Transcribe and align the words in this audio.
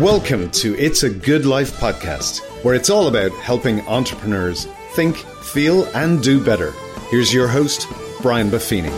Welcome 0.00 0.50
to 0.52 0.74
It's 0.78 1.02
a 1.02 1.10
Good 1.10 1.44
Life 1.44 1.78
podcast, 1.78 2.40
where 2.64 2.74
it's 2.74 2.88
all 2.88 3.08
about 3.08 3.30
helping 3.32 3.82
entrepreneurs 3.82 4.64
think, 4.94 5.16
feel, 5.16 5.84
and 5.94 6.22
do 6.22 6.42
better. 6.42 6.72
Here's 7.10 7.32
your 7.32 7.46
host, 7.46 7.86
Brian 8.22 8.48
Buffini. 8.48 8.88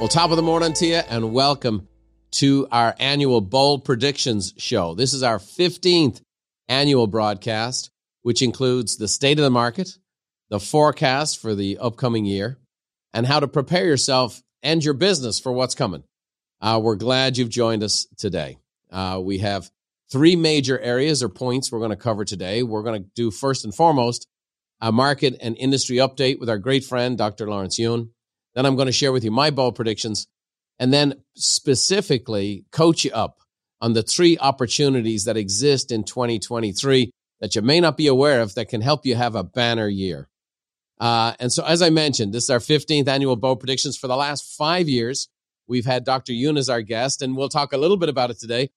Well, 0.00 0.08
top 0.08 0.30
of 0.32 0.36
the 0.36 0.42
morning 0.42 0.72
to 0.72 0.86
you, 0.86 0.96
and 0.96 1.32
welcome 1.32 1.86
to 2.32 2.66
our 2.72 2.96
annual 2.98 3.40
Bold 3.40 3.84
Predictions 3.84 4.52
show. 4.56 4.96
This 4.96 5.12
is 5.12 5.22
our 5.22 5.38
15th 5.38 6.20
annual 6.66 7.06
broadcast, 7.06 7.92
which 8.22 8.42
includes 8.42 8.96
the 8.96 9.06
state 9.06 9.38
of 9.38 9.44
the 9.44 9.50
market, 9.50 9.96
the 10.50 10.58
forecast 10.58 11.38
for 11.38 11.54
the 11.54 11.78
upcoming 11.78 12.24
year, 12.24 12.58
and 13.14 13.26
how 13.28 13.38
to 13.38 13.46
prepare 13.46 13.86
yourself 13.86 14.42
and 14.60 14.84
your 14.84 14.94
business 14.94 15.38
for 15.38 15.52
what's 15.52 15.76
coming. 15.76 16.02
Uh, 16.60 16.80
we're 16.82 16.96
glad 16.96 17.38
you've 17.38 17.48
joined 17.48 17.84
us 17.84 18.08
today. 18.18 18.58
Uh, 18.92 19.20
we 19.22 19.38
have 19.38 19.70
three 20.10 20.36
major 20.36 20.78
areas 20.78 21.22
or 21.22 21.28
points 21.28 21.72
we're 21.72 21.78
going 21.78 21.90
to 21.90 21.96
cover 21.96 22.24
today. 22.24 22.62
We're 22.62 22.82
going 22.82 23.02
to 23.02 23.08
do 23.14 23.30
first 23.30 23.64
and 23.64 23.74
foremost 23.74 24.28
a 24.80 24.92
market 24.92 25.36
and 25.40 25.56
industry 25.56 25.96
update 25.96 26.38
with 26.38 26.50
our 26.50 26.58
great 26.58 26.84
friend, 26.84 27.16
Dr. 27.16 27.48
Lawrence 27.48 27.78
Yun. 27.78 28.10
Then 28.54 28.66
I'm 28.66 28.76
going 28.76 28.86
to 28.86 28.92
share 28.92 29.12
with 29.12 29.24
you 29.24 29.30
my 29.30 29.50
bold 29.50 29.74
predictions 29.74 30.26
and 30.78 30.92
then 30.92 31.22
specifically 31.34 32.64
coach 32.72 33.04
you 33.04 33.12
up 33.12 33.38
on 33.80 33.92
the 33.94 34.02
three 34.02 34.36
opportunities 34.38 35.24
that 35.24 35.36
exist 35.36 35.92
in 35.92 36.04
2023 36.04 37.10
that 37.40 37.54
you 37.56 37.62
may 37.62 37.80
not 37.80 37.96
be 37.96 38.06
aware 38.06 38.40
of 38.40 38.54
that 38.54 38.68
can 38.68 38.80
help 38.80 39.06
you 39.06 39.14
have 39.14 39.34
a 39.34 39.44
banner 39.44 39.88
year. 39.88 40.28
Uh, 41.00 41.34
and 41.40 41.52
so, 41.52 41.64
as 41.64 41.82
I 41.82 41.90
mentioned, 41.90 42.32
this 42.32 42.44
is 42.44 42.50
our 42.50 42.60
15th 42.60 43.08
annual 43.08 43.34
bow 43.36 43.56
predictions. 43.56 43.96
For 43.96 44.06
the 44.06 44.16
last 44.16 44.56
five 44.56 44.88
years, 44.88 45.28
we've 45.66 45.86
had 45.86 46.04
Dr. 46.04 46.32
Yun 46.32 46.56
as 46.56 46.68
our 46.68 46.82
guest, 46.82 47.22
and 47.22 47.36
we'll 47.36 47.48
talk 47.48 47.72
a 47.72 47.78
little 47.78 47.96
bit 47.96 48.08
about 48.08 48.30
it 48.30 48.38
today. 48.38 48.70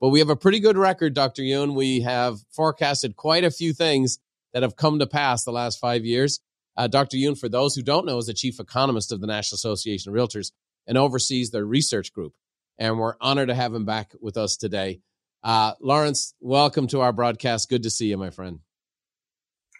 But 0.00 0.08
we 0.08 0.18
have 0.20 0.30
a 0.30 0.36
pretty 0.36 0.60
good 0.60 0.78
record, 0.78 1.12
Dr. 1.12 1.42
Yun. 1.42 1.74
We 1.74 2.00
have 2.00 2.38
forecasted 2.50 3.16
quite 3.16 3.44
a 3.44 3.50
few 3.50 3.74
things 3.74 4.18
that 4.54 4.62
have 4.62 4.76
come 4.76 4.98
to 4.98 5.06
pass 5.06 5.44
the 5.44 5.52
last 5.52 5.78
five 5.78 6.04
years. 6.04 6.40
Uh, 6.76 6.86
Dr. 6.86 7.18
Yun, 7.18 7.34
for 7.34 7.48
those 7.48 7.74
who 7.74 7.82
don't 7.82 8.06
know, 8.06 8.16
is 8.16 8.26
the 8.26 8.34
chief 8.34 8.58
economist 8.58 9.12
of 9.12 9.20
the 9.20 9.26
National 9.26 9.56
Association 9.56 10.10
of 10.10 10.16
Realtors 10.16 10.52
and 10.86 10.96
oversees 10.96 11.50
their 11.50 11.66
research 11.66 12.12
group. 12.12 12.32
And 12.78 12.98
we're 12.98 13.14
honored 13.20 13.48
to 13.48 13.54
have 13.54 13.74
him 13.74 13.84
back 13.84 14.14
with 14.20 14.38
us 14.38 14.56
today. 14.56 15.00
Uh, 15.42 15.74
Lawrence, 15.80 16.34
welcome 16.40 16.86
to 16.88 17.02
our 17.02 17.12
broadcast. 17.12 17.68
Good 17.68 17.82
to 17.82 17.90
see 17.90 18.06
you, 18.06 18.16
my 18.16 18.30
friend. 18.30 18.60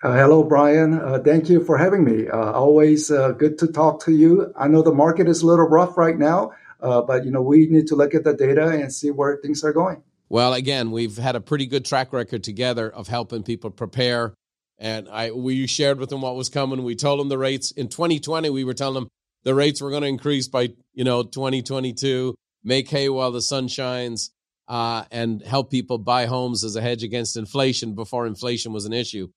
Uh, 0.03 0.15
hello, 0.15 0.43
Brian. 0.43 0.95
Uh, 0.95 1.19
thank 1.23 1.49
you 1.49 1.65
for 1.65 1.79
having 1.79 2.05
me. 2.05 2.29
Uh, 2.29 2.53
always 2.53 3.11
uh, 3.11 3.33
good 3.33 3.59
to 3.59 3.67
talk 3.67 4.05
to 4.05 4.13
you. 4.13 4.53
I 4.57 4.69
know 4.69 4.83
the 4.83 4.93
market 4.93 5.29
is 5.29 5.43
a 5.43 5.47
little 5.47 5.69
rough 5.69 5.97
right 5.97 6.19
now, 6.19 6.53
uh, 6.81 7.03
but 7.03 7.25
you 7.25 7.31
know 7.31 7.43
we 7.43 7.67
need 7.67 7.87
to 7.89 7.97
look 7.97 8.15
at 8.15 8.25
the 8.25 8.35
data 8.35 8.69
and 8.69 8.93
see 8.93 9.11
where 9.11 9.37
things 9.37 9.63
are 9.63 9.73
going. 9.73 10.03
Well, 10.31 10.55
again, 10.55 10.93
we've 10.93 11.17
had 11.17 11.35
a 11.35 11.41
pretty 11.41 11.67
good 11.67 11.85
track 11.85 12.13
record 12.13 12.45
together 12.45 12.89
of 12.89 13.09
helping 13.09 13.43
people 13.43 13.71
prepare. 13.71 14.33
And 14.79 15.09
I, 15.09 15.33
we 15.33 15.67
shared 15.67 15.99
with 15.99 16.09
them 16.09 16.21
what 16.21 16.37
was 16.37 16.49
coming. 16.49 16.85
We 16.85 16.95
told 16.95 17.19
them 17.19 17.29
the 17.29 17.37
rates 17.37 17.73
in 17.73 17.89
2020. 17.89 18.49
We 18.49 18.63
were 18.63 18.73
telling 18.73 18.95
them 18.95 19.09
the 19.43 19.57
rates 19.57 19.83
were 19.83 19.91
going 19.91 20.03
to 20.03 20.09
increase 20.09 20.47
by, 20.47 20.71
you 20.95 21.03
know, 21.03 21.25
2022. 21.25 22.37
Make 22.63 22.89
hay 22.89 23.09
while 23.09 23.33
the 23.33 23.43
sun 23.43 23.67
shines, 23.69 24.31
uh, 24.69 25.05
and 25.11 25.43
help 25.43 25.71
people 25.71 25.99
buy 25.99 26.27
homes 26.27 26.63
as 26.63 26.77
a 26.77 26.81
hedge 26.81 27.03
against 27.03 27.37
inflation 27.37 27.95
before 27.95 28.27
inflation 28.27 28.73
was 28.73 28.85
an 28.85 28.93
issue. 28.93 29.29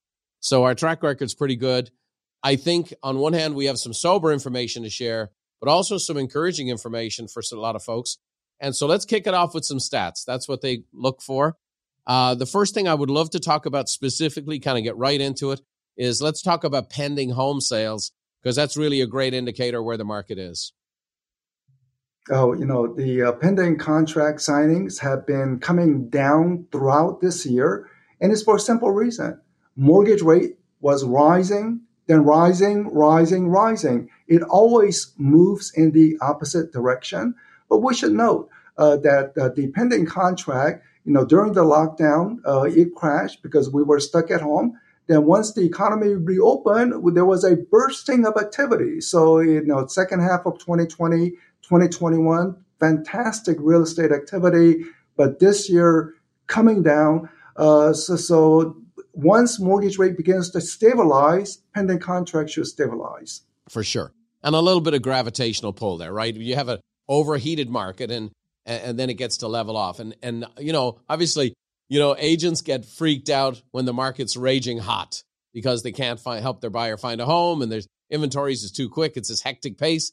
So 0.42 0.64
our 0.64 0.76
track 0.76 1.02
record's 1.02 1.34
pretty 1.34 1.56
good. 1.56 1.90
I 2.44 2.56
think 2.58 2.94
on 3.02 3.18
one 3.18 3.34
hand 3.34 3.56
we 3.56 3.66
have 3.66 3.80
some 3.80 3.94
sober 3.94 4.32
information 4.32 4.84
to 4.84 4.90
share, 4.90 5.32
but 5.60 5.70
also 5.70 5.98
some 5.98 6.18
encouraging 6.18 6.68
information 6.68 7.28
for 7.28 7.42
a 7.52 7.56
lot 7.56 7.76
of 7.76 7.84
folks. 7.84 8.18
And 8.64 8.74
so 8.74 8.88
let's 8.88 9.04
kick 9.04 9.28
it 9.28 9.34
off 9.34 9.54
with 9.54 9.66
some 9.66 9.78
stats. 9.78 10.24
That's 10.26 10.48
what 10.48 10.62
they 10.62 10.84
look 10.94 11.22
for. 11.22 11.58
Uh, 12.08 12.34
the 12.34 12.46
first 12.46 12.74
thing 12.74 12.88
I 12.88 12.94
would 12.94 13.10
love 13.10 13.30
to 13.32 13.40
talk 13.42 13.66
about 13.66 13.90
specifically, 13.90 14.58
kind 14.58 14.78
of 14.78 14.86
get 14.86 14.96
right 14.96 15.20
into 15.20 15.52
it, 15.52 15.60
is 15.98 16.22
let's 16.22 16.42
talk 16.42 16.64
about 16.64 16.90
pending 16.90 17.32
home 17.32 17.60
sales 17.60 18.14
because 18.42 18.56
that's 18.56 18.78
really 18.78 19.02
a 19.02 19.06
great 19.06 19.34
indicator 19.34 19.84
where 19.84 19.98
the 19.98 20.06
market 20.06 20.40
is. 20.40 20.72
Oh, 22.32 22.54
you 22.54 22.66
know, 22.66 22.96
the 22.96 23.22
uh, 23.22 23.32
pending 23.34 23.78
contract 23.80 24.40
signings 24.40 24.98
have 25.02 25.28
been 25.28 25.60
coming 25.60 26.08
down 26.08 26.66
throughout 26.72 27.20
this 27.20 27.46
year, 27.46 27.90
and 28.22 28.32
it's 28.32 28.44
for 28.44 28.56
a 28.56 28.62
simple 28.62 28.92
reason. 28.92 29.42
Mortgage 29.76 30.22
rate 30.22 30.58
was 30.80 31.04
rising, 31.04 31.82
then 32.08 32.24
rising, 32.24 32.88
rising, 32.94 33.50
rising. 33.50 34.10
It 34.30 34.42
always 34.42 35.14
moves 35.18 35.74
in 35.76 35.92
the 35.92 36.18
opposite 36.22 36.72
direction. 36.72 37.36
But 37.70 37.80
we 37.80 37.94
should 37.94 38.14
note 38.14 38.50
uh, 38.78 38.98
that 38.98 39.38
uh, 39.38 39.50
the 39.50 39.68
pending 39.68 40.06
contract, 40.06 40.84
you 41.06 41.14
know, 41.14 41.26
during 41.26 41.54
the 41.54 41.64
lockdown, 41.64 42.38
uh, 42.46 42.64
it 42.64 42.96
crashed 42.96 43.44
because 43.44 43.70
we 43.72 43.84
were 43.84 44.00
stuck 44.00 44.32
at 44.32 44.42
home. 44.42 44.80
Then 45.08 45.26
once 45.26 45.54
the 45.54 45.66
economy 45.66 46.14
reopened, 46.14 47.16
there 47.16 47.26
was 47.26 47.44
a 47.44 47.58
bursting 47.58 48.26
of 48.26 48.38
activity. 48.38 49.02
So, 49.02 49.40
you 49.40 49.64
know, 49.66 49.86
second 49.88 50.22
half 50.22 50.46
of 50.46 50.60
2020, 50.60 51.32
2021, 51.62 52.56
fantastic 52.80 53.58
real 53.60 53.84
estate 53.84 54.12
activity. 54.12 54.86
But 55.18 55.40
this 55.40 55.70
year 55.70 56.14
coming 56.48 56.84
down. 56.84 57.30
Uh, 57.58 57.94
so, 57.94 58.16
so 58.16 58.78
once 59.14 59.60
mortgage 59.60 59.98
rate 59.98 60.18
begins 60.18 60.50
to 60.52 60.62
stabilize, 60.62 61.58
pending 61.74 62.00
contract 62.00 62.50
should 62.52 62.68
stabilize. 62.68 63.42
For 63.70 63.84
sure. 63.84 64.12
And 64.44 64.56
a 64.56 64.60
little 64.60 64.82
bit 64.82 64.94
of 64.94 65.02
gravitational 65.02 65.74
pull 65.74 65.98
there, 65.98 66.12
right? 66.12 66.36
You 66.36 66.56
have 66.56 66.70
a 66.70 66.80
overheated 67.08 67.70
market 67.70 68.12
and 68.12 68.32
and 68.66 68.98
then 68.98 69.10
it 69.10 69.16
gets 69.16 69.38
to 69.38 69.48
level 69.48 69.76
off. 69.76 70.00
And 70.00 70.16
and 70.22 70.46
you 70.58 70.74
know, 70.74 71.00
obviously, 71.10 71.54
you 71.90 72.00
know, 72.00 72.16
agents 72.18 72.62
get 72.62 72.86
freaked 72.86 73.30
out 73.30 73.62
when 73.72 73.86
the 73.86 73.94
market's 73.94 74.38
raging 74.38 74.78
hot 74.78 75.24
because 75.54 75.84
they 75.84 75.92
can't 75.92 76.20
find 76.20 76.42
help 76.42 76.62
their 76.62 76.70
buyer 76.70 76.98
find 76.98 77.22
a 77.22 77.26
home 77.26 77.62
and 77.62 77.72
there's 77.72 77.88
inventories 78.10 78.64
is 78.64 78.72
too 78.72 78.90
quick. 78.90 79.14
It's 79.16 79.30
this 79.30 79.42
hectic 79.42 79.78
pace. 79.78 80.12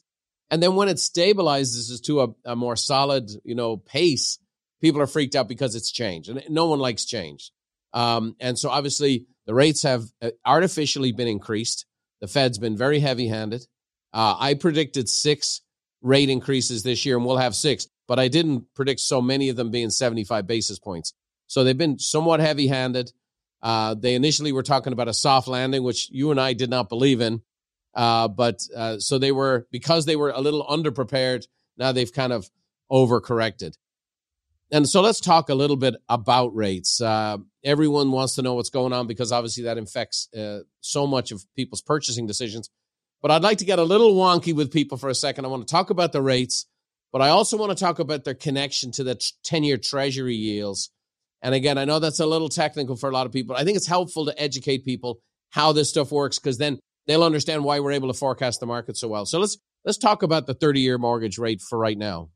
And 0.49 0.61
then 0.61 0.75
when 0.75 0.89
it 0.89 0.97
stabilizes 0.97 2.01
to 2.03 2.21
a, 2.21 2.27
a 2.45 2.55
more 2.55 2.75
solid, 2.75 3.31
you 3.45 3.55
know, 3.55 3.77
pace, 3.77 4.37
people 4.81 5.01
are 5.01 5.07
freaked 5.07 5.35
out 5.35 5.47
because 5.47 5.75
it's 5.75 5.91
changed. 5.91 6.29
And 6.29 6.43
no 6.49 6.67
one 6.67 6.79
likes 6.79 7.05
change. 7.05 7.51
Um, 7.93 8.35
and 8.39 8.59
so 8.59 8.69
obviously 8.69 9.27
the 9.45 9.53
rates 9.53 9.83
have 9.83 10.03
uh, 10.21 10.31
artificially 10.45 11.13
been 11.13 11.27
increased. 11.27 11.85
The 12.19 12.27
Fed's 12.27 12.57
been 12.57 12.77
very 12.77 12.99
heavy 12.99 13.27
handed. 13.27 13.65
Uh, 14.13 14.35
I 14.37 14.55
predicted 14.55 15.07
six 15.07 15.61
rate 16.01 16.29
increases 16.29 16.83
this 16.83 17.05
year, 17.05 17.17
and 17.17 17.25
we'll 17.25 17.37
have 17.37 17.55
six. 17.55 17.87
But 18.07 18.19
I 18.19 18.27
didn't 18.27 18.73
predict 18.73 18.99
so 18.99 19.21
many 19.21 19.49
of 19.49 19.55
them 19.55 19.71
being 19.71 19.89
75 19.89 20.47
basis 20.47 20.79
points. 20.79 21.13
So 21.47 21.63
they've 21.63 21.77
been 21.77 21.99
somewhat 21.99 22.39
heavy 22.39 22.67
handed. 22.67 23.11
Uh, 23.61 23.93
they 23.93 24.15
initially 24.15 24.51
were 24.51 24.63
talking 24.63 24.93
about 24.93 25.07
a 25.07 25.13
soft 25.13 25.47
landing, 25.47 25.83
which 25.83 26.09
you 26.09 26.31
and 26.31 26.39
I 26.39 26.53
did 26.53 26.69
not 26.69 26.89
believe 26.89 27.21
in. 27.21 27.41
Uh, 27.93 28.27
but 28.27 28.61
uh, 28.75 28.97
so 28.99 29.17
they 29.17 29.31
were, 29.31 29.67
because 29.71 30.05
they 30.05 30.15
were 30.15 30.31
a 30.31 30.41
little 30.41 30.65
underprepared, 30.65 31.45
now 31.77 31.91
they've 31.91 32.11
kind 32.11 32.33
of 32.33 32.49
overcorrected. 32.91 33.75
And 34.71 34.87
so 34.87 35.01
let's 35.01 35.19
talk 35.19 35.49
a 35.49 35.55
little 35.55 35.75
bit 35.75 35.95
about 36.07 36.55
rates. 36.55 37.01
Uh, 37.01 37.37
everyone 37.63 38.11
wants 38.11 38.35
to 38.35 38.41
know 38.41 38.53
what's 38.53 38.69
going 38.69 38.93
on 38.93 39.05
because 39.05 39.31
obviously 39.33 39.63
that 39.63 39.77
infects 39.77 40.29
uh, 40.33 40.59
so 40.79 41.05
much 41.05 41.31
of 41.31 41.43
people's 41.55 41.81
purchasing 41.81 42.25
decisions. 42.25 42.69
But 43.21 43.31
I'd 43.31 43.43
like 43.43 43.59
to 43.59 43.65
get 43.65 43.79
a 43.79 43.83
little 43.83 44.15
wonky 44.15 44.53
with 44.53 44.71
people 44.71 44.97
for 44.97 45.09
a 45.09 45.15
second. 45.15 45.45
I 45.45 45.49
want 45.49 45.67
to 45.67 45.71
talk 45.71 45.89
about 45.89 46.11
the 46.11 46.21
rates, 46.21 46.65
but 47.11 47.21
I 47.21 47.29
also 47.29 47.57
want 47.57 47.75
to 47.77 47.83
talk 47.83 47.99
about 47.99 48.23
their 48.23 48.33
connection 48.33 48.91
to 48.93 49.03
the 49.03 49.19
10 49.43 49.63
year 49.63 49.77
treasury 49.77 50.35
yields. 50.35 50.91
And 51.41 51.55
again, 51.55 51.77
I 51.77 51.85
know 51.85 51.99
that's 51.99 52.19
a 52.19 52.25
little 52.25 52.49
technical 52.49 52.95
for 52.95 53.09
a 53.09 53.13
lot 53.13 53.25
of 53.25 53.31
people. 53.31 53.55
I 53.55 53.63
think 53.63 53.77
it's 53.77 53.87
helpful 53.87 54.25
to 54.25 54.41
educate 54.41 54.85
people 54.85 55.19
how 55.49 55.71
this 55.71 55.89
stuff 55.89 56.11
works 56.11 56.39
because 56.39 56.57
then 56.57 56.79
they'll 57.07 57.23
understand 57.23 57.63
why 57.63 57.79
we're 57.79 57.91
able 57.91 58.11
to 58.11 58.17
forecast 58.17 58.59
the 58.59 58.65
market 58.65 58.97
so 58.97 59.07
well. 59.07 59.25
So 59.25 59.39
let's 59.39 59.57
let's 59.85 59.97
talk 59.97 60.23
about 60.23 60.47
the 60.47 60.53
30 60.53 60.81
year 60.81 60.97
mortgage 60.97 61.37
rate 61.37 61.61
for 61.61 61.77
right 61.77 61.97
now. 61.97 62.29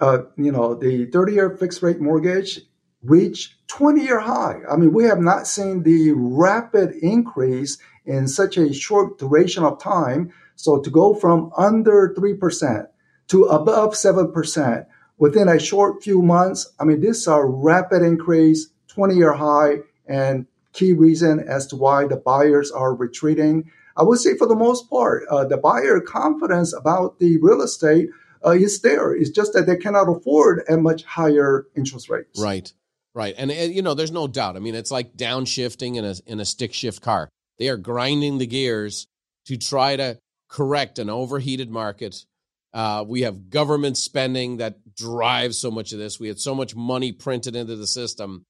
Uh, 0.00 0.22
you 0.36 0.52
know, 0.52 0.74
the 0.74 1.06
30 1.06 1.32
year 1.32 1.56
fixed 1.56 1.82
rate 1.82 2.00
mortgage 2.00 2.60
reached 3.02 3.54
20 3.68 4.02
year 4.02 4.20
high. 4.20 4.60
I 4.70 4.76
mean, 4.76 4.92
we 4.92 5.04
have 5.04 5.20
not 5.20 5.46
seen 5.46 5.82
the 5.82 6.12
rapid 6.12 6.92
increase 7.02 7.78
in 8.10 8.26
such 8.26 8.56
a 8.56 8.74
short 8.74 9.18
duration 9.18 9.62
of 9.62 9.80
time. 9.80 10.32
So 10.56 10.80
to 10.80 10.90
go 10.90 11.14
from 11.14 11.52
under 11.56 12.12
3% 12.16 12.86
to 13.28 13.44
above 13.44 13.92
7% 13.94 14.86
within 15.16 15.48
a 15.48 15.60
short 15.60 16.02
few 16.02 16.20
months, 16.20 16.72
I 16.80 16.84
mean, 16.84 17.00
this 17.00 17.18
is 17.18 17.26
a 17.28 17.42
rapid 17.44 18.02
increase, 18.02 18.68
20 18.88 19.14
year 19.14 19.32
high, 19.32 19.78
and 20.06 20.46
key 20.72 20.92
reason 20.92 21.40
as 21.40 21.66
to 21.68 21.76
why 21.76 22.06
the 22.06 22.16
buyers 22.16 22.70
are 22.72 22.94
retreating. 22.94 23.70
I 23.96 24.02
would 24.02 24.18
say 24.18 24.36
for 24.36 24.48
the 24.48 24.56
most 24.56 24.90
part, 24.90 25.22
uh, 25.30 25.44
the 25.44 25.56
buyer 25.56 26.00
confidence 26.00 26.74
about 26.74 27.20
the 27.20 27.38
real 27.40 27.62
estate 27.62 28.08
uh, 28.44 28.50
is 28.50 28.80
there. 28.80 29.14
It's 29.14 29.30
just 29.30 29.52
that 29.52 29.66
they 29.66 29.76
cannot 29.76 30.08
afford 30.08 30.62
a 30.68 30.76
much 30.76 31.04
higher 31.04 31.66
interest 31.76 32.08
rates. 32.08 32.40
Right, 32.40 32.72
right, 33.14 33.34
and, 33.36 33.50
and 33.50 33.74
you 33.74 33.82
know, 33.82 33.94
there's 33.94 34.12
no 34.12 34.26
doubt. 34.26 34.56
I 34.56 34.60
mean, 34.60 34.74
it's 34.74 34.90
like 34.90 35.16
downshifting 35.16 35.96
in 35.96 36.04
a 36.04 36.14
in 36.26 36.40
a 36.40 36.44
stick 36.44 36.72
shift 36.72 37.02
car. 37.02 37.28
They 37.60 37.68
are 37.68 37.76
grinding 37.76 38.38
the 38.38 38.46
gears 38.46 39.06
to 39.46 39.56
try 39.56 39.94
to 39.94 40.18
correct 40.48 40.98
an 40.98 41.08
overheated 41.08 41.70
market 41.70 42.24
Uh, 42.72 43.04
we 43.04 43.22
have 43.22 43.50
government 43.50 43.96
spending 43.96 44.58
that 44.58 44.94
drives 44.94 45.58
so 45.58 45.72
much 45.72 45.92
of 45.92 45.98
this. 45.98 46.20
We 46.20 46.28
had 46.28 46.38
so 46.38 46.54
much 46.54 46.76
money 46.76 47.10
printed 47.10 47.56
into 47.56 47.74
the 47.74 47.86
system. 47.86 48.44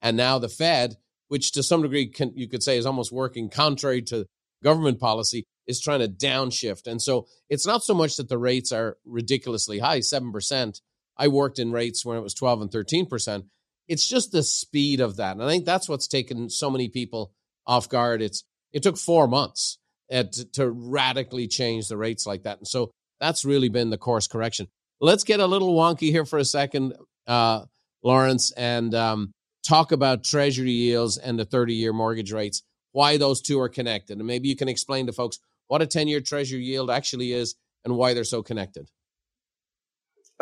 And 0.00 0.16
now 0.16 0.38
the 0.38 0.48
Fed, 0.48 0.96
which 1.26 1.50
to 1.52 1.62
some 1.64 1.82
degree 1.82 2.06
can, 2.06 2.30
you 2.36 2.48
could 2.48 2.62
say 2.62 2.78
is 2.78 2.86
almost 2.86 3.10
working 3.10 3.50
contrary 3.50 4.00
to 4.02 4.26
government 4.62 5.00
policy, 5.00 5.44
is 5.66 5.80
trying 5.80 5.98
to 5.98 6.08
downshift. 6.08 6.86
And 6.86 7.02
so 7.02 7.26
it's 7.48 7.66
not 7.66 7.82
so 7.82 7.94
much 7.94 8.16
that 8.18 8.28
the 8.28 8.38
rates 8.38 8.70
are 8.70 8.96
ridiculously 9.04 9.80
high, 9.80 9.98
7%. 9.98 10.80
I 11.16 11.26
worked 11.26 11.58
in 11.58 11.72
rates 11.72 12.04
when 12.06 12.16
it 12.16 12.22
was 12.22 12.34
12 12.34 12.62
and 12.62 12.70
13%. 12.70 13.44
It's 13.88 14.08
just 14.08 14.30
the 14.30 14.44
speed 14.44 15.00
of 15.00 15.16
that. 15.16 15.32
And 15.32 15.42
I 15.42 15.48
think 15.48 15.64
that's 15.64 15.88
what's 15.88 16.06
taken 16.06 16.48
so 16.48 16.70
many 16.70 16.88
people 16.88 17.32
off 17.66 17.88
guard. 17.88 18.22
It's 18.22 18.44
it 18.74 18.82
took 18.82 18.98
four 18.98 19.26
months 19.26 19.78
uh, 20.12 20.24
to, 20.24 20.44
to 20.52 20.70
radically 20.70 21.48
change 21.48 21.88
the 21.88 21.96
rates 21.96 22.26
like 22.26 22.42
that. 22.42 22.58
And 22.58 22.68
so 22.68 22.90
that's 23.20 23.44
really 23.44 23.70
been 23.70 23.88
the 23.88 23.96
course 23.96 24.26
correction. 24.26 24.68
Let's 25.00 25.24
get 25.24 25.40
a 25.40 25.46
little 25.46 25.74
wonky 25.74 26.10
here 26.10 26.26
for 26.26 26.38
a 26.38 26.44
second, 26.44 26.94
uh, 27.26 27.64
Lawrence, 28.02 28.50
and 28.50 28.94
um, 28.94 29.32
talk 29.66 29.92
about 29.92 30.24
treasury 30.24 30.72
yields 30.72 31.16
and 31.16 31.38
the 31.38 31.44
30 31.44 31.74
year 31.74 31.92
mortgage 31.92 32.32
rates, 32.32 32.62
why 32.92 33.16
those 33.16 33.40
two 33.40 33.60
are 33.60 33.68
connected. 33.68 34.18
And 34.18 34.26
maybe 34.26 34.48
you 34.48 34.56
can 34.56 34.68
explain 34.68 35.06
to 35.06 35.12
folks 35.12 35.38
what 35.68 35.80
a 35.80 35.86
10 35.86 36.08
year 36.08 36.20
treasury 36.20 36.64
yield 36.64 36.90
actually 36.90 37.32
is 37.32 37.54
and 37.84 37.96
why 37.96 38.12
they're 38.12 38.24
so 38.24 38.42
connected. 38.42 38.90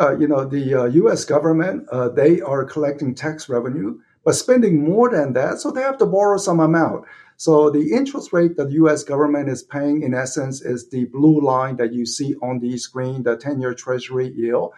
Uh, 0.00 0.17
you 0.17 0.26
know, 0.26 0.46
the 0.46 0.75
uh, 0.75 0.84
U.S. 0.84 1.26
government, 1.26 1.87
uh, 1.90 2.08
they 2.08 2.40
are 2.40 2.64
collecting 2.64 3.14
tax 3.14 3.49
revenue, 3.50 3.99
but 4.25 4.34
spending 4.34 4.82
more 4.82 5.11
than 5.11 5.34
that, 5.34 5.58
so 5.58 5.70
they 5.70 5.82
have 5.82 5.99
to 5.99 6.06
borrow 6.06 6.38
some 6.38 6.61
amount. 6.61 7.05
So 7.43 7.71
the 7.71 7.91
interest 7.91 8.33
rate 8.33 8.56
that 8.56 8.67
the 8.69 8.75
U.S. 8.75 9.03
government 9.03 9.49
is 9.49 9.65
paying, 9.65 10.05
in 10.05 10.15
essence, 10.15 10.62
is 10.62 10.91
the 10.91 11.06
blue 11.06 11.41
line 11.41 11.75
that 11.79 11.93
you 11.93 12.06
see 12.06 12.37
on 12.41 12.61
the 12.61 12.79
screen, 12.79 13.25
the 13.25 13.37
10-year 13.37 13.75
Treasury 13.75 14.33
yield. 14.33 14.71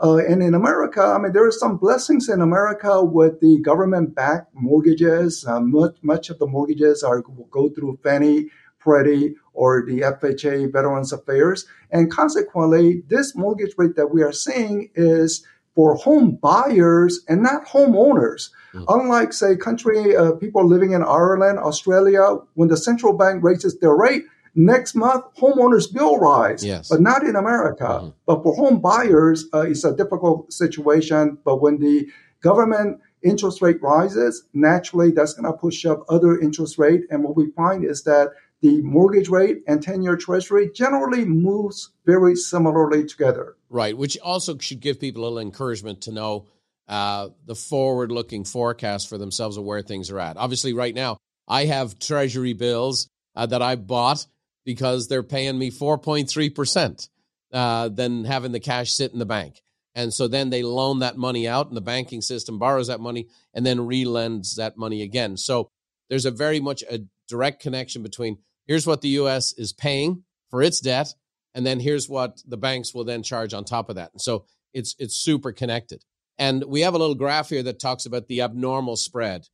Uh, 0.00 0.18
and 0.18 0.40
in 0.40 0.54
America, 0.54 1.02
I 1.02 1.18
mean, 1.18 1.32
there 1.32 1.44
are 1.44 1.50
some 1.50 1.78
blessings 1.78 2.28
in 2.28 2.40
America 2.40 3.02
with 3.02 3.40
the 3.40 3.58
government-backed 3.58 4.54
mortgages. 4.54 5.44
Uh, 5.44 5.58
much, 5.58 5.96
much 6.02 6.30
of 6.30 6.38
the 6.38 6.46
mortgages 6.46 7.02
are 7.02 7.24
go 7.50 7.70
through 7.70 7.98
Fannie, 8.04 8.50
Freddie, 8.78 9.34
or 9.52 9.84
the 9.84 10.02
FHA 10.02 10.72
Veterans 10.72 11.12
Affairs. 11.12 11.66
And 11.90 12.08
consequently, 12.08 13.02
this 13.08 13.34
mortgage 13.34 13.74
rate 13.76 13.96
that 13.96 14.14
we 14.14 14.22
are 14.22 14.32
seeing 14.32 14.90
is 14.94 15.44
for 15.74 15.96
home 15.96 16.38
buyers 16.40 17.24
and 17.28 17.42
not 17.42 17.66
homeowners. 17.66 18.50
Mm. 18.74 18.84
Unlike, 18.88 19.32
say, 19.32 19.56
country 19.56 20.16
uh, 20.16 20.32
people 20.32 20.66
living 20.66 20.92
in 20.92 21.02
Ireland, 21.02 21.58
Australia, 21.58 22.36
when 22.54 22.68
the 22.68 22.76
central 22.76 23.12
bank 23.12 23.42
raises 23.42 23.78
their 23.78 23.94
rate, 23.94 24.24
next 24.54 24.94
month 24.94 25.24
homeowners 25.36 25.92
bill 25.92 26.18
rise. 26.18 26.64
Yes. 26.64 26.88
But 26.88 27.00
not 27.00 27.24
in 27.24 27.36
America. 27.36 27.84
Mm-hmm. 27.84 28.08
But 28.26 28.42
for 28.42 28.54
home 28.54 28.80
buyers, 28.80 29.46
uh, 29.52 29.62
it's 29.62 29.84
a 29.84 29.94
difficult 29.94 30.52
situation. 30.52 31.38
But 31.44 31.60
when 31.60 31.78
the 31.78 32.08
government 32.42 33.00
interest 33.22 33.62
rate 33.62 33.80
rises, 33.82 34.44
naturally 34.52 35.10
that's 35.10 35.34
going 35.34 35.50
to 35.50 35.56
push 35.56 35.84
up 35.86 36.04
other 36.08 36.38
interest 36.38 36.78
rate. 36.78 37.02
And 37.10 37.22
what 37.22 37.36
we 37.36 37.50
find 37.52 37.84
is 37.84 38.02
that 38.04 38.30
the 38.62 38.80
mortgage 38.82 39.28
rate 39.28 39.62
and 39.66 39.82
10 39.82 40.02
year 40.02 40.16
treasury 40.16 40.70
generally 40.72 41.24
moves 41.24 41.90
very 42.06 42.36
similarly 42.36 43.04
together. 43.04 43.56
Right, 43.68 43.96
which 43.96 44.18
also 44.18 44.56
should 44.58 44.80
give 44.80 45.00
people 45.00 45.22
a 45.22 45.24
little 45.24 45.38
encouragement 45.40 46.00
to 46.02 46.12
know 46.12 46.46
uh, 46.88 47.28
the 47.46 47.54
forward 47.54 48.12
looking 48.12 48.44
forecast 48.44 49.08
for 49.08 49.18
themselves 49.18 49.56
of 49.56 49.64
where 49.64 49.82
things 49.82 50.10
are 50.10 50.18
at. 50.18 50.36
Obviously, 50.36 50.72
right 50.72 50.94
now, 50.94 51.18
I 51.48 51.66
have 51.66 51.98
treasury 51.98 52.52
bills 52.52 53.08
uh, 53.34 53.46
that 53.46 53.62
I 53.62 53.76
bought 53.76 54.26
because 54.64 55.08
they're 55.08 55.22
paying 55.22 55.58
me 55.58 55.70
4.3% 55.70 57.08
uh, 57.52 57.88
than 57.88 58.24
having 58.24 58.52
the 58.52 58.60
cash 58.60 58.92
sit 58.92 59.12
in 59.12 59.18
the 59.18 59.26
bank. 59.26 59.60
And 59.94 60.12
so 60.12 60.28
then 60.28 60.50
they 60.50 60.62
loan 60.62 61.00
that 61.00 61.18
money 61.18 61.46
out, 61.46 61.68
and 61.68 61.76
the 61.76 61.82
banking 61.82 62.22
system 62.22 62.58
borrows 62.58 62.86
that 62.86 63.00
money 63.00 63.28
and 63.52 63.66
then 63.66 63.78
relends 63.78 64.56
that 64.56 64.78
money 64.78 65.02
again. 65.02 65.36
So 65.36 65.70
there's 66.08 66.24
a 66.24 66.30
very 66.30 66.60
much 66.60 66.82
a 66.90 67.00
direct 67.28 67.62
connection 67.62 68.02
between 68.02 68.38
here's 68.66 68.86
what 68.86 69.02
the 69.02 69.08
US 69.08 69.52
is 69.52 69.72
paying 69.72 70.24
for 70.50 70.62
its 70.62 70.80
debt 70.80 71.14
and 71.54 71.66
then 71.66 71.80
here's 71.80 72.08
what 72.08 72.42
the 72.46 72.56
banks 72.56 72.94
will 72.94 73.04
then 73.04 73.22
charge 73.22 73.54
on 73.54 73.64
top 73.64 73.88
of 73.88 73.96
that. 73.96 74.12
And 74.12 74.20
so 74.20 74.44
it's 74.72 74.94
it's 74.98 75.16
super 75.16 75.52
connected. 75.52 76.02
And 76.38 76.64
we 76.64 76.80
have 76.80 76.94
a 76.94 76.98
little 76.98 77.14
graph 77.14 77.50
here 77.50 77.62
that 77.62 77.78
talks 77.78 78.06
about 78.06 78.26
the 78.26 78.40
abnormal 78.42 78.96
spread 78.96 79.48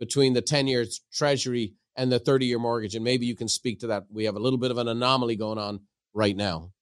between 0.00 0.32
the 0.32 0.42
10-year 0.42 0.86
treasury 1.12 1.74
and 1.94 2.10
the 2.10 2.18
30-year 2.18 2.58
mortgage 2.58 2.94
and 2.94 3.04
maybe 3.04 3.26
you 3.26 3.36
can 3.36 3.48
speak 3.48 3.80
to 3.80 3.88
that. 3.88 4.04
We 4.10 4.24
have 4.24 4.36
a 4.36 4.40
little 4.40 4.58
bit 4.58 4.70
of 4.70 4.78
an 4.78 4.88
anomaly 4.88 5.36
going 5.36 5.58
on 5.58 5.80
right 6.14 6.36
now. 6.36 6.72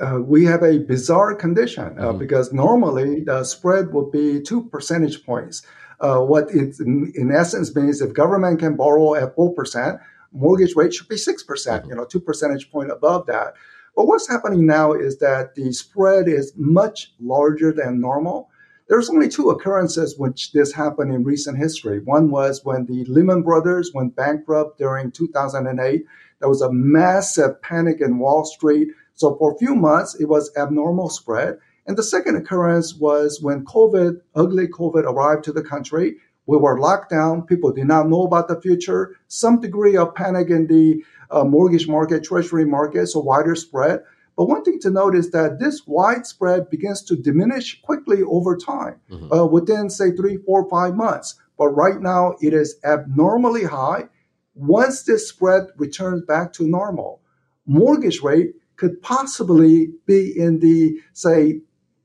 Uh, 0.00 0.18
we 0.20 0.44
have 0.44 0.62
a 0.62 0.78
bizarre 0.78 1.34
condition 1.34 1.98
uh, 1.98 2.08
mm-hmm. 2.08 2.18
because 2.18 2.52
normally 2.52 3.20
the 3.20 3.44
spread 3.44 3.92
would 3.92 4.10
be 4.10 4.40
two 4.40 4.64
percentage 4.68 5.24
points. 5.24 5.62
Uh, 6.00 6.18
what 6.18 6.50
it 6.50 6.80
in, 6.80 7.12
in, 7.14 7.30
essence 7.30 7.74
means 7.76 8.00
if 8.00 8.12
government 8.12 8.58
can 8.58 8.74
borrow 8.74 9.14
at 9.14 9.36
4%, 9.36 10.00
mortgage 10.32 10.74
rate 10.74 10.92
should 10.92 11.08
be 11.08 11.14
6%, 11.14 11.46
percent 11.46 11.86
you 11.86 11.94
know, 11.94 12.04
two 12.04 12.18
percentage 12.18 12.70
point 12.72 12.90
above 12.90 13.26
that. 13.26 13.54
But 13.94 14.06
what's 14.06 14.28
happening 14.28 14.66
now 14.66 14.92
is 14.92 15.18
that 15.18 15.54
the 15.54 15.72
spread 15.72 16.28
is 16.28 16.52
much 16.56 17.12
larger 17.20 17.72
than 17.72 18.00
normal. 18.00 18.48
There's 18.88 19.10
only 19.10 19.28
two 19.28 19.50
occurrences 19.50 20.18
which 20.18 20.52
this 20.52 20.72
happened 20.72 21.14
in 21.14 21.24
recent 21.24 21.58
history. 21.58 22.00
One 22.00 22.30
was 22.30 22.64
when 22.64 22.86
the 22.86 23.04
Lehman 23.04 23.42
Brothers 23.42 23.92
went 23.94 24.16
bankrupt 24.16 24.78
during 24.78 25.12
2008. 25.12 26.04
There 26.40 26.48
was 26.48 26.62
a 26.62 26.72
massive 26.72 27.62
panic 27.62 28.00
in 28.00 28.18
Wall 28.18 28.44
Street. 28.44 28.88
So 29.14 29.36
for 29.36 29.52
a 29.52 29.58
few 29.58 29.74
months, 29.74 30.14
it 30.20 30.26
was 30.26 30.50
abnormal 30.56 31.10
spread. 31.10 31.58
And 31.86 31.96
the 31.96 32.02
second 32.02 32.36
occurrence 32.36 32.94
was 32.94 33.40
when 33.40 33.64
COVID, 33.64 34.20
ugly 34.34 34.68
COVID 34.68 35.04
arrived 35.04 35.44
to 35.44 35.52
the 35.52 35.62
country. 35.62 36.16
We 36.46 36.58
were 36.58 36.78
locked 36.78 37.10
down. 37.10 37.42
People 37.42 37.72
did 37.72 37.86
not 37.86 38.08
know 38.08 38.22
about 38.24 38.48
the 38.48 38.60
future. 38.60 39.16
Some 39.28 39.60
degree 39.60 39.96
of 39.96 40.14
panic 40.14 40.50
in 40.50 40.66
the 40.66 41.04
uh, 41.30 41.44
mortgage 41.44 41.88
market, 41.88 42.24
treasury 42.24 42.64
market, 42.64 43.06
so 43.06 43.20
wider 43.20 43.54
spread. 43.54 44.02
But 44.36 44.46
one 44.46 44.64
thing 44.64 44.78
to 44.80 44.90
note 44.90 45.14
is 45.14 45.30
that 45.30 45.58
this 45.58 45.86
widespread 45.86 46.70
begins 46.70 47.02
to 47.04 47.16
diminish 47.16 47.80
quickly 47.82 48.22
over 48.22 48.56
time, 48.56 48.96
mm-hmm. 49.10 49.32
uh, 49.32 49.44
within 49.44 49.90
say 49.90 50.10
three, 50.12 50.38
four, 50.38 50.68
five 50.68 50.96
months. 50.96 51.38
But 51.58 51.68
right 51.68 52.00
now 52.00 52.36
it 52.40 52.54
is 52.54 52.76
abnormally 52.84 53.64
high. 53.64 54.08
Once 54.54 55.02
this 55.02 55.28
spread 55.28 55.68
returns 55.76 56.22
back 56.22 56.52
to 56.54 56.66
normal, 56.66 57.20
mortgage 57.66 58.20
rate 58.22 58.54
could 58.76 59.00
possibly 59.02 59.88
be 60.06 60.36
in 60.36 60.58
the 60.58 60.98
say 61.12 61.60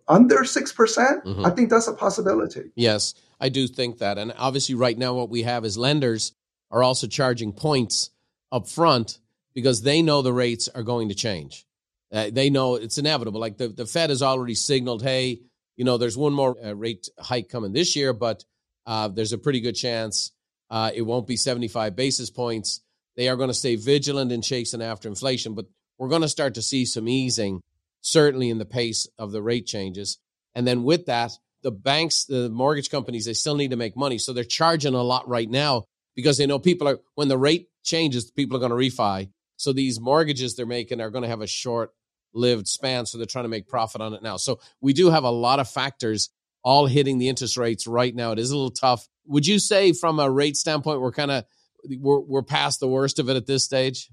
under 0.07 0.37
6%, 0.37 0.75
percent 0.75 1.25
mm 1.25 1.35
hmm 1.35 1.45
I 1.45 1.49
think 1.51 1.69
that's 1.69 1.87
a 1.87 1.93
possibility. 1.93 2.71
Yes, 2.75 3.13
I 3.39 3.49
do 3.49 3.67
think 3.67 3.99
that. 3.99 4.17
And 4.17 4.33
obviously, 4.37 4.75
right 4.75 4.97
now, 4.97 5.13
what 5.13 5.29
we 5.29 5.43
have 5.43 5.65
is 5.65 5.77
lenders 5.77 6.33
are 6.71 6.83
also 6.83 7.07
charging 7.07 7.53
points 7.53 8.11
up 8.51 8.67
front 8.67 9.19
because 9.53 9.81
they 9.81 10.01
know 10.01 10.21
the 10.21 10.33
rates 10.33 10.69
are 10.73 10.83
going 10.83 11.09
to 11.09 11.15
change. 11.15 11.65
Uh, 12.11 12.29
they 12.31 12.49
know 12.49 12.75
it's 12.75 12.97
inevitable. 12.97 13.39
Like 13.39 13.57
the, 13.57 13.67
the 13.67 13.85
Fed 13.85 14.09
has 14.09 14.21
already 14.21 14.55
signaled, 14.55 15.03
hey, 15.03 15.41
you 15.75 15.83
know, 15.83 15.97
there's 15.97 16.17
one 16.17 16.33
more 16.33 16.55
uh, 16.63 16.73
rate 16.73 17.09
hike 17.19 17.49
coming 17.49 17.73
this 17.73 17.95
year, 17.95 18.13
but 18.13 18.45
uh, 18.85 19.09
there's 19.09 19.33
a 19.33 19.37
pretty 19.37 19.59
good 19.59 19.75
chance 19.75 20.31
uh, 20.69 20.91
it 20.93 21.01
won't 21.01 21.27
be 21.27 21.37
75 21.37 21.95
basis 21.95 22.29
points. 22.29 22.81
They 23.15 23.29
are 23.29 23.35
going 23.35 23.49
to 23.49 23.53
stay 23.53 23.75
vigilant 23.75 24.31
in 24.31 24.41
chasing 24.41 24.81
after 24.81 25.07
inflation, 25.07 25.53
but 25.53 25.65
we're 25.97 26.09
going 26.09 26.21
to 26.21 26.29
start 26.29 26.55
to 26.55 26.61
see 26.61 26.85
some 26.85 27.07
easing 27.07 27.61
certainly 28.01 28.49
in 28.49 28.57
the 28.57 28.65
pace 28.65 29.07
of 29.17 29.31
the 29.31 29.41
rate 29.41 29.65
changes. 29.65 30.17
And 30.55 30.65
then 30.65 30.83
with 30.83 31.05
that, 31.05 31.31
the 31.63 31.71
banks, 31.71 32.25
the 32.25 32.49
mortgage 32.49 32.89
companies, 32.89 33.25
they 33.25 33.33
still 33.33 33.55
need 33.55 33.71
to 33.71 33.77
make 33.77 33.97
money. 33.97 34.17
So 34.17 34.33
they're 34.33 34.43
charging 34.43 34.93
a 34.93 35.03
lot 35.03 35.27
right 35.27 35.49
now 35.49 35.83
because 36.15 36.37
they 36.37 36.45
know 36.45 36.59
people 36.59 36.87
are, 36.87 36.99
when 37.15 37.27
the 37.27 37.37
rate 37.37 37.67
changes, 37.83 38.31
people 38.31 38.57
are 38.57 38.59
going 38.59 38.71
to 38.71 38.75
refi. 38.75 39.29
So 39.57 39.73
these 39.73 39.99
mortgages 39.99 40.55
they're 40.55 40.65
making 40.65 41.01
are 41.01 41.09
going 41.09 41.23
to 41.23 41.29
have 41.29 41.41
a 41.41 41.47
short 41.47 41.91
lived 42.33 42.67
span. 42.67 43.05
So 43.05 43.17
they're 43.17 43.25
trying 43.25 43.45
to 43.45 43.49
make 43.49 43.67
profit 43.67 44.01
on 44.01 44.13
it 44.13 44.21
now. 44.21 44.37
So 44.37 44.59
we 44.81 44.93
do 44.93 45.09
have 45.09 45.23
a 45.23 45.31
lot 45.31 45.59
of 45.59 45.69
factors 45.69 46.29
all 46.63 46.85
hitting 46.85 47.17
the 47.17 47.29
interest 47.29 47.57
rates 47.57 47.87
right 47.87 48.13
now. 48.13 48.31
It 48.31 48.39
is 48.39 48.51
a 48.51 48.55
little 48.55 48.71
tough. 48.71 49.07
Would 49.25 49.47
you 49.47 49.59
say 49.59 49.93
from 49.93 50.19
a 50.19 50.29
rate 50.29 50.57
standpoint, 50.57 51.01
we're 51.01 51.11
kind 51.11 51.31
of, 51.31 51.45
we're, 51.99 52.19
we're 52.19 52.43
past 52.43 52.79
the 52.79 52.87
worst 52.87 53.19
of 53.19 53.29
it 53.29 53.37
at 53.37 53.45
this 53.45 53.63
stage? 53.63 54.09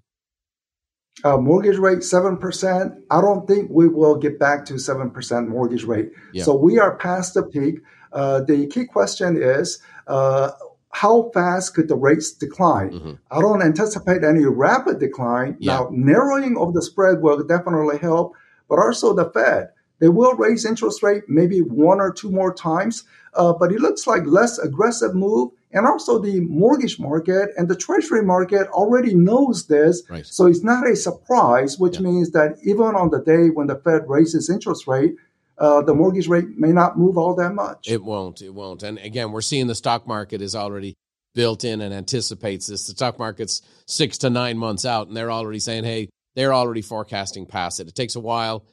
Uh, 1.23 1.37
mortgage 1.37 1.79
rate 1.79 1.99
7%, 1.99 3.03
I 3.11 3.21
don't 3.21 3.47
think 3.47 3.71
we 3.71 3.89
will 3.89 4.17
get 4.17 4.39
back 4.39 4.65
to 4.67 4.75
7% 4.75 5.49
mortgage 5.49 5.85
rate. 5.85 6.11
Yeah. 6.33 6.45
So 6.45 6.57
we 6.57 6.79
are 6.79 6.97
past 6.97 7.35
the 7.35 7.45
peak. 7.45 7.77
Uh, 8.13 8.41
the 8.41 8.67
key 8.67 8.85
question 8.85 9.41
is 9.41 9.81
uh, 10.07 10.51
how 10.91 11.31
fast 11.33 11.75
could 11.75 11.89
the 11.89 11.97
rates 11.97 12.33
decline? 12.33 12.91
Mm-hmm. 12.91 13.13
I 13.31 13.41
don't 13.41 13.63
anticipate 13.63 14.25
any 14.25 14.45
rapid 14.45 14.99
decline. 14.99 15.57
Yeah. 15.59 15.75
Now, 15.75 15.89
narrowing 15.93 16.57
of 16.57 16.75
the 16.75 16.83
spread 16.83 17.23
will 17.23 17.43
definitely 17.45 17.99
help, 17.99 18.35
but 18.69 18.79
also 18.79 19.15
the 19.15 19.31
Fed. 19.31 19.69
They 20.01 20.09
will 20.09 20.35
raise 20.35 20.65
interest 20.65 21.03
rate 21.03 21.25
maybe 21.29 21.61
one 21.61 22.01
or 22.01 22.13
two 22.13 22.31
more 22.31 22.53
times, 22.53 23.05
uh, 23.35 23.53
but 23.53 23.73
it 23.73 23.81
looks 23.81 24.07
like 24.07 24.27
less 24.27 24.59
aggressive 24.59 25.15
move 25.15 25.53
And 25.75 25.87
also 25.87 26.19
the 26.19 26.41
mortgage 26.41 26.99
market 27.01 27.51
and 27.57 27.69
the 27.69 27.77
treasury 27.77 28.23
market 28.23 28.69
already 28.69 29.13
knows 29.15 29.67
this. 29.67 30.03
Right. 30.09 30.25
So 30.25 30.47
it's 30.47 30.63
not 30.63 30.89
a 30.89 30.95
surprise, 30.95 31.79
which 31.79 31.97
Yeah. 31.97 32.03
means 32.03 32.31
that 32.31 32.57
even 32.63 32.95
on 32.95 33.11
the 33.11 33.21
day 33.21 33.49
when 33.49 33.67
the 33.67 33.77
Fed 33.77 34.03
raises 34.09 34.49
interest 34.49 34.87
rate, 34.87 35.17
uh, 35.59 35.83
the 35.83 35.95
mortgage 35.95 36.29
rate 36.29 36.57
may 36.57 36.73
not 36.73 36.97
move 36.97 37.19
all 37.19 37.35
that 37.35 37.55
much. 37.55 37.89
It 37.89 38.03
won't. 38.03 38.41
It 38.41 38.55
won't. 38.55 38.83
And 38.83 38.99
again, 38.99 39.33
we're 39.33 39.41
seeing 39.41 39.67
the 39.67 39.75
stock 39.75 40.07
market 40.07 40.41
is 40.41 40.55
already 40.55 40.95
built 41.35 41.65
in 41.65 41.81
and 41.81 41.93
anticipates 41.93 42.69
this. 42.69 42.87
The 42.87 42.93
stock 42.93 43.19
market's 43.19 43.61
six 43.87 44.19
to 44.19 44.31
nine 44.31 44.57
months 44.57 44.85
out, 44.85 45.09
and 45.09 45.17
they're 45.17 45.33
already 45.33 45.59
saying, 45.59 45.85
hey, 45.85 46.09
they're 46.37 46.55
already 46.55 46.83
forecasting 46.83 47.47
past 47.47 47.81
it. 47.81 47.89
It 47.89 47.95
takes 47.97 48.15
a 48.15 48.21
while 48.21 48.65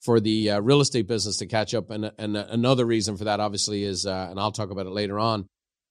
for 0.00 0.20
the 0.20 0.50
uh, 0.50 0.60
real 0.60 0.80
estate 0.80 1.06
business 1.08 1.38
to 1.38 1.46
catch 1.46 1.74
up. 1.74 1.90
And, 1.90 2.12
and 2.18 2.36
another 2.36 2.84
reason 2.84 3.16
for 3.16 3.24
that, 3.24 3.40
obviously, 3.40 3.82
is, 3.84 4.06
uh, 4.06 4.28
and 4.30 4.38
I'll 4.38 4.52
talk 4.52 4.70
about 4.70 4.86
it 4.86 4.92
later 4.92 5.18
on, 5.18 5.46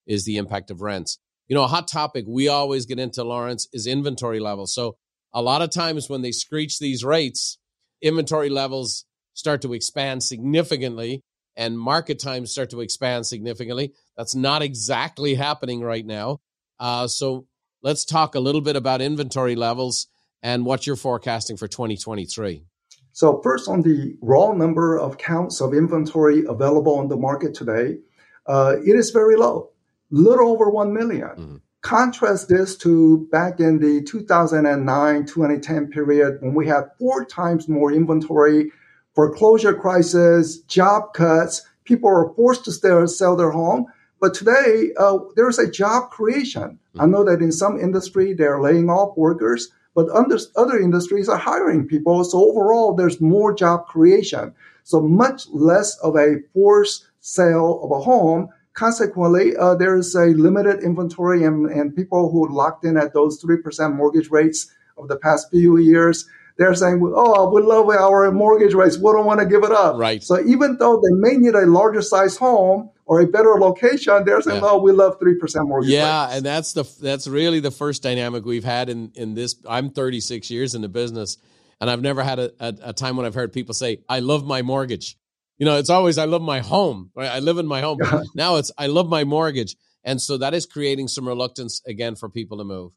is 0.07 0.25
the 0.25 0.37
impact 0.37 0.71
of 0.71 0.81
rents. 0.81 1.19
You 1.47 1.55
know, 1.55 1.63
a 1.63 1.67
hot 1.67 1.87
topic 1.87 2.25
we 2.27 2.47
always 2.47 2.85
get 2.85 2.99
into, 2.99 3.23
Lawrence, 3.23 3.67
is 3.71 3.87
inventory 3.87 4.39
levels. 4.39 4.73
So 4.73 4.97
a 5.33 5.41
lot 5.41 5.61
of 5.61 5.69
times 5.69 6.09
when 6.09 6.21
they 6.21 6.31
screech 6.31 6.79
these 6.79 7.03
rates, 7.03 7.57
inventory 8.01 8.49
levels 8.49 9.05
start 9.33 9.61
to 9.61 9.73
expand 9.73 10.23
significantly 10.23 11.23
and 11.55 11.79
market 11.79 12.19
times 12.19 12.51
start 12.51 12.69
to 12.69 12.81
expand 12.81 13.25
significantly. 13.25 13.93
That's 14.15 14.35
not 14.35 14.61
exactly 14.61 15.35
happening 15.35 15.81
right 15.81 16.05
now. 16.05 16.39
Uh, 16.79 17.07
so 17.07 17.47
let's 17.81 18.05
talk 18.05 18.35
a 18.35 18.39
little 18.39 18.61
bit 18.61 18.75
about 18.75 19.01
inventory 19.01 19.55
levels 19.55 20.07
and 20.43 20.65
what 20.65 20.85
you're 20.85 20.95
forecasting 20.95 21.57
for 21.57 21.67
2023. 21.67 22.63
So 23.11 23.41
first, 23.41 23.67
on 23.67 23.81
the 23.81 24.15
raw 24.21 24.53
number 24.53 24.99
of 24.99 25.17
counts 25.17 25.59
of 25.59 25.73
inventory 25.73 26.43
available 26.47 26.99
on 26.99 27.07
the 27.07 27.17
market 27.17 27.55
today, 27.55 27.97
uh, 28.45 28.75
it 28.85 28.95
is 28.95 29.09
very 29.09 29.35
low, 29.35 29.71
little 30.11 30.49
over 30.49 30.69
one 30.69 30.93
million. 30.93 31.29
Mhm. 31.37 31.61
Contrast 31.81 32.49
this 32.49 32.75
to 32.77 33.27
back 33.31 33.59
in 33.59 33.79
the 33.79 34.01
2009-2010 34.01 35.87
period 35.87 36.37
when 36.41 36.53
we 36.53 36.67
had 36.67 36.89
four 36.99 37.23
times 37.25 37.69
more 37.69 37.91
inventory, 37.91 38.71
foreclosure 39.15 39.73
crisis, 39.73 40.57
job 40.59 41.13
cuts, 41.13 41.63
people 41.85 42.09
were 42.09 42.33
forced 42.35 42.65
to 42.65 42.71
stay, 42.71 43.05
sell 43.05 43.35
their 43.35 43.51
home. 43.51 43.85
But 44.19 44.33
today, 44.33 44.91
uh, 44.97 45.19
there's 45.35 45.59
a 45.59 45.69
job 45.69 46.09
creation. 46.09 46.79
I 46.99 47.05
know 47.05 47.23
that 47.23 47.41
in 47.41 47.51
some 47.51 47.79
industry, 47.79 48.33
they're 48.33 48.59
laying 48.59 48.89
off 48.89 49.15
workers, 49.15 49.69
but 49.93 50.09
under, 50.09 50.37
other 50.55 50.79
industries 50.79 51.29
are 51.29 51.37
hiring 51.37 51.87
people. 51.87 52.23
So 52.23 52.49
overall, 52.49 52.95
there's 52.95 53.21
more 53.21 53.53
job 53.53 53.85
creation. 53.87 54.53
So 54.83 55.01
much 55.01 55.47
less 55.51 55.97
of 55.99 56.15
a 56.15 56.37
forced 56.53 57.05
sale 57.19 57.79
of 57.83 57.91
a 57.91 57.99
home. 58.01 58.49
Consequently, 58.77 59.57
uh, 59.57 59.73
there's 59.73 60.13
a 60.15 60.27
limited 60.27 60.83
inventory 60.83 61.43
and, 61.43 61.65
and 61.65 61.95
people 61.95 62.31
who 62.31 62.47
locked 62.55 62.85
in 62.85 62.95
at 62.95 63.11
those 63.11 63.43
3% 63.43 63.95
mortgage 63.95 64.29
rates 64.29 64.71
of 64.99 65.07
the 65.07 65.15
past 65.17 65.49
few 65.49 65.77
years, 65.77 66.27
they're 66.59 66.75
saying, 66.75 67.01
oh, 67.15 67.49
we 67.51 67.63
love 67.63 67.89
our 67.89 68.31
mortgage 68.31 68.75
rates. 68.75 68.95
We 68.97 69.11
don't 69.11 69.25
want 69.25 69.39
to 69.39 69.47
give 69.47 69.63
it 69.63 69.71
up. 69.71 69.97
Right. 69.97 70.21
So 70.23 70.39
even 70.45 70.77
though 70.77 70.97
they 70.97 71.11
may 71.11 71.37
need 71.37 71.55
a 71.55 71.65
larger 71.65 72.03
size 72.03 72.37
home 72.37 72.91
or 73.07 73.19
a 73.19 73.25
better 73.25 73.55
location, 73.59 74.23
they're 74.25 74.41
saying, 74.41 74.61
Yeah. 74.61 74.69
oh, 74.69 74.77
we 74.81 74.91
love 74.91 75.19
3% 75.19 75.67
mortgage 75.67 75.89
Yeah, 75.89 76.25
rates. 76.25 76.35
and 76.37 76.45
that's 76.45 76.73
the 76.73 76.83
that's 77.01 77.27
really 77.27 77.59
the 77.59 77.71
first 77.71 78.03
dynamic 78.03 78.45
we've 78.45 78.63
had 78.63 78.89
in 78.89 79.11
in 79.15 79.33
this. 79.33 79.55
I'm 79.67 79.89
36 79.89 80.51
years 80.51 80.75
in 80.75 80.81
the 80.83 80.89
business, 80.89 81.37
and 81.81 81.89
I've 81.89 82.01
never 82.01 82.21
had 82.23 82.37
a, 82.37 82.51
a, 82.59 82.75
a 82.83 82.93
time 82.93 83.17
when 83.17 83.25
I've 83.25 83.35
heard 83.35 83.53
people 83.53 83.73
say, 83.73 84.01
"I 84.07 84.19
love 84.19 84.45
my 84.45 84.61
mortgage." 84.61 85.17
You 85.57 85.65
know, 85.65 85.77
it's 85.77 85.89
always 85.89 86.17
"I 86.17 86.25
love 86.25 86.41
my 86.41 86.59
home." 86.59 87.11
Right? 87.15 87.29
I 87.29 87.39
live 87.39 87.57
in 87.57 87.67
my 87.67 87.81
home. 87.81 87.99
now 88.35 88.57
it's 88.57 88.71
"I 88.77 88.87
love 88.87 89.09
my 89.09 89.23
mortgage," 89.23 89.75
and 90.03 90.21
so 90.21 90.37
that 90.37 90.53
is 90.53 90.65
creating 90.65 91.07
some 91.07 91.27
reluctance 91.27 91.81
again 91.87 92.15
for 92.15 92.29
people 92.29 92.57
to 92.59 92.63
move. 92.63 92.91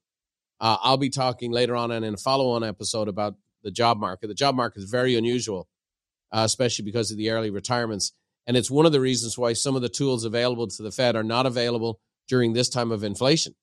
Uh, 0.61 0.77
I'll 0.83 0.99
be 0.99 1.11
talking 1.11 1.53
later 1.53 1.75
on 1.75 1.91
and 1.91 2.05
in 2.05 2.15
a 2.15 2.19
follow-on 2.19 2.63
episode 2.63 3.09
about 3.09 3.35
the 3.63 3.71
job 3.71 3.99
market. 3.99 4.27
The 4.27 4.35
job 4.35 4.55
market 4.55 4.81
is 4.81 4.91
very 4.91 5.17
unusual, 5.17 5.69
uh, 6.33 6.43
especially 6.45 6.85
because 6.85 7.11
of 7.11 7.17
the 7.17 7.31
early 7.31 7.51
retirements. 7.51 8.13
And 8.47 8.57
it's 8.57 8.71
one 8.71 8.87
of 8.87 8.93
the 8.93 9.01
reasons 9.01 9.39
why 9.39 9.55
some 9.55 9.77
of 9.77 9.83
the 9.83 9.89
tools 9.89 10.25
available 10.25 10.67
to 10.67 10.83
the 10.83 10.91
Fed 10.91 11.17
are 11.17 11.23
not 11.23 11.47
available 11.47 12.01
during 12.29 12.53
this 12.53 12.69
time 12.69 12.93
of 12.93 13.05
inflation. 13.05 13.55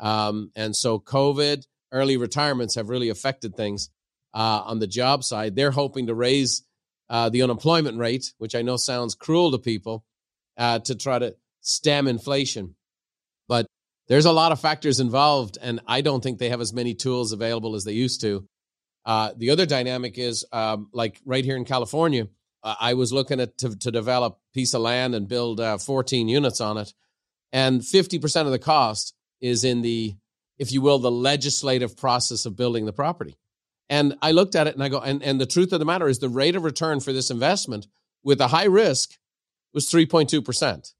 Um, 0.00 0.50
and 0.54 0.74
so 0.74 0.98
COVID, 0.98 1.64
early 1.92 2.16
retirements 2.16 2.74
have 2.74 2.88
really 2.88 3.08
affected 3.08 3.56
things 3.56 3.90
uh, 4.34 4.62
on 4.64 4.80
the 4.80 4.86
job 4.86 5.24
side. 5.24 5.54
They're 5.54 5.70
hoping 5.70 6.08
to 6.08 6.14
raise 6.14 6.62
uh, 7.08 7.28
the 7.28 7.42
unemployment 7.42 7.98
rate, 7.98 8.32
which 8.38 8.54
I 8.54 8.62
know 8.62 8.76
sounds 8.76 9.14
cruel 9.14 9.52
to 9.52 9.58
people, 9.58 10.04
uh, 10.56 10.78
to 10.80 10.94
try 10.94 11.18
to 11.18 11.36
stem 11.60 12.08
inflation. 12.08 12.74
But 13.48 13.66
there's 14.08 14.26
a 14.26 14.32
lot 14.32 14.52
of 14.52 14.60
factors 14.60 15.00
involved, 15.00 15.58
and 15.60 15.80
I 15.86 16.00
don't 16.00 16.22
think 16.22 16.38
they 16.38 16.50
have 16.50 16.60
as 16.60 16.72
many 16.72 16.94
tools 16.94 17.32
available 17.32 17.74
as 17.74 17.84
they 17.84 17.92
used 17.92 18.20
to. 18.22 18.46
Uh, 19.04 19.32
the 19.36 19.50
other 19.50 19.66
dynamic 19.66 20.18
is 20.18 20.46
um, 20.52 20.88
like 20.92 21.20
right 21.24 21.44
here 21.44 21.56
in 21.56 21.64
California, 21.64 22.28
uh, 22.62 22.74
I 22.80 22.94
was 22.94 23.12
looking 23.12 23.40
at 23.40 23.58
to, 23.58 23.76
to 23.76 23.90
develop 23.90 24.34
a 24.34 24.54
piece 24.54 24.72
of 24.72 24.80
land 24.80 25.14
and 25.14 25.28
build 25.28 25.60
uh, 25.60 25.76
14 25.76 26.28
units 26.28 26.60
on 26.60 26.78
it, 26.78 26.92
and 27.52 27.80
50% 27.82 28.46
of 28.46 28.50
the 28.50 28.58
cost 28.58 29.14
is 29.40 29.64
in 29.64 29.82
the, 29.82 30.16
if 30.58 30.72
you 30.72 30.80
will, 30.80 30.98
the 30.98 31.10
legislative 31.10 31.96
process 31.96 32.46
of 32.46 32.56
building 32.56 32.86
the 32.86 32.92
property. 32.92 33.36
And 33.88 34.16
I 34.22 34.32
looked 34.32 34.54
at 34.54 34.66
it 34.66 34.74
and 34.74 34.82
I 34.82 34.88
go, 34.88 34.98
and, 34.98 35.22
and 35.22 35.40
the 35.40 35.46
truth 35.46 35.72
of 35.72 35.78
the 35.78 35.84
matter 35.84 36.08
is 36.08 36.18
the 36.18 36.28
rate 36.28 36.56
of 36.56 36.64
return 36.64 37.00
for 37.00 37.12
this 37.12 37.30
investment 37.30 37.86
with 38.22 38.40
a 38.40 38.48
high 38.48 38.64
risk 38.64 39.10
was 39.72 39.90
3.2%. 39.90 40.92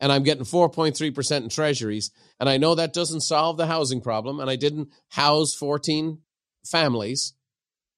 And 0.00 0.12
I'm 0.12 0.24
getting 0.24 0.44
4.3% 0.44 1.36
in 1.42 1.48
treasuries. 1.48 2.10
And 2.38 2.48
I 2.48 2.58
know 2.58 2.74
that 2.74 2.92
doesn't 2.92 3.22
solve 3.22 3.56
the 3.56 3.66
housing 3.66 4.00
problem. 4.00 4.40
And 4.40 4.50
I 4.50 4.56
didn't 4.56 4.90
house 5.08 5.54
14 5.54 6.18
families. 6.64 7.34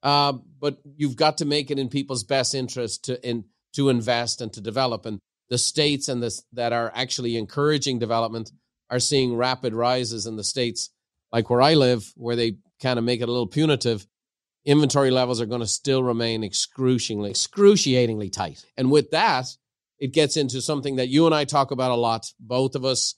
Uh, 0.02 0.34
but 0.60 0.78
you've 0.96 1.16
got 1.16 1.38
to 1.38 1.44
make 1.44 1.70
it 1.70 1.78
in 1.78 1.88
people's 1.88 2.22
best 2.22 2.54
interest 2.54 3.04
to 3.06 3.28
in, 3.28 3.44
to 3.74 3.88
invest 3.88 4.40
and 4.40 4.52
to 4.52 4.60
develop. 4.60 5.06
And 5.06 5.18
the 5.48 5.58
states 5.58 6.08
and 6.08 6.22
this 6.22 6.44
that 6.52 6.72
are 6.72 6.92
actually 6.94 7.36
encouraging 7.36 7.98
development 7.98 8.52
are 8.90 9.00
seeing 9.00 9.34
rapid 9.34 9.74
rises 9.74 10.26
in 10.26 10.36
the 10.36 10.44
states, 10.44 10.90
like 11.32 11.50
where 11.50 11.60
I 11.60 11.74
live, 11.74 12.12
where 12.16 12.36
they 12.36 12.58
kind 12.80 12.98
of 12.98 13.04
make 13.04 13.20
it 13.20 13.28
a 13.28 13.32
little 13.32 13.48
punitive. 13.48 14.06
Inventory 14.68 15.10
levels 15.10 15.40
are 15.40 15.46
going 15.46 15.62
to 15.62 15.66
still 15.66 16.02
remain 16.02 16.44
excruciatingly, 16.44 17.30
excruciatingly 17.30 18.28
tight. 18.28 18.62
And 18.76 18.90
with 18.90 19.12
that, 19.12 19.46
it 19.98 20.12
gets 20.12 20.36
into 20.36 20.60
something 20.60 20.96
that 20.96 21.08
you 21.08 21.24
and 21.24 21.34
I 21.34 21.46
talk 21.46 21.70
about 21.70 21.90
a 21.90 21.94
lot. 21.94 22.30
Both 22.38 22.74
of 22.74 22.84
us 22.84 23.14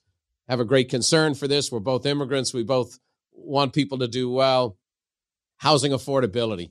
have 0.49 0.61
a 0.61 0.64
great 0.64 0.90
concern 0.90 1.35
for 1.35 1.49
this. 1.49 1.73
We're 1.73 1.80
both 1.80 2.07
immigrants. 2.07 2.54
We 2.54 2.62
both 2.62 2.97
want 3.33 3.73
people 3.73 3.99
to 3.99 4.07
do 4.07 4.30
well. 4.30 4.76
Housing 5.57 5.90
affordability. 5.90 6.71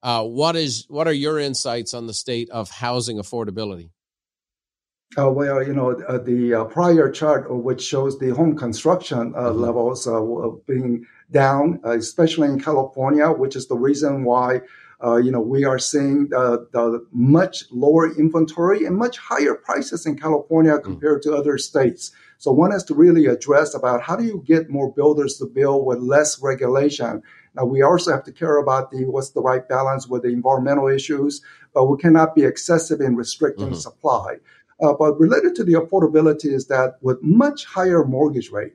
Uh, 0.00 0.22
what 0.22 0.54
is 0.54 0.86
what 0.88 1.08
are 1.08 1.12
your 1.12 1.40
insights 1.40 1.92
on 1.92 2.06
the 2.06 2.14
state 2.14 2.50
of 2.50 2.70
housing 2.70 3.16
affordability? 3.16 3.90
Uh, 5.18 5.28
well, 5.28 5.60
you 5.60 5.74
know, 5.74 5.90
uh, 5.90 6.18
the 6.18 6.54
uh, 6.54 6.64
prior 6.66 7.10
chart, 7.10 7.50
uh, 7.50 7.54
which 7.54 7.82
shows 7.82 8.16
the 8.20 8.30
home 8.30 8.56
construction 8.56 9.34
uh, 9.34 9.50
Mhm. 9.50 9.60
levels 9.60 10.06
uh, 10.06 10.20
being 10.68 11.04
down, 11.30 11.80
uh, 11.84 11.90
especially 11.96 12.48
in 12.48 12.60
California, 12.60 13.28
which 13.30 13.56
is 13.56 13.68
the 13.68 13.76
reason 13.76 14.24
why, 14.24 14.60
uh, 15.02 15.16
you 15.16 15.30
know, 15.30 15.40
we 15.40 15.64
are 15.64 15.78
seeing 15.78 16.28
the, 16.28 16.66
the 16.72 17.04
much 17.12 17.64
lower 17.70 18.12
inventory 18.16 18.84
and 18.84 18.96
much 18.96 19.16
higher 19.18 19.54
prices 19.54 20.06
in 20.06 20.18
California 20.18 20.78
compared 20.78 21.22
to 21.22 21.34
other 21.34 21.56
states. 21.58 22.12
So 22.38 22.52
one 22.52 22.70
has 22.70 22.84
to 22.84 22.94
really 22.94 23.26
address 23.26 23.74
about 23.74 24.02
how 24.02 24.16
do 24.16 24.24
you 24.24 24.42
get 24.46 24.70
more 24.70 24.92
builders 24.92 25.36
to 25.38 25.46
build 25.46 25.86
with 25.86 25.98
less 25.98 26.40
regulation. 26.42 27.22
Now 27.54 27.64
we 27.64 27.82
also 27.82 28.12
have 28.12 28.24
to 28.24 28.32
care 28.32 28.58
about 28.58 28.90
the 28.90 29.04
what's 29.06 29.30
the 29.30 29.42
right 29.42 29.66
balance 29.68 30.06
with 30.08 30.22
the 30.22 30.28
environmental 30.28 30.88
issues, 30.88 31.42
but 31.74 31.86
we 31.86 31.98
cannot 31.98 32.34
be 32.34 32.44
excessive 32.44 33.00
in 33.00 33.16
restricting 33.16 33.70
Mhm. 33.70 33.76
supply. 33.76 34.38
Uh, 34.82 34.94
but 34.94 35.20
related 35.20 35.54
to 35.56 35.64
the 35.64 35.74
affordability 35.74 36.50
is 36.52 36.66
that 36.68 36.96
with 37.02 37.18
much 37.22 37.66
higher 37.66 38.04
mortgage 38.04 38.50
rate, 38.50 38.72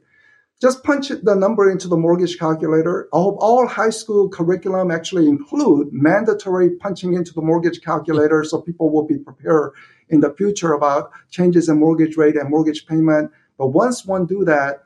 just 0.61 0.83
punch 0.83 1.09
the 1.09 1.35
number 1.35 1.69
into 1.69 1.87
the 1.87 1.97
mortgage 1.97 2.39
calculator. 2.39 3.07
All, 3.11 3.37
all 3.41 3.67
high 3.67 3.89
school 3.89 4.29
curriculum 4.29 4.89
actually 4.89 5.27
include 5.27 5.89
mandatory 5.91 6.71
punching 6.71 7.13
into 7.13 7.33
the 7.33 7.41
mortgage 7.41 7.81
calculator 7.81 8.43
so 8.43 8.61
people 8.61 8.89
will 8.91 9.05
be 9.05 9.17
prepared 9.17 9.71
in 10.09 10.21
the 10.21 10.33
future 10.33 10.73
about 10.73 11.11
changes 11.29 11.67
in 11.67 11.79
mortgage 11.79 12.15
rate 12.15 12.35
and 12.35 12.49
mortgage 12.49 12.85
payment. 12.85 13.31
But 13.57 13.67
once 13.67 14.05
one 14.05 14.25
do 14.25 14.45
that, 14.45 14.83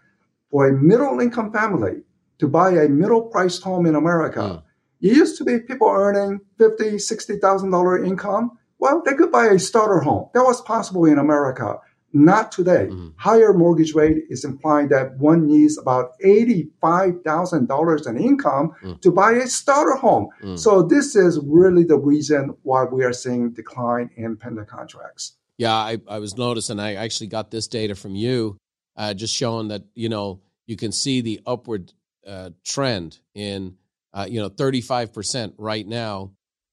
for 0.50 0.68
a 0.68 0.74
middle 0.74 1.20
income 1.20 1.52
family 1.54 2.02
to 2.40 2.48
buy 2.48 2.72
a 2.72 2.90
middle 2.90 3.22
priced 3.24 3.62
home 3.62 3.86
in 3.86 3.96
America, 3.96 4.40
Mm. 4.40 4.64
it 5.02 5.18
used 5.18 5.38
to 5.38 5.44
be 5.44 5.60
people 5.60 5.88
earning 5.90 6.40
fifty, 6.58 6.98
sixty 6.98 7.38
thousand 7.38 7.70
dollar 7.72 8.04
income. 8.04 8.58
Well, 8.80 9.04
they 9.06 9.14
could 9.14 9.32
buy 9.32 9.48
a 9.48 9.60
starter 9.60 10.00
home. 10.00 10.30
That 10.34 10.44
was 10.44 10.62
possible 10.62 11.06
in 11.06 11.20
America. 11.20 11.78
Not 12.12 12.52
today. 12.52 12.88
Mhm. 12.90 13.14
Higher 13.18 13.54
mortgage 13.54 13.94
rate 13.94 14.24
is 14.30 14.44
implying 14.44 14.88
that 14.90 15.18
one 15.20 15.46
needs 15.46 15.78
about 15.78 16.12
eighty-five 16.22 17.22
thousand 17.24 17.68
dollars 17.68 18.08
in 18.08 18.18
income 18.18 18.72
Mm. 18.84 19.00
to 19.02 19.12
buy 19.12 19.34
a 19.34 19.48
starter 19.48 19.96
home. 19.96 20.28
Mm. 20.44 20.58
So 20.58 20.82
this 20.82 21.16
is 21.16 21.40
really 21.46 21.84
the 21.84 21.98
reason 22.00 22.56
why 22.64 22.86
we 22.86 23.04
are 23.04 23.14
seeing 23.14 23.52
decline 23.52 24.10
in 24.16 24.38
pending 24.38 24.66
contracts. 24.66 25.34
Yeah, 25.58 25.76
I, 25.76 25.98
I 26.08 26.20
was 26.20 26.38
noticing. 26.38 26.80
I 26.80 26.96
actually 26.96 27.28
got 27.28 27.52
this 27.52 27.68
data 27.68 27.94
from 27.96 28.16
you. 28.16 28.58
uh, 28.98 29.14
just 29.14 29.34
showing 29.34 29.70
that 29.70 29.84
you 29.94 30.10
know 30.10 30.42
you 30.68 30.76
can 30.76 30.92
see 30.92 31.22
the 31.22 31.40
upward 31.46 31.94
uh, 32.28 32.50
trend 32.66 33.20
in 33.34 33.76
uh, 34.14 34.26
you 34.30 34.40
know 34.42 34.50
35% 34.50 35.54
right 35.58 35.88
now 35.88 36.32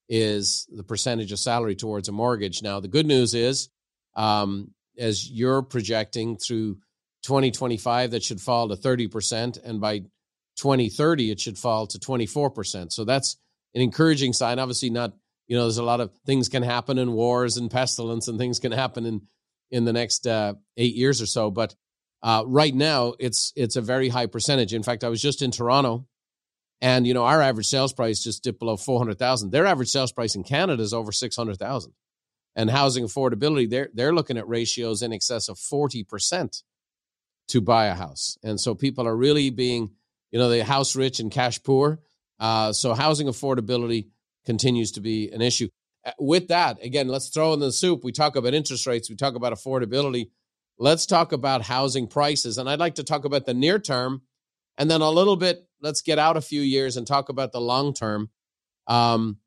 is 0.09 0.66
the 0.73 0.83
percentage 0.83 1.31
of 1.33 1.38
salary 1.38 1.76
towards 1.76 2.09
a 2.09 2.12
mortgage. 2.12 2.62
Now 2.62 2.81
the 2.81 2.88
good 2.88 3.07
news 3.07 3.35
is, 3.35 3.69
um, 4.16 4.71
as 4.99 5.31
you're 5.31 5.62
projecting 5.62 6.37
through 6.37 6.75
2025, 7.23 8.12
that 8.12 8.23
should 8.23 8.41
fall 8.41 8.69
to 8.69 8.76
30%, 8.76 9.59
and 9.65 9.81
by 9.81 10.00
2030 10.57 11.31
it 11.31 11.41
should 11.41 11.59
fall 11.59 11.87
to 11.87 11.99
24%. 11.99 12.93
So 12.93 13.05
that's 13.05 13.37
an 13.75 13.83
encouraging 13.83 14.33
sign. 14.33 14.59
Obviously, 14.59 14.91
not 14.91 15.12
you 15.47 15.57
know 15.57 15.65
there's 15.65 15.79
a 15.79 15.85
lot 15.85 16.00
of 16.00 16.11
things 16.25 16.49
can 16.49 16.62
happen 16.62 16.99
in 16.99 17.12
wars 17.12 17.57
and 17.57 17.71
pestilence 17.71 18.26
and 18.26 18.38
things 18.38 18.59
can 18.59 18.73
happen 18.73 19.07
in 19.07 19.23
in 19.71 19.85
the 19.85 19.93
next 19.93 20.26
uh, 20.26 20.55
eight 20.76 20.95
years 20.95 21.21
or 21.21 21.26
so, 21.26 21.50
but 21.50 21.75
uh, 22.23 22.43
right 22.47 22.75
now, 22.75 23.15
it's 23.19 23.53
it's 23.57 23.76
a 23.76 23.81
very 23.81 24.09
high 24.09 24.26
percentage. 24.26 24.75
In 24.75 24.83
fact, 24.83 25.05
I 25.05 25.09
was 25.09 25.23
just 25.23 25.43
in 25.43 25.50
Toronto, 25.50 26.07
and 26.81 27.07
you 27.07 27.15
know 27.15 27.25
our 27.25 27.43
average 27.43 27.67
sales 27.67 27.93
price 27.93 28.23
just 28.23 28.43
dipped 28.43 28.59
below 28.59 28.76
four 28.76 28.99
hundred 28.99 29.19
thousand. 29.19 29.50
Their 29.50 29.67
average 29.67 29.91
sales 29.91 30.12
price 30.12 30.35
in 30.35 30.43
Canada 30.43 30.83
is 30.83 30.93
over 30.93 31.12
six 31.12 31.37
hundred 31.37 31.59
thousand, 31.59 31.93
and 32.57 32.69
housing 32.71 33.05
affordability 33.05 33.71
they're 33.71 33.91
they're 33.95 34.15
looking 34.15 34.37
at 34.37 34.49
ratios 34.49 35.03
in 35.03 35.13
excess 35.13 35.49
of 35.49 35.59
forty 35.59 36.03
percent 36.03 36.63
to 37.49 37.61
buy 37.61 37.87
a 37.87 37.95
house, 37.95 38.37
and 38.43 38.61
so 38.61 38.75
people 38.75 39.07
are 39.07 39.17
really 39.17 39.51
being 39.51 39.91
you 40.33 40.39
know 40.41 40.49
the 40.49 40.65
house 40.65 40.97
rich 40.97 41.21
and 41.21 41.31
cash 41.31 41.63
poor. 41.63 42.01
Uh, 42.41 42.73
so 42.73 42.93
housing 42.95 43.29
affordability 43.29 44.09
continues 44.45 44.93
to 44.93 45.01
be 45.01 45.31
an 45.31 45.41
issue. 45.41 45.69
Uh, 46.05 46.11
with 46.19 46.49
that, 46.49 46.83
again, 46.83 47.07
let's 47.09 47.29
throw 47.29 47.53
in 47.53 47.61
the 47.61 47.71
soup. 47.71 48.03
We 48.03 48.13
talk 48.13 48.35
about 48.35 48.53
interest 48.55 48.87
rates. 48.87 49.09
We 49.09 49.17
talk 49.17 49.37
about 49.37 49.53
affordability 49.53 50.31
let's 50.79 51.07
talk 51.07 51.33
about 51.33 51.63
housing 51.63 52.07
prices. 52.07 52.59
And 52.59 52.69
I'd 52.69 52.79
like 52.79 52.97
to 52.97 53.05
talk 53.05 53.25
about 53.25 53.47
the 53.47 53.55
near 53.55 53.79
term 53.79 54.23
and 54.79 54.91
then 54.91 55.01
a 55.01 55.11
little 55.11 55.37
bit, 55.37 55.67
let's 55.81 56.03
get 56.03 56.19
out 56.19 56.37
a 56.37 56.43
few 56.43 56.61
years 56.61 56.97
and 56.97 57.07
talk 57.07 57.29
about 57.29 57.53
the 57.53 57.61
long 57.61 57.95
term. 57.95 58.31
Um, 58.87 59.39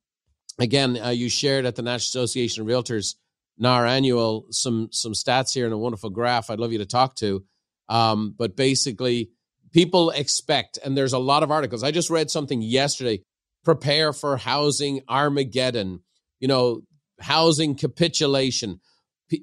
again, 0.60 1.00
uh, 1.02 1.10
you 1.10 1.30
shared 1.30 1.66
at 1.66 1.76
the 1.76 1.82
National 1.82 2.24
Association 2.24 2.62
of 2.62 2.68
Realtors 2.68 3.16
NAR 3.58 3.86
annual 3.86 4.48
some 4.52 4.90
some 4.92 5.14
stats 5.14 5.54
here 5.54 5.66
and 5.66 5.74
a 5.74 5.78
wonderful 5.78 6.10
graph 6.10 6.50
I'd 6.50 6.60
love 6.60 6.72
you 6.72 6.78
to 6.78 6.86
talk 6.86 7.16
to. 7.16 7.44
Um, 7.90 8.36
but 8.38 8.56
basically, 8.56 9.32
people 9.74 10.12
expect, 10.12 10.78
and 10.84 10.96
there's 10.96 11.14
a 11.14 11.20
lot 11.20 11.44
of 11.44 11.52
articles. 11.52 11.84
I 11.84 11.92
just 11.92 12.10
read 12.10 12.30
something 12.30 12.62
yesterday 12.62 13.24
prepare 13.66 14.14
for 14.14 14.38
housing 14.38 15.02
Armageddon, 15.10 16.02
you 16.40 16.48
know, 16.48 16.82
housing 17.20 17.76
capitulation 17.76 18.80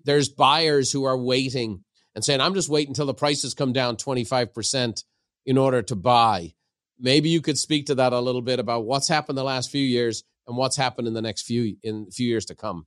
there's 0.04 0.28
buyers 0.28 0.90
who 0.90 1.04
are 1.04 1.16
waiting 1.16 1.85
and 2.14 2.25
saying, 2.25 2.40
I'm 2.40 2.54
just 2.54 2.68
waiting 2.68 2.90
until 2.90 3.06
the 3.06 3.14
prices 3.14 3.54
come 3.54 3.73
down 3.73 3.96
25% 3.96 5.04
in 5.44 5.58
order 5.58 5.82
to 5.82 5.96
buy. 5.96 6.54
Maybe 6.99 7.28
you 7.28 7.40
could 7.40 7.58
speak 7.58 7.87
to 7.87 7.96
that 7.96 8.12
a 8.12 8.20
little 8.20 8.42
bit 8.42 8.58
about 8.58 8.85
what's 8.85 9.08
happened 9.08 9.37
the 9.37 9.44
last 9.44 9.70
few 9.70 9.85
years 9.85 10.25
and 10.46 10.56
what's 10.56 10.76
happened 10.76 11.08
in 11.08 11.14
the 11.14 11.22
next 11.22 11.42
few 11.42 11.76
in 11.82 12.10
few 12.10 12.28
years 12.28 12.44
to 12.46 12.54
come. 12.54 12.86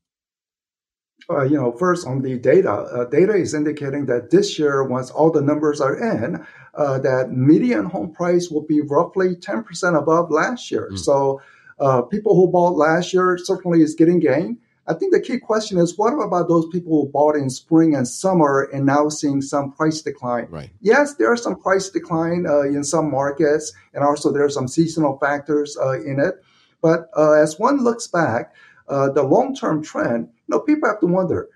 Uh, 1.30 1.44
you 1.44 1.58
know, 1.58 1.72
first 1.74 2.08
on 2.08 2.22
the 2.22 2.38
data, 2.40 2.72
uh, 2.72 3.06
data 3.06 3.34
is 3.34 3.54
indicating 3.54 4.06
that 4.06 4.32
this 4.32 4.58
year, 4.58 4.84
once 4.84 5.12
all 5.12 5.30
the 5.30 5.42
numbers 5.42 5.82
are 5.82 5.96
in, 5.96 6.46
uh, 6.76 6.98
that 7.00 7.32
median 7.32 7.86
home 7.86 8.12
price 8.12 8.50
will 8.50 8.66
be 8.66 8.82
roughly 8.82 9.36
10% 9.36 9.98
above 9.98 10.32
last 10.32 10.72
year. 10.72 10.90
Mm. 10.92 10.98
So, 10.98 11.42
uh, 11.80 12.02
people 12.04 12.36
who 12.36 12.50
bought 12.52 12.78
last 12.78 13.14
year 13.14 13.38
certainly 13.38 13.82
is 13.82 13.96
getting 13.96 14.20
gain. 14.20 14.58
I 14.88 14.96
think 14.96 15.14
the 15.14 15.20
key 15.20 15.38
question 15.38 15.78
is 15.78 15.98
what 15.98 16.14
about 16.14 16.48
those 16.48 16.68
people 16.70 16.92
who 16.92 17.12
bought 17.12 17.36
in 17.36 17.50
spring 17.50 17.94
and 17.96 18.08
summer 18.08 18.68
and 18.74 18.88
now 18.88 19.08
seeing 19.08 19.42
some 19.42 19.72
price 19.72 20.02
decline? 20.02 20.48
Right. 20.50 20.72
Yes, 20.82 21.14
there 21.14 21.32
are 21.32 21.38
some 21.38 21.60
price 21.60 21.90
decline 21.90 22.48
uh, 22.48 22.62
in 22.62 22.84
some 22.84 23.12
markets, 23.12 23.72
and 23.94 24.04
also 24.04 24.32
there 24.32 24.44
are 24.44 24.50
some 24.50 24.68
seasonal 24.68 25.20
factors 25.20 25.78
uh, 25.78 26.02
in 26.02 26.20
it. 26.20 26.42
But 26.82 27.10
uh, 27.16 27.34
as 27.34 27.60
one 27.60 27.84
looks 27.84 28.08
back, 28.08 28.54
uh, 28.88 29.10
the 29.12 29.24
long 29.24 29.56
term 29.56 29.84
trend, 29.84 30.28
you 30.28 30.56
know, 30.56 30.60
people 30.60 30.90
have 30.90 31.00
to 31.02 31.08
wonder 31.08 31.50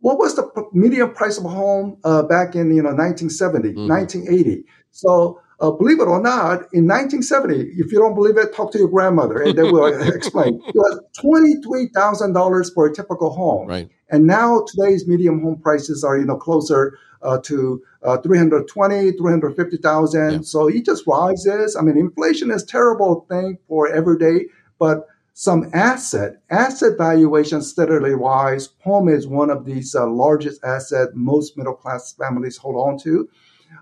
what 0.00 0.18
was 0.18 0.36
the 0.36 0.68
median 0.72 1.10
price 1.12 1.38
of 1.38 1.44
a 1.44 1.48
home 1.48 1.98
uh, 2.04 2.22
back 2.22 2.54
in 2.54 2.74
you 2.74 2.82
know 2.82 2.94
1970, 2.94 3.70
mm-hmm. 3.70 3.88
1980. 3.88 4.64
So 4.90 5.40
uh, 5.60 5.70
believe 5.70 6.00
it 6.00 6.08
or 6.08 6.20
not, 6.20 6.68
in 6.72 6.86
1970, 6.86 7.72
if 7.76 7.90
you 7.90 7.98
don't 7.98 8.14
believe 8.14 8.36
it, 8.36 8.54
talk 8.54 8.72
to 8.72 8.78
your 8.78 8.88
grandmother 8.88 9.42
and 9.42 9.56
they 9.56 9.62
will 9.62 9.86
explain. 10.14 10.60
It 10.66 10.74
was 10.74 11.00
$23,000 11.18 12.74
for 12.74 12.86
a 12.86 12.94
typical 12.94 13.30
home. 13.30 13.66
Right. 13.66 13.88
And 14.10 14.26
now 14.26 14.64
today's 14.68 15.08
medium 15.08 15.40
home 15.42 15.58
prices 15.60 16.04
are, 16.04 16.18
you 16.18 16.26
know, 16.26 16.36
closer 16.36 16.98
uh, 17.22 17.38
to 17.38 17.82
uh, 18.02 18.18
320, 18.18 19.12
350,000. 19.12 20.32
Yeah. 20.32 20.40
So 20.42 20.68
it 20.68 20.84
just 20.84 21.06
rises. 21.06 21.74
I 21.74 21.82
mean, 21.82 21.96
inflation 21.96 22.50
is 22.50 22.62
terrible 22.62 23.26
thing 23.28 23.58
for 23.66 23.90
every 23.90 24.18
day, 24.18 24.46
but 24.78 25.08
some 25.32 25.68
asset, 25.74 26.40
asset 26.50 26.96
valuation 26.96 27.60
steadily 27.60 28.14
rise. 28.14 28.70
Home 28.84 29.08
is 29.08 29.26
one 29.26 29.50
of 29.50 29.64
these 29.64 29.94
uh, 29.94 30.06
largest 30.06 30.64
asset 30.64 31.14
most 31.14 31.58
middle 31.58 31.74
class 31.74 32.12
families 32.12 32.56
hold 32.56 32.76
on 32.76 32.98
to. 33.00 33.28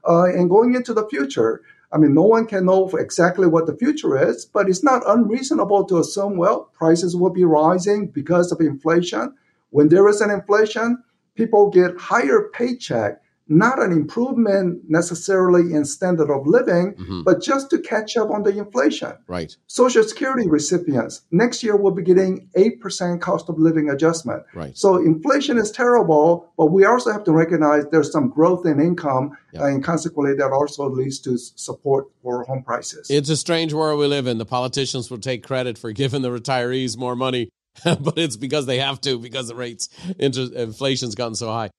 Uh, 0.07 0.25
and 0.25 0.51
going 0.51 0.75
into 0.75 0.95
the 0.95 1.09
future, 1.09 1.63
I 1.93 1.99
mean, 1.99 2.15
no 2.15 2.23
one 2.23 2.47
can 2.47 2.67
know 2.67 2.89
exactly 2.91 3.47
what 3.47 3.67
the 3.67 3.77
future 3.77 4.17
is, 4.19 4.45
but 4.45 4.69
it's 4.69 4.83
not 4.83 5.03
unreasonable 5.07 5.85
to 5.85 5.99
assume, 5.99 6.37
well, 6.37 6.71
prices 6.75 7.15
will 7.15 7.31
be 7.31 7.45
rising 7.45 8.09
because 8.09 8.51
of 8.51 8.61
inflation. 8.61 9.35
When 9.71 9.89
there 9.89 10.09
is 10.09 10.21
an 10.21 10.31
inflation, 10.31 11.03
people 11.37 11.71
get 11.71 11.97
higher 11.97 12.51
paycheck 12.53 13.21
not 13.47 13.79
an 13.79 13.93
improvement 13.93 14.83
necessarily 14.89 15.75
in 15.75 15.85
standard 15.85 16.31
of 16.31 16.47
living, 16.47 16.95
mm-hmm. 16.95 17.23
but 17.23 17.43
just 17.43 17.69
to 17.71 17.79
catch 17.79 18.17
up 18.17 18.31
on 18.31 18.43
the 18.43 18.57
inflation. 18.57 19.13
Right. 19.27 19.55
Social 19.67 20.03
Security 20.03 20.49
recipients 20.49 21.23
next 21.31 21.63
year 21.63 21.77
will 21.77 21.91
be 21.91 22.03
getting 22.03 22.49
8% 22.57 23.21
cost 23.21 23.49
of 23.49 23.59
living 23.59 23.91
adjustment. 23.91 24.45
Right. 24.55 24.77
So 24.77 24.97
inflation 24.97 25.59
is 25.59 25.71
terrible, 25.71 26.53
but 26.57 26.67
we 26.67 26.85
also 26.85 27.13
have 27.13 27.25
to 27.25 27.33
recognize 27.33 27.85
there's 27.91 28.11
some 28.11 28.31
growth 28.31 28.65
in 28.65 28.81
income, 28.81 29.37
yeah. 29.53 29.67
and 29.67 29.85
consequently, 29.85 30.35
that 30.37 30.51
also 30.51 30.89
leads 30.89 31.19
to 31.21 31.37
support 31.37 32.07
for 32.23 32.45
home 32.45 32.63
prices. 32.63 33.11
It's 33.11 33.29
a 33.29 33.37
strange 33.37 33.73
world 33.73 33.99
we 33.99 34.07
live 34.07 34.27
in. 34.27 34.39
The 34.39 34.47
politicians 34.47 35.11
will 35.11 35.19
take 35.19 35.43
credit 35.47 35.77
for 35.77 35.93
giving 35.93 36.23
the 36.23 36.31
retirees 36.31 36.97
more 36.97 37.17
money. 37.17 37.51
but 37.85 38.17
it's 38.17 38.37
because 38.37 38.67
they 38.67 38.79
have 38.79 39.01
to 39.01 39.19
because 39.19 39.49
the 39.49 39.55
rates 39.57 39.89
interest, 40.17 40.53
inflation's 40.53 41.17
gotten 41.17 41.35
so 41.35 41.49
high 41.49 41.71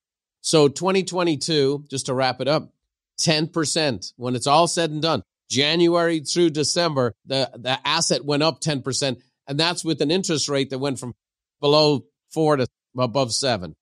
so 0.46 0.68
2022, 0.68 1.86
just 1.90 2.06
to 2.06 2.14
wrap 2.14 2.40
it 2.40 2.46
up, 2.46 2.72
10% 3.18 4.12
when 4.16 4.36
it's 4.36 4.46
all 4.46 4.68
said 4.68 4.90
and 4.92 5.02
done. 5.02 5.24
January 5.50 6.20
through 6.20 6.50
December, 6.50 7.14
the, 7.24 7.50
the 7.56 7.76
asset 7.84 8.24
went 8.24 8.44
up 8.44 8.60
10%. 8.60 9.20
And 9.48 9.58
that's 9.58 9.84
with 9.84 10.00
an 10.02 10.12
interest 10.12 10.48
rate 10.48 10.70
that 10.70 10.78
went 10.78 11.00
from 11.00 11.14
below 11.60 12.04
four 12.30 12.58
to 12.58 12.68
above 12.96 13.34
seven. 13.34 13.74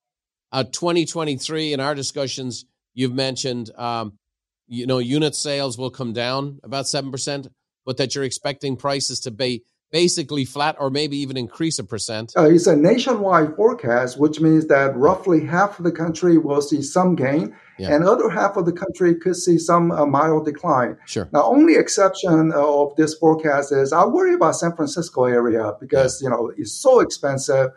Uh, 0.53 0.65
2023, 0.65 1.75
in 1.75 1.81
our 1.81 1.95
discussions, 1.95 2.65
you've 2.95 3.13
mentioned, 3.13 3.71
um, 3.77 4.15
you 4.67 4.87
know, 4.87 4.97
unit 4.97 5.35
sales 5.35 5.77
will 5.77 5.91
come 5.91 6.15
down 6.15 6.61
about 6.63 6.87
7%, 6.87 7.47
but 7.85 7.99
that 7.99 8.15
you're 8.15 8.25
expecting 8.25 8.79
prices 8.79 9.21
to 9.21 9.31
be 9.31 9.65
basically 9.95 10.45
flat 10.45 10.75
or 10.81 10.91
maybe 10.91 11.17
even 11.17 11.37
increase 11.37 11.79
a 11.79 11.85
percent? 11.85 12.33
Uh, 12.37 12.51
it's 12.51 12.67
a 12.67 12.75
nationwide 12.75 13.55
forecast, 13.55 14.19
which 14.19 14.41
means 14.41 14.67
that 14.67 14.97
roughly 14.97 15.47
half 15.47 15.79
of 15.79 15.85
the 15.85 15.93
country 15.93 16.37
will 16.37 16.61
see 16.61 16.83
some 16.83 17.15
gain, 17.15 17.55
yeah. 17.79 17.95
and 17.95 18.03
other 18.03 18.29
half 18.29 18.57
of 18.57 18.67
the 18.67 18.73
country 18.73 19.15
could 19.15 19.37
see 19.37 19.57
some 19.57 19.93
uh, 19.93 20.05
mild 20.05 20.47
decline. 20.47 20.97
Sure. 21.07 21.29
Now, 21.33 21.45
only 21.45 21.77
exception 21.77 22.51
of 22.57 22.97
this 22.97 23.15
forecast 23.15 23.71
is 23.71 23.93
I 23.93 24.05
worry 24.05 24.35
about 24.35 24.57
San 24.57 24.75
Francisco 24.75 25.27
area 25.27 25.73
because 25.79 26.21
yeah. 26.21 26.27
you 26.27 26.31
know 26.35 26.53
it's 26.59 26.73
so 26.73 26.99
expensive. 26.99 27.71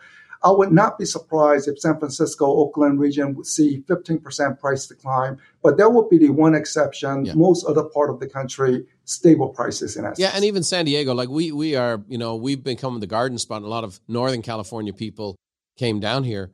I 0.44 0.50
would 0.52 0.72
not 0.72 0.98
be 0.98 1.06
surprised 1.06 1.68
if 1.68 1.80
San 1.80 2.00
Francisco, 2.00 2.46
Oakland 2.46 3.00
region 3.00 3.36
would 3.36 3.46
see 3.48 3.84
15% 3.88 4.60
price 4.60 4.88
decline, 4.88 5.38
but 5.64 5.78
there 5.78 5.90
will 5.90 6.08
be 6.08 6.18
the 6.18 6.30
one 6.30 6.56
exception. 6.56 7.26
Yeah. 7.26 7.34
Most 7.36 7.66
other 7.66 7.84
part 7.84 8.10
of 8.10 8.20
the 8.20 8.28
country, 8.28 8.86
stable 9.08 9.50
prices 9.50 9.96
in 9.98 10.06
essence. 10.06 10.20
Yeah, 10.20 10.32
and 10.34 10.46
even 10.46 10.64
San 10.64 10.86
Diego, 10.86 11.14
like 11.14 11.30
we 11.30 11.52
we 11.52 11.76
are, 11.76 12.04
you 12.08 12.18
know, 12.18 12.36
we've 12.36 12.64
become 12.64 13.00
the 13.00 13.08
garden 13.08 13.38
spot. 13.38 13.62
A 13.62 13.68
lot 13.68 13.84
of 13.84 14.00
Northern 14.08 14.42
California 14.42 14.94
people 14.94 15.36
came 15.78 16.00
down 16.00 16.24
here, 16.24 16.52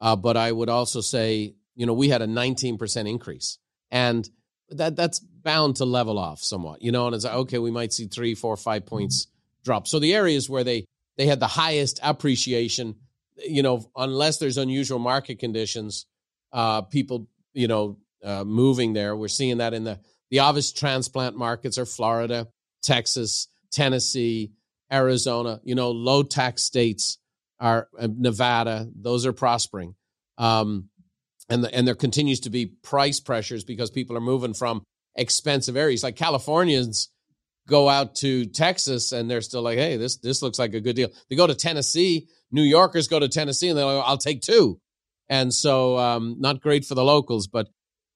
uh, 0.00 0.16
but 0.16 0.36
I 0.36 0.50
would 0.50 0.68
also 0.68 1.00
say, 1.00 1.54
you 1.74 1.86
know, 1.86 1.94
we 1.94 2.08
had 2.08 2.22
a 2.22 2.26
19% 2.26 3.08
increase, 3.08 3.58
and 3.90 4.28
that 4.70 4.96
that's 4.96 5.20
bound 5.20 5.76
to 5.76 5.84
level 5.84 6.18
off 6.18 6.42
somewhat, 6.42 6.82
you 6.82 6.92
know. 6.92 7.06
And 7.06 7.14
it's 7.14 7.24
like, 7.24 7.34
okay, 7.34 7.58
we 7.58 7.70
might 7.70 7.92
see 7.92 8.06
three, 8.06 8.34
four, 8.34 8.56
five 8.56 8.86
points 8.86 9.26
mm-hmm. 9.26 9.64
drop. 9.64 9.86
So 9.86 9.98
the 9.98 10.14
areas 10.14 10.48
where 10.50 10.64
they 10.64 10.86
they 11.16 11.26
had 11.26 11.40
the 11.40 11.46
highest 11.46 12.00
appreciation 12.02 12.96
you 13.46 13.62
know, 13.62 13.90
unless 13.96 14.38
there's 14.38 14.58
unusual 14.58 14.98
market 14.98 15.38
conditions, 15.38 16.06
uh, 16.52 16.82
people, 16.82 17.28
you 17.52 17.68
know, 17.68 17.98
uh, 18.24 18.44
moving 18.44 18.92
there. 18.92 19.16
We're 19.16 19.28
seeing 19.28 19.58
that 19.58 19.74
in 19.74 19.84
the 19.84 20.00
the 20.30 20.40
obvious 20.40 20.72
transplant 20.72 21.36
markets 21.36 21.78
are 21.78 21.86
Florida, 21.86 22.48
Texas, 22.82 23.48
Tennessee, 23.72 24.52
Arizona. 24.92 25.60
You 25.64 25.74
know, 25.74 25.90
low 25.90 26.22
tax 26.22 26.62
states 26.62 27.18
are 27.58 27.88
uh, 27.98 28.08
Nevada. 28.10 28.88
Those 28.94 29.26
are 29.26 29.32
prospering. 29.32 29.94
Um, 30.38 30.88
and 31.48 31.64
the, 31.64 31.74
and 31.74 31.86
there 31.86 31.94
continues 31.94 32.40
to 32.40 32.50
be 32.50 32.66
price 32.66 33.20
pressures 33.20 33.64
because 33.64 33.90
people 33.90 34.16
are 34.16 34.20
moving 34.20 34.54
from 34.54 34.82
expensive 35.16 35.76
areas 35.76 36.04
like 36.04 36.16
Californians 36.16 37.10
go 37.68 37.88
out 37.88 38.14
to 38.16 38.46
Texas 38.46 39.12
and 39.12 39.30
they're 39.30 39.40
still 39.40 39.62
like, 39.62 39.78
hey, 39.78 39.96
this 39.96 40.16
this 40.18 40.42
looks 40.42 40.58
like 40.58 40.74
a 40.74 40.80
good 40.80 40.96
deal. 40.96 41.10
They 41.28 41.36
go 41.36 41.46
to 41.46 41.54
Tennessee, 41.54 42.28
New 42.50 42.62
Yorkers 42.62 43.08
go 43.08 43.18
to 43.18 43.28
Tennessee 43.28 43.68
and 43.68 43.78
they're 43.78 43.84
like, 43.84 44.04
I'll 44.06 44.16
take 44.16 44.42
two. 44.42 44.80
And 45.28 45.54
so, 45.54 45.96
um, 45.96 46.36
not 46.40 46.60
great 46.60 46.84
for 46.84 46.94
the 46.94 47.04
locals, 47.04 47.46
but 47.46 47.68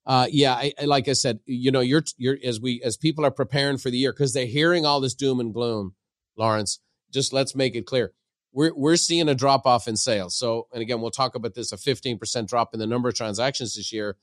uh, 0.06 0.26
yeah, 0.30 0.54
I, 0.54 0.72
I, 0.80 0.84
like 0.84 1.08
I 1.08 1.14
said, 1.14 1.40
you 1.46 1.70
know, 1.70 1.80
you're 1.80 2.04
you're 2.16 2.38
as 2.44 2.60
we 2.60 2.82
as 2.82 2.96
people 2.96 3.24
are 3.24 3.30
preparing 3.30 3.78
for 3.78 3.90
the 3.90 3.96
year 3.96 4.12
because 4.12 4.34
they're 4.34 4.46
hearing 4.46 4.84
all 4.84 5.00
this 5.00 5.14
doom 5.14 5.40
and 5.40 5.52
gloom. 5.52 5.94
Lawrence, 6.36 6.80
just 7.12 7.32
let's 7.32 7.54
make 7.54 7.74
it 7.74 7.86
clear. 7.86 8.12
We're, 8.52 8.74
we're 8.74 8.96
seeing 8.96 9.28
a 9.28 9.34
drop 9.34 9.66
off 9.66 9.88
in 9.88 9.96
sales. 9.96 10.36
So, 10.36 10.68
and 10.72 10.82
again, 10.82 11.00
we'll 11.00 11.10
talk 11.10 11.34
about 11.34 11.54
this 11.54 11.72
a 11.72 11.76
15% 11.76 12.46
drop 12.46 12.72
in 12.72 12.80
the 12.80 12.86
number 12.86 13.08
of 13.08 13.14
transactions 13.14 13.74
this 13.74 13.92
year, 13.92 14.16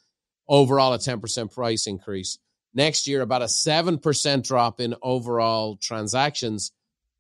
overall, 0.48 0.94
a 0.94 0.98
10% 0.98 1.54
price 1.54 1.88
increase. 1.88 2.38
Next 2.74 3.08
year, 3.08 3.22
about 3.22 3.42
a 3.42 3.46
7% 3.46 4.48
drop 4.48 4.80
in 4.80 4.96
overall 5.02 5.76
transactions, 5.78 6.72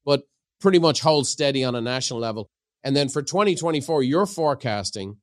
but 0.05 0.23
pretty 0.61 0.79
much 0.79 1.01
hold 1.01 1.27
steady 1.27 1.65
on 1.65 1.75
a 1.75 1.81
national 1.81 2.19
level. 2.19 2.49
And 2.83 2.95
then 2.95 3.09
for 3.09 3.21
2024, 3.21 4.03
you're 4.03 4.25
forecasting 4.25 5.17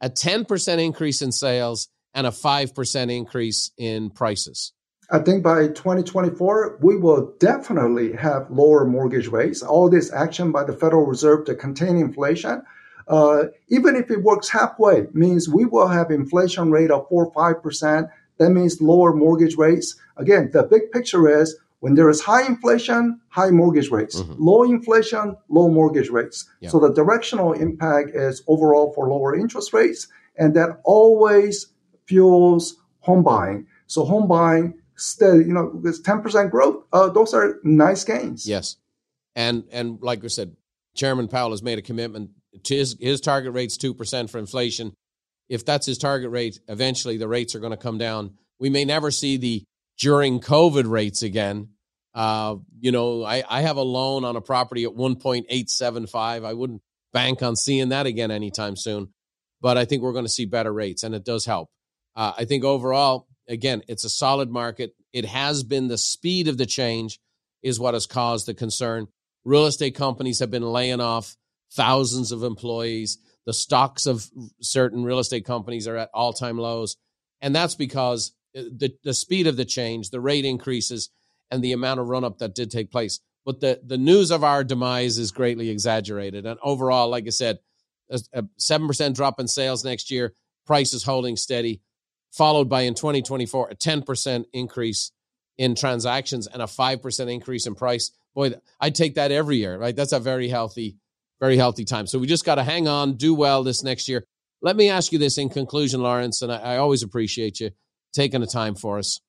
a 0.00 0.10
10% 0.10 0.84
increase 0.84 1.22
in 1.22 1.30
sales 1.30 1.88
and 2.14 2.26
a 2.26 2.30
5% 2.30 3.16
increase 3.16 3.70
in 3.76 4.10
prices. 4.10 4.72
I 5.12 5.18
think 5.18 5.42
by 5.42 5.66
2024, 5.68 6.78
we 6.80 6.96
will 6.96 7.34
definitely 7.40 8.12
have 8.12 8.48
lower 8.50 8.84
mortgage 8.84 9.26
rates. 9.26 9.62
All 9.62 9.90
this 9.90 10.12
action 10.12 10.52
by 10.52 10.62
the 10.64 10.72
Federal 10.72 11.04
Reserve 11.04 11.46
to 11.46 11.54
contain 11.56 11.96
inflation, 11.96 12.62
uh, 13.08 13.44
even 13.68 13.96
if 13.96 14.08
it 14.10 14.22
works 14.22 14.48
halfway, 14.48 15.08
means 15.12 15.48
we 15.48 15.64
will 15.64 15.88
have 15.88 16.12
inflation 16.12 16.70
rate 16.70 16.92
of 16.92 17.08
4 17.08 17.26
or 17.26 17.32
5%. 17.32 18.08
That 18.38 18.50
means 18.50 18.80
lower 18.80 19.12
mortgage 19.12 19.56
rates. 19.56 19.96
Again, 20.16 20.50
the 20.52 20.62
big 20.62 20.92
picture 20.92 21.28
is 21.28 21.56
when 21.80 21.94
there 21.94 22.08
is 22.08 22.20
high 22.20 22.46
inflation, 22.46 23.20
high 23.30 23.50
mortgage 23.50 23.90
rates. 23.90 24.20
Mm-hmm. 24.20 24.44
Low 24.44 24.62
inflation, 24.62 25.36
low 25.48 25.68
mortgage 25.68 26.10
rates. 26.10 26.48
So 26.68 26.78
the 26.78 26.92
directional 26.92 27.52
impact 27.52 28.10
is 28.14 28.42
overall 28.46 28.92
for 28.92 29.08
lower 29.08 29.34
interest 29.34 29.72
rates, 29.72 30.06
and 30.36 30.54
that 30.54 30.80
always 30.84 31.66
fuels 32.10 32.74
home 32.98 33.22
buying. 33.22 33.66
So 33.86 34.04
home 34.04 34.26
buying 34.26 34.74
steady, 34.96 35.44
you 35.44 35.54
know, 35.54 35.70
with 35.72 36.02
10% 36.02 36.50
growth, 36.50 36.84
uh, 36.92 37.08
those 37.08 37.32
are 37.32 37.60
nice 37.62 38.02
gains. 38.04 38.48
Yes. 38.48 38.76
And 39.36 39.64
and 39.70 40.02
like 40.02 40.22
we 40.22 40.28
said, 40.28 40.56
Chairman 40.96 41.28
Powell 41.28 41.52
has 41.52 41.62
made 41.62 41.78
a 41.78 41.82
commitment 41.82 42.30
to 42.64 42.74
his, 42.74 42.96
his 43.00 43.20
target 43.20 43.52
rate's 43.54 43.78
2% 43.78 44.28
for 44.28 44.38
inflation. 44.38 44.92
If 45.48 45.64
that's 45.64 45.86
his 45.86 45.98
target 45.98 46.30
rate, 46.30 46.58
eventually 46.66 47.16
the 47.16 47.28
rates 47.28 47.54
are 47.54 47.60
going 47.60 47.70
to 47.70 47.76
come 47.76 47.96
down. 47.96 48.34
We 48.58 48.70
may 48.70 48.84
never 48.84 49.12
see 49.12 49.36
the 49.36 49.62
during 49.98 50.40
COVID 50.40 50.90
rates 50.90 51.22
again. 51.22 51.68
Uh, 52.12 52.56
you 52.80 52.90
know, 52.90 53.24
I, 53.24 53.44
I 53.48 53.60
have 53.60 53.76
a 53.76 53.82
loan 53.82 54.24
on 54.24 54.34
a 54.34 54.40
property 54.40 54.82
at 54.82 54.90
1.875. 54.90 56.44
I 56.44 56.54
wouldn't 56.54 56.82
bank 57.12 57.40
on 57.42 57.54
seeing 57.54 57.90
that 57.90 58.06
again 58.06 58.32
anytime 58.32 58.74
soon, 58.76 59.10
but 59.60 59.78
I 59.78 59.84
think 59.84 60.02
we're 60.02 60.12
going 60.12 60.24
to 60.24 60.30
see 60.30 60.44
better 60.44 60.72
rates 60.72 61.04
and 61.04 61.14
it 61.14 61.24
does 61.24 61.46
help. 61.46 61.68
Uh, 62.16 62.32
I 62.38 62.44
think 62.44 62.64
overall, 62.64 63.26
again, 63.48 63.82
it's 63.88 64.04
a 64.04 64.10
solid 64.10 64.50
market. 64.50 64.94
It 65.12 65.24
has 65.24 65.62
been 65.62 65.88
the 65.88 65.98
speed 65.98 66.48
of 66.48 66.58
the 66.58 66.66
change 66.66 67.20
is 67.62 67.80
what 67.80 67.94
has 67.94 68.06
caused 68.06 68.46
the 68.46 68.54
concern. 68.54 69.08
Real 69.44 69.66
estate 69.66 69.94
companies 69.94 70.38
have 70.38 70.50
been 70.50 70.62
laying 70.62 71.00
off 71.00 71.36
thousands 71.72 72.32
of 72.32 72.42
employees. 72.42 73.18
The 73.46 73.52
stocks 73.52 74.06
of 74.06 74.28
certain 74.60 75.04
real 75.04 75.18
estate 75.18 75.44
companies 75.44 75.88
are 75.88 75.96
at 75.96 76.10
all 76.12 76.32
time 76.32 76.58
lows. 76.58 76.96
And 77.40 77.54
that's 77.54 77.74
because 77.74 78.32
uh, 78.56 78.62
the, 78.76 78.94
the 79.02 79.14
speed 79.14 79.46
of 79.46 79.56
the 79.56 79.64
change, 79.64 80.10
the 80.10 80.20
rate 80.20 80.44
increases, 80.44 81.10
and 81.50 81.62
the 81.62 81.72
amount 81.72 82.00
of 82.00 82.08
run 82.08 82.24
up 82.24 82.38
that 82.38 82.54
did 82.54 82.70
take 82.70 82.90
place. 82.90 83.20
But 83.44 83.60
the, 83.60 83.80
the 83.84 83.98
news 83.98 84.30
of 84.30 84.44
our 84.44 84.62
demise 84.62 85.18
is 85.18 85.32
greatly 85.32 85.70
exaggerated. 85.70 86.46
And 86.46 86.58
overall, 86.62 87.08
like 87.08 87.26
I 87.26 87.30
said, 87.30 87.58
a, 88.10 88.20
a 88.32 88.42
7% 88.60 89.14
drop 89.14 89.40
in 89.40 89.48
sales 89.48 89.84
next 89.84 90.10
year, 90.10 90.34
prices 90.66 91.02
holding 91.02 91.36
steady 91.36 91.80
followed 92.30 92.68
by 92.68 92.82
in 92.82 92.94
2024 92.94 93.70
a 93.70 93.74
10% 93.74 94.44
increase 94.52 95.12
in 95.58 95.74
transactions 95.74 96.46
and 96.46 96.62
a 96.62 96.66
5% 96.66 97.32
increase 97.32 97.66
in 97.66 97.74
price. 97.74 98.10
Boy, 98.34 98.52
I'd 98.80 98.94
take 98.94 99.16
that 99.16 99.32
every 99.32 99.56
year, 99.56 99.76
right? 99.76 99.94
That's 99.94 100.12
a 100.12 100.20
very 100.20 100.48
healthy, 100.48 100.96
very 101.40 101.56
healthy 101.56 101.84
time. 101.84 102.06
So 102.06 102.18
we 102.18 102.26
just 102.26 102.44
got 102.44 102.54
to 102.54 102.62
hang 102.62 102.88
on, 102.88 103.14
do 103.14 103.34
well 103.34 103.62
this 103.62 103.82
next 103.82 104.08
year. 104.08 104.24
Let 104.62 104.76
me 104.76 104.88
ask 104.88 105.12
you 105.12 105.18
this 105.18 105.38
in 105.38 105.48
conclusion, 105.48 106.02
Lawrence, 106.02 106.42
and 106.42 106.52
I, 106.52 106.56
I 106.56 106.76
always 106.78 107.02
appreciate 107.02 107.60
you 107.60 107.70
taking 108.12 108.40
the 108.40 108.46
time 108.46 108.74
for 108.74 108.98
us. 108.98 109.20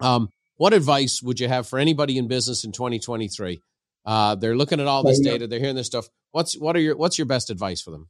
Um, 0.00 0.28
what 0.56 0.72
advice 0.72 1.22
would 1.22 1.40
you 1.40 1.48
have 1.48 1.66
for 1.66 1.78
anybody 1.78 2.18
in 2.18 2.28
business 2.28 2.64
in 2.64 2.72
2023? 2.72 3.60
Uh, 4.04 4.34
they're 4.36 4.56
looking 4.56 4.80
at 4.80 4.86
all 4.86 5.02
this 5.02 5.20
data, 5.20 5.46
they're 5.46 5.58
hearing 5.58 5.76
this 5.76 5.86
stuff. 5.86 6.08
What's 6.30 6.56
what 6.56 6.76
are 6.76 6.80
your 6.80 6.96
what's 6.96 7.18
your 7.18 7.26
best 7.26 7.50
advice 7.50 7.80
for 7.80 7.90
them? 7.90 8.08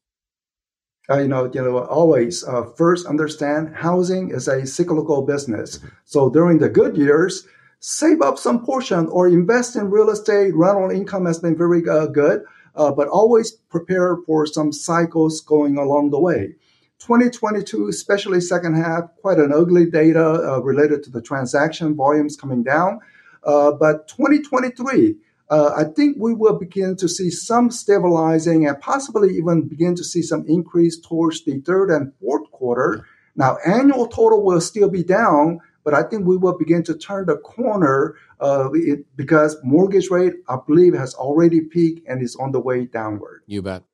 Uh, 1.11 1.19
you 1.19 1.29
know, 1.29 1.51
you 1.53 1.63
know, 1.63 1.79
always 1.79 2.45
uh, 2.45 2.65
first 2.77 3.07
understand 3.07 3.75
housing 3.75 4.31
is 4.31 4.49
a 4.49 4.67
cyclical 4.67 5.23
business. 5.23 5.79
So 6.05 6.31
during 6.31 6.59
the 6.59 6.69
good 6.69 6.97
years, 6.97 7.47
save 7.81 8.21
up 8.21 8.39
some 8.39 8.65
portion 8.65 9.07
or 9.07 9.29
invest 9.29 9.77
in 9.77 9.91
real 9.91 10.11
estate. 10.11 10.55
Rental 10.55 10.91
income 10.91 11.27
has 11.27 11.39
been 11.39 11.57
very 11.57 11.89
uh, 11.89 12.07
good, 12.07 12.43
uh, 12.75 12.91
but 12.91 13.09
always 13.09 13.53
prepare 13.53 14.17
for 14.27 14.47
some 14.47 14.73
cycles 14.73 15.41
going 15.41 15.79
along 15.79 16.11
the 16.11 16.21
way. 16.21 16.55
2022, 16.99 17.89
especially 17.89 18.41
second 18.41 18.75
half, 18.75 19.05
quite 19.21 19.39
an 19.39 19.53
ugly 19.53 19.89
data 19.89 20.55
uh, 20.55 20.59
related 20.61 21.05
to 21.05 21.11
the 21.11 21.21
transaction 21.21 21.95
volumes 21.95 22.37
coming 22.37 22.63
down. 22.63 22.99
Uh, 23.45 23.71
but 23.71 24.09
2023, 24.09 25.15
uh, 25.49 25.71
I 25.77 25.85
think 25.85 26.17
we 26.19 26.35
will 26.35 26.59
begin 26.59 26.97
to 26.97 27.09
see 27.09 27.31
some 27.31 27.71
stabilizing 27.71 28.67
and 28.67 28.81
possibly 28.81 29.37
even 29.37 29.69
begin 29.69 29.95
to 29.97 30.05
see 30.05 30.23
some 30.23 30.45
increase 30.49 30.99
towards 30.99 31.45
the 31.45 31.61
third 31.61 31.91
and 31.91 32.13
fourth 32.21 32.51
quarter. 32.51 33.07
Now, 33.37 33.59
annual 33.65 34.09
total 34.09 34.43
will 34.43 34.61
still 34.61 34.89
be 34.89 35.05
down, 35.05 35.61
but 35.85 35.95
I 35.95 36.03
think 36.03 36.27
we 36.27 36.37
will 36.37 36.59
begin 36.59 36.83
to 36.85 36.95
turn 36.97 37.27
the 37.27 37.37
corner 37.37 38.17
uh, 38.41 38.71
it, 38.73 39.07
because 39.15 39.57
mortgage 39.63 40.11
rate, 40.11 40.35
I 40.49 40.57
believe, 40.67 40.95
has 40.95 41.15
already 41.15 41.61
peaked 41.61 42.09
and 42.09 42.23
is 42.23 42.35
on 42.37 42.53
the 42.53 42.61
way 42.61 42.87
downward. 42.87 43.43
You 43.47 43.63
bet. 43.63 43.85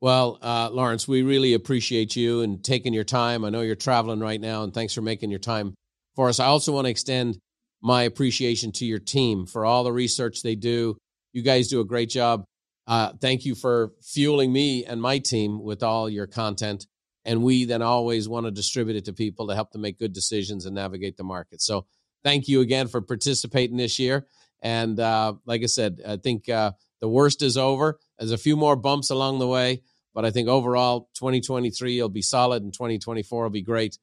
Well, 0.00 0.38
uh, 0.42 0.68
Lawrence, 0.70 1.08
we 1.08 1.22
really 1.22 1.54
appreciate 1.54 2.14
you 2.14 2.42
and 2.42 2.62
taking 2.62 2.92
your 2.92 3.02
time. 3.02 3.44
I 3.44 3.50
know 3.50 3.62
you're 3.62 3.74
traveling 3.74 4.20
right 4.20 4.40
now, 4.40 4.62
and 4.62 4.72
thanks 4.72 4.94
for 4.94 5.00
making 5.00 5.30
your 5.30 5.40
time 5.40 5.74
for 6.14 6.28
us. 6.28 6.38
I 6.38 6.46
also 6.46 6.72
want 6.72 6.84
to 6.84 6.90
extend 6.90 7.38
my 7.86 8.02
appreciation 8.02 8.72
to 8.72 8.84
your 8.84 8.98
team 8.98 9.46
for 9.46 9.64
all 9.64 9.84
the 9.84 9.92
research 9.92 10.42
they 10.42 10.56
do. 10.56 10.98
You 11.32 11.42
guys 11.42 11.68
do 11.68 11.78
a 11.78 11.84
great 11.84 12.10
job. 12.10 12.44
Uh, 12.88 13.12
thank 13.20 13.44
you 13.44 13.54
for 13.54 13.92
fueling 14.02 14.52
me 14.52 14.84
and 14.84 15.00
my 15.00 15.20
team 15.20 15.62
with 15.62 15.84
all 15.84 16.10
your 16.10 16.26
content. 16.26 16.88
And 17.24 17.44
we 17.44 17.64
then 17.64 17.82
always 17.82 18.28
want 18.28 18.44
to 18.46 18.50
distribute 18.50 18.96
it 18.96 19.04
to 19.04 19.12
people 19.12 19.46
to 19.46 19.54
help 19.54 19.70
them 19.70 19.82
make 19.82 20.00
good 20.00 20.12
decisions 20.12 20.66
and 20.66 20.74
navigate 20.74 21.16
the 21.16 21.22
market. 21.22 21.62
So 21.62 21.86
thank 22.24 22.48
you 22.48 22.60
again 22.60 22.88
for 22.88 23.00
participating 23.00 23.76
this 23.76 24.00
year. 24.00 24.26
And 24.62 24.98
uh, 24.98 25.34
like 25.44 25.62
I 25.62 25.66
said, 25.66 26.00
I 26.04 26.16
think 26.16 26.48
uh, 26.48 26.72
the 27.00 27.08
worst 27.08 27.40
is 27.40 27.56
over. 27.56 28.00
There's 28.18 28.32
a 28.32 28.38
few 28.38 28.56
more 28.56 28.74
bumps 28.74 29.10
along 29.10 29.38
the 29.38 29.46
way, 29.46 29.82
but 30.12 30.24
I 30.24 30.32
think 30.32 30.48
overall 30.48 31.08
2023 31.14 32.02
will 32.02 32.08
be 32.08 32.22
solid 32.22 32.64
and 32.64 32.72
2024 32.72 33.44
will 33.44 33.50
be 33.50 33.62
great. 33.62 33.96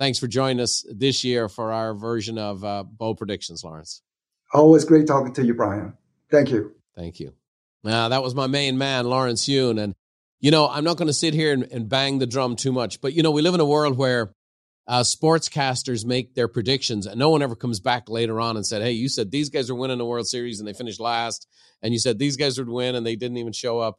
Thanks 0.00 0.18
for 0.18 0.28
joining 0.28 0.60
us 0.60 0.82
this 0.90 1.24
year 1.24 1.50
for 1.50 1.72
our 1.72 1.92
version 1.92 2.38
of 2.38 2.64
uh, 2.64 2.84
Bold 2.84 3.18
Predictions, 3.18 3.62
Lawrence. 3.62 4.00
Always 4.54 4.86
great 4.86 5.06
talking 5.06 5.34
to 5.34 5.44
you, 5.44 5.52
Brian. 5.52 5.92
Thank 6.30 6.50
you. 6.50 6.72
Thank 6.96 7.20
you. 7.20 7.34
Now, 7.84 8.08
that 8.08 8.22
was 8.22 8.34
my 8.34 8.46
main 8.46 8.78
man, 8.78 9.04
Lawrence 9.04 9.46
Yun. 9.46 9.78
And, 9.78 9.94
you 10.40 10.50
know, 10.50 10.66
I'm 10.66 10.84
not 10.84 10.96
going 10.96 11.08
to 11.08 11.12
sit 11.12 11.34
here 11.34 11.52
and, 11.52 11.64
and, 11.64 11.86
bang 11.86 12.18
the 12.18 12.26
drum 12.26 12.56
too 12.56 12.72
much, 12.72 13.02
but, 13.02 13.12
you 13.12 13.22
know, 13.22 13.30
we 13.30 13.42
live 13.42 13.52
in 13.52 13.60
a 13.60 13.66
world 13.66 13.98
where 13.98 14.32
uh, 14.88 15.00
sportscasters 15.00 16.06
make 16.06 16.34
their 16.34 16.48
predictions 16.48 17.06
and 17.06 17.18
no 17.18 17.28
one 17.28 17.42
ever 17.42 17.54
comes 17.54 17.78
back 17.78 18.08
later 18.08 18.40
on 18.40 18.56
and 18.56 18.66
said, 18.66 18.80
hey, 18.80 18.92
you 18.92 19.10
said 19.10 19.30
these 19.30 19.50
guys 19.50 19.68
are 19.68 19.74
winning 19.74 19.98
the 19.98 20.06
World 20.06 20.26
Series 20.26 20.60
and 20.60 20.66
they 20.66 20.72
finished 20.72 20.98
last. 20.98 21.46
And 21.82 21.92
you 21.92 21.98
said 21.98 22.18
these 22.18 22.38
guys 22.38 22.56
would 22.56 22.70
win 22.70 22.94
and 22.94 23.06
they 23.06 23.16
didn't 23.16 23.36
even 23.36 23.52
show 23.52 23.78
up. 23.78 23.98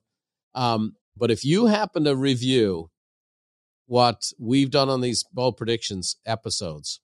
Um, 0.56 0.96
but 1.16 1.30
if 1.30 1.46
you 1.46 1.68
happen 1.68 2.06
to 2.06 2.16
review 2.16 2.90
what 3.91 4.32
we've 4.39 4.71
done 4.71 4.88
on 4.88 5.01
these 5.01 5.25
bold 5.34 5.58
predictions 5.58 6.15
episodes, 6.25 7.01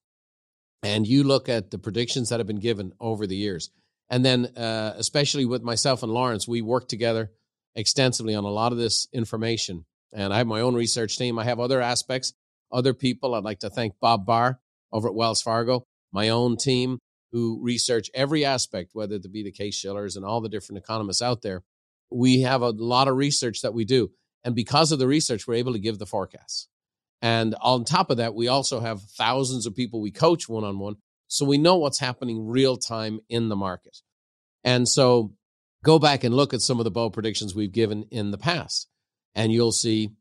and 0.82 1.06
you 1.06 1.22
look 1.22 1.50
at 1.50 1.70
the 1.70 1.78
predictions 1.78 2.30
that 2.30 2.40
have 2.40 2.48
been 2.48 2.62
given 2.62 2.94
over 2.98 3.28
the 3.28 3.36
years, 3.36 3.72
and 4.10 4.24
then 4.24 4.46
uh, 4.56 4.94
especially 4.96 5.44
with 5.44 5.62
myself 5.62 6.02
and 6.02 6.14
Lawrence, 6.14 6.48
we 6.48 6.62
work 6.62 6.88
together 6.88 7.30
extensively 7.76 8.34
on 8.36 8.46
a 8.46 8.50
lot 8.50 8.72
of 8.72 8.78
this 8.78 9.06
information. 9.12 9.84
And 10.14 10.34
I 10.34 10.38
have 10.38 10.48
my 10.48 10.62
own 10.62 10.76
research 10.76 11.18
team. 11.18 11.38
I 11.38 11.44
have 11.44 11.60
other 11.60 11.82
aspects, 11.82 12.34
other 12.72 12.94
people. 12.94 13.36
I'd 13.36 13.44
like 13.44 13.60
to 13.60 13.70
thank 13.70 14.00
Bob 14.00 14.26
Barr 14.26 14.62
over 14.94 15.10
at 15.10 15.14
Wells 15.14 15.42
Fargo, 15.42 15.84
my 16.14 16.30
own 16.30 16.56
team 16.56 17.00
who 17.34 17.60
research 17.62 18.10
every 18.14 18.46
aspect, 18.46 18.92
whether 18.94 19.16
it 19.16 19.30
be 19.34 19.44
the 19.44 19.52
Case-Shillers 19.52 20.16
and 20.16 20.24
all 20.24 20.40
the 20.40 20.48
different 20.48 20.82
economists 20.82 21.22
out 21.22 21.42
there. 21.42 21.64
We 22.10 22.44
have 22.44 22.62
a 22.62 22.70
lot 22.70 23.10
of 23.10 23.18
research 23.18 23.62
that 23.64 23.74
we 23.74 23.84
do. 23.84 24.12
And 24.46 24.56
because 24.56 24.94
of 24.94 25.00
the 25.00 25.08
research, 25.08 25.46
we're 25.46 25.56
able 25.56 25.74
to 25.74 25.80
give 25.80 26.00
the 26.00 26.06
forecasts. 26.06 26.70
And 27.22 27.56
on 27.62 27.84
top 27.84 28.12
of 28.12 28.18
that, 28.18 28.36
we 28.36 28.48
also 28.48 28.80
have 28.80 29.02
thousands 29.02 29.66
of 29.66 29.76
people 29.76 30.02
we 30.02 30.12
coach 30.12 30.48
one 30.48 30.64
on 30.64 30.80
one. 30.80 30.96
So 31.28 31.46
we 31.46 31.58
know 31.58 31.78
what's 31.78 32.00
happening 32.00 32.48
real 32.48 32.78
time 32.78 33.20
in 33.30 33.50
the 33.50 33.56
market. 33.56 33.98
And 34.64 34.88
so 34.88 35.34
go 35.84 36.00
back 36.00 36.24
and 36.24 36.36
look 36.36 36.54
at 36.54 36.62
some 36.62 36.80
of 36.80 36.84
the 36.84 36.92
bold 36.92 37.14
predictions 37.14 37.56
we've 37.56 37.72
given 37.72 38.04
in 38.12 38.32
the 38.32 38.38
past, 38.38 38.88
and 39.36 39.52
you'll 39.52 39.72
see, 39.72 40.12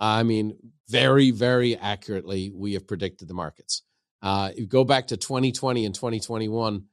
I 0.00 0.22
mean, 0.22 0.56
very, 0.88 1.30
very 1.30 1.76
accurately, 1.76 2.50
we 2.54 2.74
have 2.74 2.86
predicted 2.86 3.28
the 3.28 3.34
markets. 3.34 3.82
Uh, 4.22 4.50
you 4.56 4.66
go 4.66 4.84
back 4.84 5.08
to 5.08 5.16
2020 5.16 5.84
and 5.84 5.94
2021, 5.94 6.84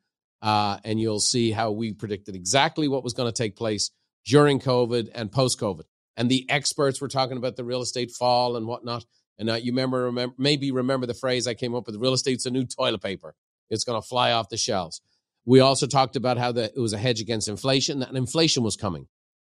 uh, 0.42 0.78
and 0.84 1.00
you'll 1.00 1.20
see 1.20 1.52
how 1.52 1.72
we 1.72 1.94
predicted 1.94 2.36
exactly 2.36 2.88
what 2.88 3.04
was 3.04 3.14
going 3.14 3.32
to 3.32 3.38
take 3.38 3.56
place 3.56 3.92
during 4.26 4.60
COVID 4.60 5.10
and 5.14 5.32
post 5.32 5.60
COVID. 5.60 5.84
And 6.18 6.30
the 6.30 6.46
experts 6.50 7.02
were 7.02 7.08
talking 7.08 7.38
about 7.38 7.56
the 7.56 7.64
real 7.64 7.82
estate 7.82 8.12
fall 8.12 8.56
and 8.58 8.68
whatnot. 8.68 9.06
And 9.38 9.50
uh, 9.50 9.56
you 9.56 9.72
remember, 9.72 10.04
remember, 10.04 10.36
maybe 10.38 10.72
remember 10.72 11.06
the 11.06 11.14
phrase 11.14 11.48
I 11.48 11.54
came 11.54 11.76
up 11.76 11.88
with: 11.88 11.98
"Real 11.98 12.14
estate's 12.14 12.46
a 12.46 12.52
new 12.52 12.66
toilet 12.66 13.02
paper; 13.02 13.36
it's 13.70 13.84
going 13.84 14.02
to 14.02 14.08
fly 14.08 14.32
off 14.32 14.50
the 14.50 14.58
shelves." 14.58 15.02
We 15.46 15.60
also 15.60 15.86
talked 15.86 16.16
about 16.16 16.38
how 16.38 16.52
the, 16.52 16.72
it 16.76 16.80
was 16.80 16.94
a 16.94 16.98
hedge 16.98 17.22
against 17.22 17.48
inflation, 17.48 18.00
that 18.00 18.16
inflation 18.16 18.64
was 18.64 18.76
coming 18.76 19.08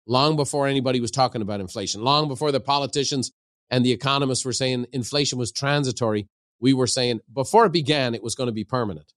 long 0.10 0.36
before 0.36 0.68
anybody 0.68 1.00
was 1.00 1.12
talking 1.12 1.42
about 1.42 1.62
inflation, 1.62 2.04
long 2.04 2.28
before 2.28 2.52
the 2.52 2.60
politicians 2.60 3.32
and 3.70 3.86
the 3.86 3.92
economists 3.92 4.44
were 4.44 4.52
saying 4.52 4.88
inflation 4.92 5.38
was 5.38 5.52
transitory. 5.52 6.28
We 6.60 6.74
were 6.74 6.88
saying 6.88 7.22
before 7.32 7.68
it 7.68 7.72
began, 7.72 8.16
it 8.16 8.24
was 8.24 8.36
going 8.36 8.48
to 8.48 8.54
be 8.54 8.64
permanent. 8.64 9.14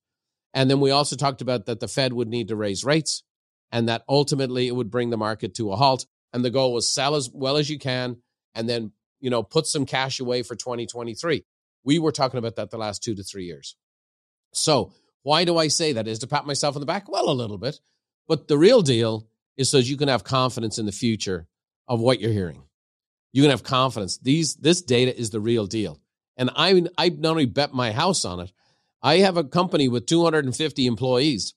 And 0.54 0.70
then 0.70 0.80
we 0.80 0.90
also 0.90 1.16
talked 1.16 1.40
about 1.40 1.64
that 1.66 1.80
the 1.80 1.88
Fed 1.88 2.12
would 2.12 2.28
need 2.28 2.48
to 2.48 2.56
raise 2.56 2.84
rates 2.84 3.22
and 3.72 3.88
that 3.88 4.04
ultimately 4.06 4.68
it 4.68 4.76
would 4.76 4.90
bring 4.90 5.08
the 5.08 5.16
market 5.16 5.54
to 5.54 5.72
a 5.72 5.76
halt. 5.76 6.06
And 6.34 6.44
the 6.44 6.50
goal 6.50 6.74
was 6.74 6.88
sell 6.88 7.14
as 7.14 7.30
well 7.32 7.56
as 7.56 7.70
you 7.70 7.78
can 7.78 8.18
and 8.54 8.68
then, 8.68 8.92
you 9.22 9.30
know, 9.30 9.42
put 9.42 9.66
some 9.66 9.86
cash 9.86 10.20
away 10.20 10.42
for 10.42 10.54
2023. 10.54 11.44
We 11.84 11.98
were 11.98 12.12
talking 12.12 12.38
about 12.38 12.56
that 12.56 12.70
the 12.70 12.76
last 12.76 13.02
two 13.02 13.14
to 13.14 13.22
three 13.22 13.44
years. 13.44 13.76
So 14.52 14.92
why 15.22 15.44
do 15.44 15.56
I 15.56 15.68
say 15.68 15.92
that? 15.92 16.08
Is 16.08 16.18
to 16.18 16.26
pat 16.26 16.44
myself 16.44 16.76
on 16.76 16.80
the 16.80 16.86
back? 16.86 17.08
Well, 17.08 17.30
a 17.30 17.32
little 17.32 17.56
bit. 17.56 17.80
But 18.28 18.48
the 18.48 18.58
real 18.58 18.82
deal 18.82 19.26
is 19.56 19.70
so 19.70 19.78
you 19.78 19.96
can 19.96 20.08
have 20.08 20.24
confidence 20.24 20.78
in 20.78 20.86
the 20.86 20.92
future 20.92 21.46
of 21.88 22.00
what 22.00 22.20
you're 22.20 22.32
hearing. 22.32 22.64
You 23.32 23.42
can 23.42 23.50
have 23.50 23.62
confidence. 23.62 24.18
These 24.18 24.56
this 24.56 24.82
data 24.82 25.16
is 25.18 25.30
the 25.30 25.40
real 25.40 25.66
deal. 25.66 26.00
And 26.36 26.50
I 26.56 26.84
I 26.98 27.08
not 27.10 27.30
only 27.30 27.46
bet 27.46 27.72
my 27.72 27.92
house 27.92 28.24
on 28.24 28.40
it, 28.40 28.52
I 29.02 29.18
have 29.18 29.36
a 29.36 29.44
company 29.44 29.88
with 29.88 30.06
250 30.06 30.86
employees, 30.86 31.54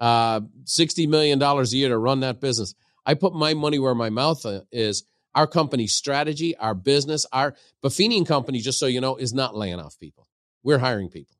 uh, 0.00 0.40
$60 0.64 1.08
million 1.08 1.40
a 1.40 1.62
year 1.64 1.88
to 1.88 1.98
run 1.98 2.20
that 2.20 2.40
business. 2.40 2.74
I 3.06 3.14
put 3.14 3.34
my 3.34 3.54
money 3.54 3.78
where 3.78 3.94
my 3.94 4.10
mouth 4.10 4.44
uh, 4.44 4.60
is. 4.70 5.04
Our 5.38 5.46
company's 5.46 5.94
strategy, 5.94 6.56
our 6.56 6.74
business, 6.74 7.24
our 7.32 7.54
Buffini 7.80 8.16
and 8.16 8.26
Company, 8.26 8.58
just 8.58 8.80
so 8.80 8.86
you 8.86 9.00
know, 9.00 9.14
is 9.14 9.32
not 9.32 9.54
laying 9.54 9.78
off 9.78 9.96
people. 10.00 10.26
We're 10.64 10.78
hiring 10.78 11.10
people. 11.10 11.36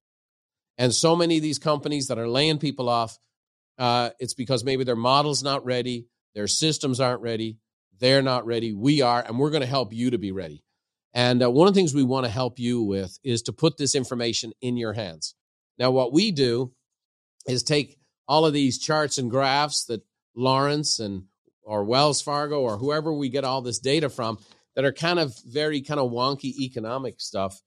And 0.78 0.94
so 0.94 1.16
many 1.16 1.38
of 1.38 1.42
these 1.42 1.58
companies 1.58 2.06
that 2.06 2.16
are 2.16 2.28
laying 2.28 2.58
people 2.58 2.88
off, 2.88 3.18
uh, 3.76 4.10
it's 4.20 4.34
because 4.34 4.62
maybe 4.62 4.84
their 4.84 4.94
model's 4.94 5.42
not 5.42 5.64
ready, 5.64 6.06
their 6.36 6.46
systems 6.46 7.00
aren't 7.00 7.22
ready, 7.22 7.58
they're 7.98 8.22
not 8.22 8.46
ready. 8.46 8.72
We 8.72 9.00
are, 9.02 9.20
and 9.20 9.36
we're 9.36 9.50
going 9.50 9.62
to 9.62 9.66
help 9.66 9.92
you 9.92 10.10
to 10.10 10.18
be 10.18 10.30
ready. 10.30 10.62
And 11.12 11.42
uh, 11.42 11.50
one 11.50 11.66
of 11.66 11.74
the 11.74 11.80
things 11.80 11.92
we 11.92 12.04
want 12.04 12.24
to 12.24 12.30
help 12.30 12.60
you 12.60 12.84
with 12.84 13.18
is 13.24 13.42
to 13.42 13.52
put 13.52 13.78
this 13.78 13.96
information 13.96 14.52
in 14.60 14.76
your 14.76 14.92
hands. 14.92 15.34
Now, 15.76 15.90
what 15.90 16.12
we 16.12 16.30
do 16.30 16.72
is 17.48 17.64
take 17.64 17.98
all 18.28 18.46
of 18.46 18.52
these 18.52 18.78
charts 18.78 19.18
and 19.18 19.28
graphs 19.28 19.86
that 19.86 20.02
Lawrence 20.36 21.00
and 21.00 21.24
or 21.68 21.84
Wells 21.84 22.22
Fargo 22.22 22.60
or 22.60 22.78
whoever 22.78 23.12
we 23.12 23.28
get 23.28 23.44
all 23.44 23.60
this 23.60 23.78
data 23.78 24.08
from 24.08 24.38
that 24.74 24.84
are 24.84 24.92
kind 24.92 25.18
of 25.18 25.34
very 25.44 25.82
kind 25.82 26.00
of 26.00 26.10
wonky 26.10 26.58
economic 26.60 27.20
stuff, 27.20 27.60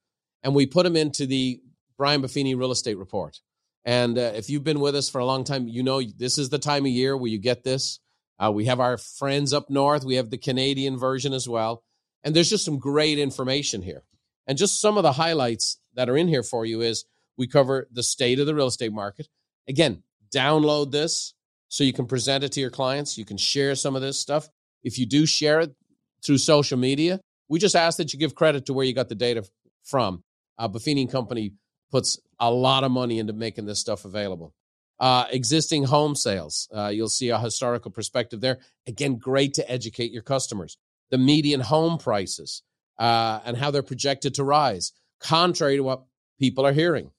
and 0.44 0.56
we 0.56 0.66
put 0.66 0.84
them 0.84 0.96
into 0.96 1.26
the 1.26 1.62
Brian 1.98 2.22
Buffini 2.22 2.58
Real 2.58 2.72
Estate 2.72 2.98
Report. 2.98 3.40
And 3.86 4.18
uh, 4.18 4.34
if 4.36 4.50
you've 4.50 4.64
been 4.64 4.80
with 4.80 4.96
us 4.96 5.10
for 5.10 5.20
a 5.20 5.26
long 5.26 5.44
time, 5.44 5.68
you 5.68 5.84
know 5.84 6.02
this 6.02 6.38
is 6.38 6.50
the 6.50 6.60
time 6.60 6.86
of 6.86 6.92
year 6.92 7.16
where 7.16 7.30
you 7.30 7.38
get 7.38 7.64
this. 7.64 8.00
Uh, 8.40 8.52
we 8.52 8.66
have 8.66 8.80
our 8.80 8.98
friends 8.98 9.54
up 9.54 9.70
north. 9.70 10.04
We 10.04 10.16
have 10.16 10.30
the 10.30 10.38
Canadian 10.38 10.98
version 10.98 11.34
as 11.34 11.48
well. 11.48 11.84
And 12.24 12.36
there's 12.36 12.50
just 12.50 12.66
some 12.66 12.80
great 12.80 13.20
information 13.20 13.82
here. 13.82 14.04
And 14.48 14.58
just 14.58 14.82
some 14.82 14.98
of 14.98 15.04
the 15.04 15.14
highlights 15.14 15.80
that 15.94 16.10
are 16.10 16.18
in 16.18 16.28
here 16.28 16.44
for 16.44 16.66
you 16.66 16.82
is 16.82 17.06
we 17.38 17.48
cover 17.48 17.88
the 17.92 18.04
state 18.04 18.40
of 18.40 18.46
the 18.46 18.56
real 18.56 18.68
estate 18.68 18.94
market. 18.94 19.28
Again, 19.68 20.04
download 20.34 20.92
this 20.92 21.34
so 21.71 21.86
you 21.86 21.93
can 21.93 22.05
present 22.05 22.43
it 22.43 22.51
to 22.51 22.60
your 22.60 22.69
clients. 22.69 23.17
You 23.17 23.23
can 23.23 23.38
share 23.38 23.75
some 23.75 23.95
of 23.95 24.01
this 24.01 24.19
stuff. 24.19 24.49
If 24.84 24.99
you 24.99 25.05
do 25.05 25.25
share 25.25 25.62
it 25.62 25.73
through 26.21 26.39
social 26.39 26.77
media, 26.77 27.21
we 27.47 27.60
just 27.60 27.77
ask 27.77 27.97
that 27.97 28.12
you 28.12 28.19
give 28.19 28.36
credit 28.36 28.65
to 28.65 28.73
where 28.73 28.86
you 28.86 28.93
got 28.93 29.07
the 29.07 29.15
data 29.15 29.47
from. 29.84 30.21
Uh, 30.57 30.67
Buffini 30.67 31.10
Company 31.10 31.53
puts 31.89 32.19
a 32.41 32.51
lot 32.51 32.84
of 32.84 32.91
money 32.91 33.19
into 33.19 33.31
making 33.31 33.67
this 33.67 33.79
stuff 33.79 34.03
available. 34.03 34.53
Uh, 34.99 35.25
existing 35.31 35.86
home 35.86 36.13
sales, 36.13 36.67
uh, 36.75 36.89
you'll 36.89 37.07
see 37.07 37.29
a 37.29 37.39
historical 37.39 37.89
perspective 37.89 38.41
there. 38.41 38.60
Again, 38.86 39.15
great 39.15 39.53
to 39.53 39.71
educate 39.71 40.12
your 40.12 40.23
customers. 40.23 40.77
The 41.10 41.17
median 41.17 41.62
home 41.62 41.97
prices 41.97 42.63
uh, 42.99 43.39
and 43.45 43.55
how 43.55 43.71
they're 43.71 43.81
projected 43.81 44.36
to 44.36 44.43
rise, 44.43 44.91
contrary 45.21 45.77
to 45.77 45.84
what 45.84 46.03
people 46.38 46.65
are 46.65 46.73
hearing. 46.73 47.12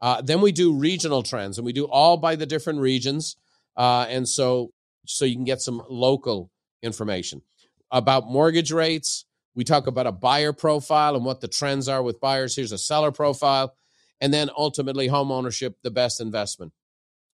Uh, 0.00 0.22
then 0.22 0.40
we 0.40 0.52
do 0.52 0.72
regional 0.72 1.24
trends, 1.24 1.58
and 1.58 1.64
we 1.64 1.72
do 1.72 1.86
all 1.86 2.16
by 2.16 2.36
the 2.36 2.46
different 2.46 2.78
regions, 2.78 3.36
uh, 3.76 4.06
and 4.08 4.28
so 4.28 4.72
so 5.04 5.24
you 5.24 5.34
can 5.34 5.44
get 5.44 5.60
some 5.60 5.82
local 5.88 6.50
information 6.82 7.42
about 7.90 8.26
mortgage 8.26 8.72
rates. 8.72 9.24
We 9.54 9.64
talk 9.64 9.86
about 9.86 10.06
a 10.06 10.12
buyer 10.12 10.52
profile 10.52 11.16
and 11.16 11.24
what 11.24 11.40
the 11.40 11.48
trends 11.48 11.88
are 11.88 12.02
with 12.02 12.20
buyers. 12.20 12.54
Here's 12.54 12.72
a 12.72 12.78
seller 12.78 13.12
profile 13.12 13.74
and 14.20 14.32
then 14.32 14.48
ultimately 14.56 15.08
home 15.08 15.30
ownership, 15.30 15.76
the 15.82 15.90
best 15.90 16.18
investment. 16.20 16.72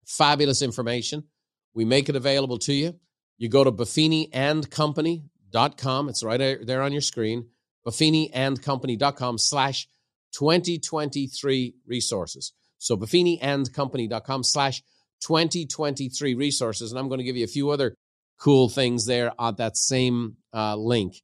Fabulous 0.05 0.61
information. 0.61 1.25
We 1.73 1.83
make 1.85 2.09
it 2.09 2.15
available 2.15 2.57
to 2.59 2.73
you. 2.73 2.99
You 3.37 3.49
go 3.49 3.63
to 3.63 3.71
buffiniandcompany.com. 3.71 6.09
It's 6.09 6.23
right 6.23 6.57
there 6.65 6.81
on 6.81 6.91
your 6.91 7.01
screen. 7.01 7.49
buffiniandcompany.com 7.85 9.37
slash 9.37 9.87
2023 10.33 11.75
resources. 11.85 12.53
So 12.77 12.97
buffiniandcompany.com 12.97 14.43
slash 14.43 14.81
2023 15.21 16.33
resources. 16.35 16.91
And 16.91 16.99
I'm 16.99 17.07
going 17.07 17.19
to 17.19 17.23
give 17.23 17.37
you 17.37 17.43
a 17.43 17.47
few 17.47 17.69
other 17.69 17.95
cool 18.39 18.69
things 18.69 19.05
there 19.05 19.31
on 19.37 19.55
that 19.55 19.77
same 19.77 20.37
uh, 20.53 20.75
link 20.75 21.21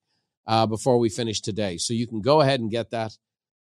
uh, 0.48 0.66
before 0.66 1.00
we 1.00 1.10
finish 1.10 1.42
today. 1.42 1.78
So 1.78 1.94
you 1.94 2.08
can 2.08 2.22
go 2.22 2.42
ahead 2.42 2.60
and 2.60 2.70
get 2.70 2.92
that 2.92 3.18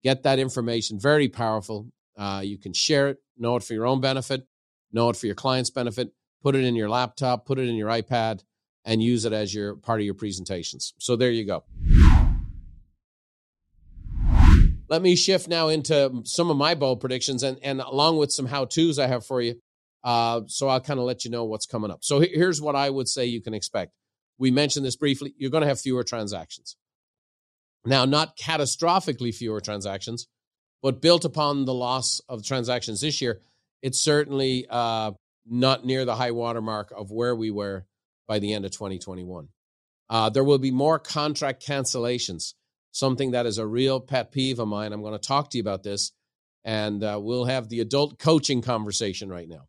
get 0.03 0.23
that 0.23 0.39
information. 0.39 0.99
Very 0.99 1.27
powerful. 1.27 1.89
Uh, 2.17 2.41
you 2.43 2.57
can 2.57 2.73
share 2.73 3.09
it, 3.09 3.17
know 3.37 3.55
it 3.55 3.63
for 3.63 3.73
your 3.73 3.85
own 3.85 4.01
benefit, 4.01 4.45
know 4.91 5.09
it 5.09 5.15
for 5.15 5.25
your 5.25 5.35
client's 5.35 5.69
benefit, 5.69 6.11
put 6.41 6.55
it 6.55 6.63
in 6.63 6.75
your 6.75 6.89
laptop, 6.89 7.45
put 7.45 7.59
it 7.59 7.67
in 7.67 7.75
your 7.75 7.89
iPad, 7.89 8.43
and 8.85 9.01
use 9.01 9.25
it 9.25 9.33
as 9.33 9.53
your 9.53 9.75
part 9.75 9.99
of 9.99 10.05
your 10.05 10.13
presentations. 10.13 10.93
So 10.99 11.15
there 11.15 11.31
you 11.31 11.45
go. 11.45 11.63
Let 14.89 15.03
me 15.03 15.15
shift 15.15 15.47
now 15.47 15.67
into 15.67 16.21
some 16.23 16.49
of 16.49 16.57
my 16.57 16.73
bold 16.73 16.99
predictions 16.99 17.43
and, 17.43 17.59
and 17.61 17.79
along 17.79 18.17
with 18.17 18.31
some 18.31 18.47
how 18.47 18.65
to's 18.65 18.97
I 18.97 19.07
have 19.07 19.25
for 19.25 19.39
you. 19.39 19.61
Uh, 20.03 20.41
so 20.47 20.67
I'll 20.67 20.81
kind 20.81 20.99
of 20.99 21.05
let 21.05 21.25
you 21.25 21.31
know 21.31 21.45
what's 21.45 21.65
coming 21.65 21.91
up. 21.91 22.03
So 22.03 22.19
here's 22.19 22.62
what 22.62 22.75
I 22.75 22.89
would 22.89 23.07
say 23.07 23.25
you 23.25 23.41
can 23.41 23.53
expect. 23.53 23.93
We 24.38 24.51
mentioned 24.51 24.85
this 24.85 24.95
briefly. 24.95 25.33
You're 25.38 25.51
going 25.51 25.62
to 25.62 25.67
have 25.67 25.81
fewer 25.81 26.03
transactions. 26.03 26.77
Now, 27.85 28.05
not 28.05 28.38
catastrophically 28.38 29.33
fewer 29.33 29.62
transactions, 29.62 30.27
but 30.81 31.01
built 31.01 31.25
upon 31.25 31.65
the 31.65 31.73
loss 31.73 32.21
of 32.29 32.45
transactions 32.45 33.01
this 33.01 33.21
year, 33.21 33.41
it's 33.81 33.99
certainly 33.99 34.65
uh, 34.69 35.12
not 35.45 35.85
near 35.85 36.05
the 36.05 36.15
high 36.15 36.31
watermark 36.31 36.91
of 36.95 37.12
where 37.12 37.35
we 37.35 37.51
were 37.51 37.85
by 38.27 38.39
the 38.39 38.53
end 38.53 38.65
of 38.65 38.71
2021. 38.71 39.49
Uh, 40.09 40.29
there 40.29 40.43
will 40.43 40.57
be 40.57 40.71
more 40.71 40.99
contract 40.99 41.65
cancellations, 41.65 42.53
something 42.91 43.31
that 43.31 43.45
is 43.45 43.57
a 43.57 43.67
real 43.67 43.99
pet 43.99 44.31
peeve 44.31 44.59
of 44.59 44.67
mine. 44.67 44.91
I'm 44.91 45.01
going 45.01 45.13
to 45.13 45.19
talk 45.19 45.51
to 45.51 45.57
you 45.57 45.62
about 45.62 45.83
this, 45.83 46.12
and 46.63 47.03
uh, 47.03 47.19
we'll 47.21 47.45
have 47.45 47.69
the 47.69 47.79
adult 47.79 48.19
coaching 48.19 48.62
conversation 48.62 49.29
right 49.29 49.47
now. 49.47 49.67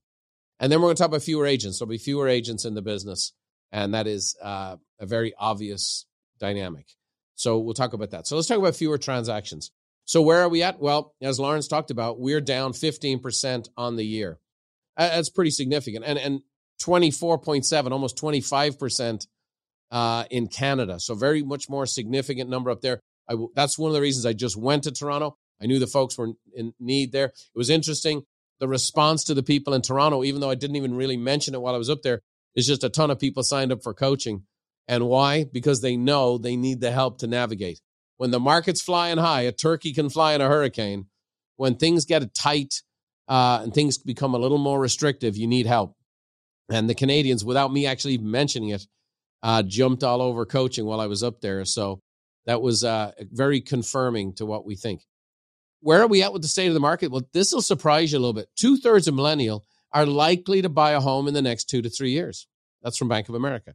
And 0.60 0.70
then 0.70 0.80
we're 0.80 0.88
going 0.88 0.96
to 0.96 1.02
talk 1.02 1.08
about 1.08 1.22
fewer 1.22 1.46
agents. 1.46 1.78
There'll 1.78 1.88
be 1.88 1.98
fewer 1.98 2.28
agents 2.28 2.64
in 2.64 2.74
the 2.74 2.82
business, 2.82 3.32
and 3.72 3.94
that 3.94 4.06
is 4.06 4.36
uh, 4.42 4.76
a 5.00 5.06
very 5.06 5.32
obvious 5.38 6.06
dynamic. 6.38 6.86
So 7.34 7.58
we'll 7.58 7.74
talk 7.74 7.94
about 7.94 8.10
that. 8.10 8.26
So 8.26 8.36
let's 8.36 8.46
talk 8.46 8.58
about 8.58 8.76
fewer 8.76 8.98
transactions. 8.98 9.72
So 10.04 10.20
where 10.20 10.42
are 10.42 10.48
we 10.48 10.62
at? 10.62 10.78
Well, 10.78 11.14
as 11.22 11.40
Lawrence 11.40 11.66
talked 11.66 11.90
about, 11.90 12.20
we're 12.20 12.40
down 12.40 12.72
15% 12.72 13.68
on 13.76 13.96
the 13.96 14.04
year. 14.04 14.38
That's 14.96 15.30
pretty 15.30 15.50
significant. 15.50 16.04
And 16.06 16.18
and 16.18 16.40
24.7, 16.82 17.92
almost 17.92 18.16
25% 18.16 19.26
uh, 19.90 20.24
in 20.30 20.48
Canada. 20.48 20.98
So 20.98 21.14
very 21.14 21.42
much 21.42 21.68
more 21.68 21.86
significant 21.86 22.50
number 22.50 22.70
up 22.70 22.80
there. 22.80 23.00
I, 23.28 23.36
that's 23.54 23.78
one 23.78 23.90
of 23.90 23.94
the 23.94 24.00
reasons 24.00 24.26
I 24.26 24.32
just 24.32 24.56
went 24.56 24.84
to 24.84 24.90
Toronto. 24.90 25.36
I 25.62 25.66
knew 25.66 25.78
the 25.78 25.86
folks 25.86 26.16
were 26.16 26.32
in 26.54 26.72
need 26.80 27.12
there. 27.12 27.26
It 27.26 27.34
was 27.54 27.70
interesting. 27.70 28.22
The 28.60 28.68
response 28.68 29.24
to 29.24 29.34
the 29.34 29.42
people 29.42 29.74
in 29.74 29.82
Toronto, 29.82 30.22
even 30.22 30.40
though 30.40 30.50
I 30.50 30.54
didn't 30.54 30.76
even 30.76 30.94
really 30.94 31.16
mention 31.16 31.54
it 31.54 31.60
while 31.62 31.74
I 31.74 31.78
was 31.78 31.90
up 31.90 32.02
there, 32.02 32.20
is 32.54 32.66
just 32.66 32.84
a 32.84 32.90
ton 32.90 33.10
of 33.10 33.18
people 33.18 33.42
signed 33.42 33.72
up 33.72 33.82
for 33.82 33.94
coaching. 33.94 34.44
And 34.86 35.06
why? 35.08 35.44
Because 35.44 35.80
they 35.80 35.96
know 35.96 36.36
they 36.36 36.56
need 36.56 36.80
the 36.80 36.90
help 36.90 37.18
to 37.18 37.26
navigate. 37.26 37.80
when 38.20 38.30
the 38.30 38.38
market's 38.38 38.82
flying 38.82 39.16
high, 39.16 39.40
a 39.40 39.52
turkey 39.52 39.94
can 39.94 40.10
fly 40.10 40.34
in 40.34 40.42
a 40.42 40.46
hurricane. 40.46 41.06
When 41.56 41.76
things 41.76 42.04
get 42.04 42.34
tight 42.34 42.82
uh, 43.28 43.60
and 43.62 43.72
things 43.72 43.96
become 43.96 44.34
a 44.34 44.38
little 44.38 44.58
more 44.58 44.78
restrictive, 44.78 45.38
you 45.38 45.46
need 45.46 45.64
help. 45.64 45.96
And 46.70 46.86
the 46.86 46.94
Canadians, 46.94 47.46
without 47.46 47.72
me 47.72 47.86
actually 47.86 48.18
mentioning 48.18 48.68
it, 48.68 48.86
uh, 49.42 49.62
jumped 49.62 50.04
all 50.04 50.20
over 50.20 50.44
coaching 50.44 50.84
while 50.84 51.00
I 51.00 51.06
was 51.06 51.22
up 51.22 51.40
there. 51.40 51.64
So 51.64 52.02
that 52.44 52.60
was 52.60 52.84
uh, 52.84 53.12
very 53.32 53.62
confirming 53.62 54.34
to 54.34 54.44
what 54.44 54.66
we 54.66 54.76
think. 54.76 55.00
Where 55.80 56.02
are 56.02 56.06
we 56.06 56.22
at 56.22 56.32
with 56.32 56.42
the 56.42 56.48
state 56.48 56.68
of 56.68 56.74
the 56.74 56.80
market? 56.80 57.10
Well, 57.10 57.26
this 57.32 57.52
will 57.52 57.62
surprise 57.62 58.12
you 58.12 58.18
a 58.18 58.20
little 58.20 58.34
bit. 58.34 58.48
Two 58.56 58.76
thirds 58.76 59.08
of 59.08 59.14
millennial 59.14 59.64
are 59.92 60.06
likely 60.06 60.62
to 60.62 60.68
buy 60.68 60.92
a 60.92 61.00
home 61.00 61.26
in 61.26 61.34
the 61.34 61.42
next 61.42 61.64
two 61.64 61.82
to 61.82 61.90
three 61.90 62.10
years. 62.10 62.46
That's 62.82 62.96
from 62.96 63.08
Bank 63.08 63.28
of 63.28 63.34
America. 63.34 63.74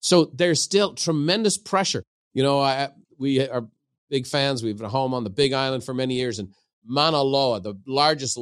So 0.00 0.30
there's 0.34 0.60
still 0.60 0.94
tremendous 0.94 1.58
pressure. 1.58 2.04
You 2.32 2.42
know, 2.42 2.60
I, 2.60 2.90
we 3.18 3.46
are 3.48 3.66
big 4.10 4.26
fans. 4.26 4.62
We've 4.62 4.76
been 4.76 4.90
home 4.90 5.14
on 5.14 5.24
the 5.24 5.30
Big 5.30 5.52
Island 5.52 5.84
for 5.84 5.94
many 5.94 6.14
years, 6.14 6.38
and 6.38 6.50
Mauna 6.84 7.22
Loa, 7.22 7.60
the 7.60 7.74
largest 7.86 8.38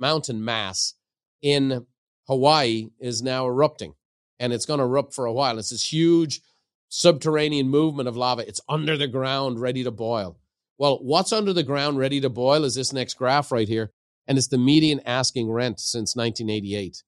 mountain 0.00 0.44
mass 0.44 0.94
in 1.40 1.86
Hawaii, 2.26 2.88
is 2.98 3.22
now 3.22 3.46
erupting, 3.46 3.94
and 4.40 4.52
it's 4.52 4.66
going 4.66 4.78
to 4.78 4.84
erupt 4.84 5.14
for 5.14 5.26
a 5.26 5.32
while. 5.32 5.58
It's 5.58 5.70
this 5.70 5.92
huge 5.92 6.40
subterranean 6.88 7.68
movement 7.68 8.08
of 8.08 8.16
lava. 8.16 8.46
It's 8.46 8.60
under 8.68 8.96
the 8.96 9.08
ground, 9.08 9.60
ready 9.60 9.84
to 9.84 9.90
boil. 9.90 10.38
Well, 10.78 10.98
what's 11.02 11.32
under 11.32 11.52
the 11.52 11.62
ground 11.62 11.98
ready 11.98 12.20
to 12.20 12.30
boil 12.30 12.64
is 12.64 12.74
this 12.74 12.92
next 12.92 13.14
graph 13.14 13.52
right 13.52 13.68
here. 13.68 13.92
And 14.26 14.38
it's 14.38 14.48
the 14.48 14.58
median 14.58 15.00
asking 15.04 15.50
rent 15.50 15.80
since 15.80 16.16
1988. 16.16 17.02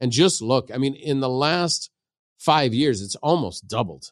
And 0.00 0.10
just 0.10 0.42
look, 0.42 0.70
I 0.72 0.78
mean, 0.78 0.94
in 0.94 1.20
the 1.20 1.28
last 1.28 1.90
five 2.38 2.74
years, 2.74 3.02
it's 3.02 3.16
almost 3.16 3.68
doubled. 3.68 4.10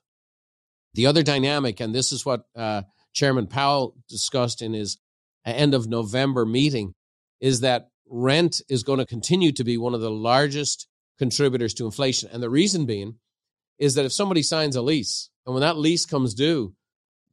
The 0.95 1.07
other 1.07 1.23
dynamic, 1.23 1.81
and 1.81 1.95
this 1.95 2.13
is 2.13 2.25
what 2.25 2.43
uh, 2.55 2.83
Chairman 3.13 3.47
Powell 3.47 3.97
discussed 4.09 4.63
in 4.63 4.73
his 4.73 4.99
end 5.45 5.75
of 5.75 5.89
November 5.89 6.45
meeting, 6.45 6.95
is 7.41 7.61
that 7.61 7.89
rent 8.09 8.61
is 8.69 8.83
going 8.83 8.99
to 8.99 9.07
continue 9.07 9.53
to 9.53 9.65
be 9.65 9.79
one 9.79 9.95
of 9.95 10.01
the 10.01 10.11
largest 10.11 10.87
contributors 11.19 11.75
to 11.75 11.87
inflation. 11.87 12.29
And 12.33 12.43
the 12.43 12.51
reason 12.51 12.87
being 12.87 13.17
is 13.79 13.95
that 13.95 14.05
if 14.05 14.13
somebody 14.13 14.43
signs 14.43 14.77
a 14.77 14.83
lease 14.83 15.31
and 15.47 15.55
when 15.55 15.63
that 15.63 15.79
lease 15.79 16.07
comes 16.07 16.35
due, 16.35 16.75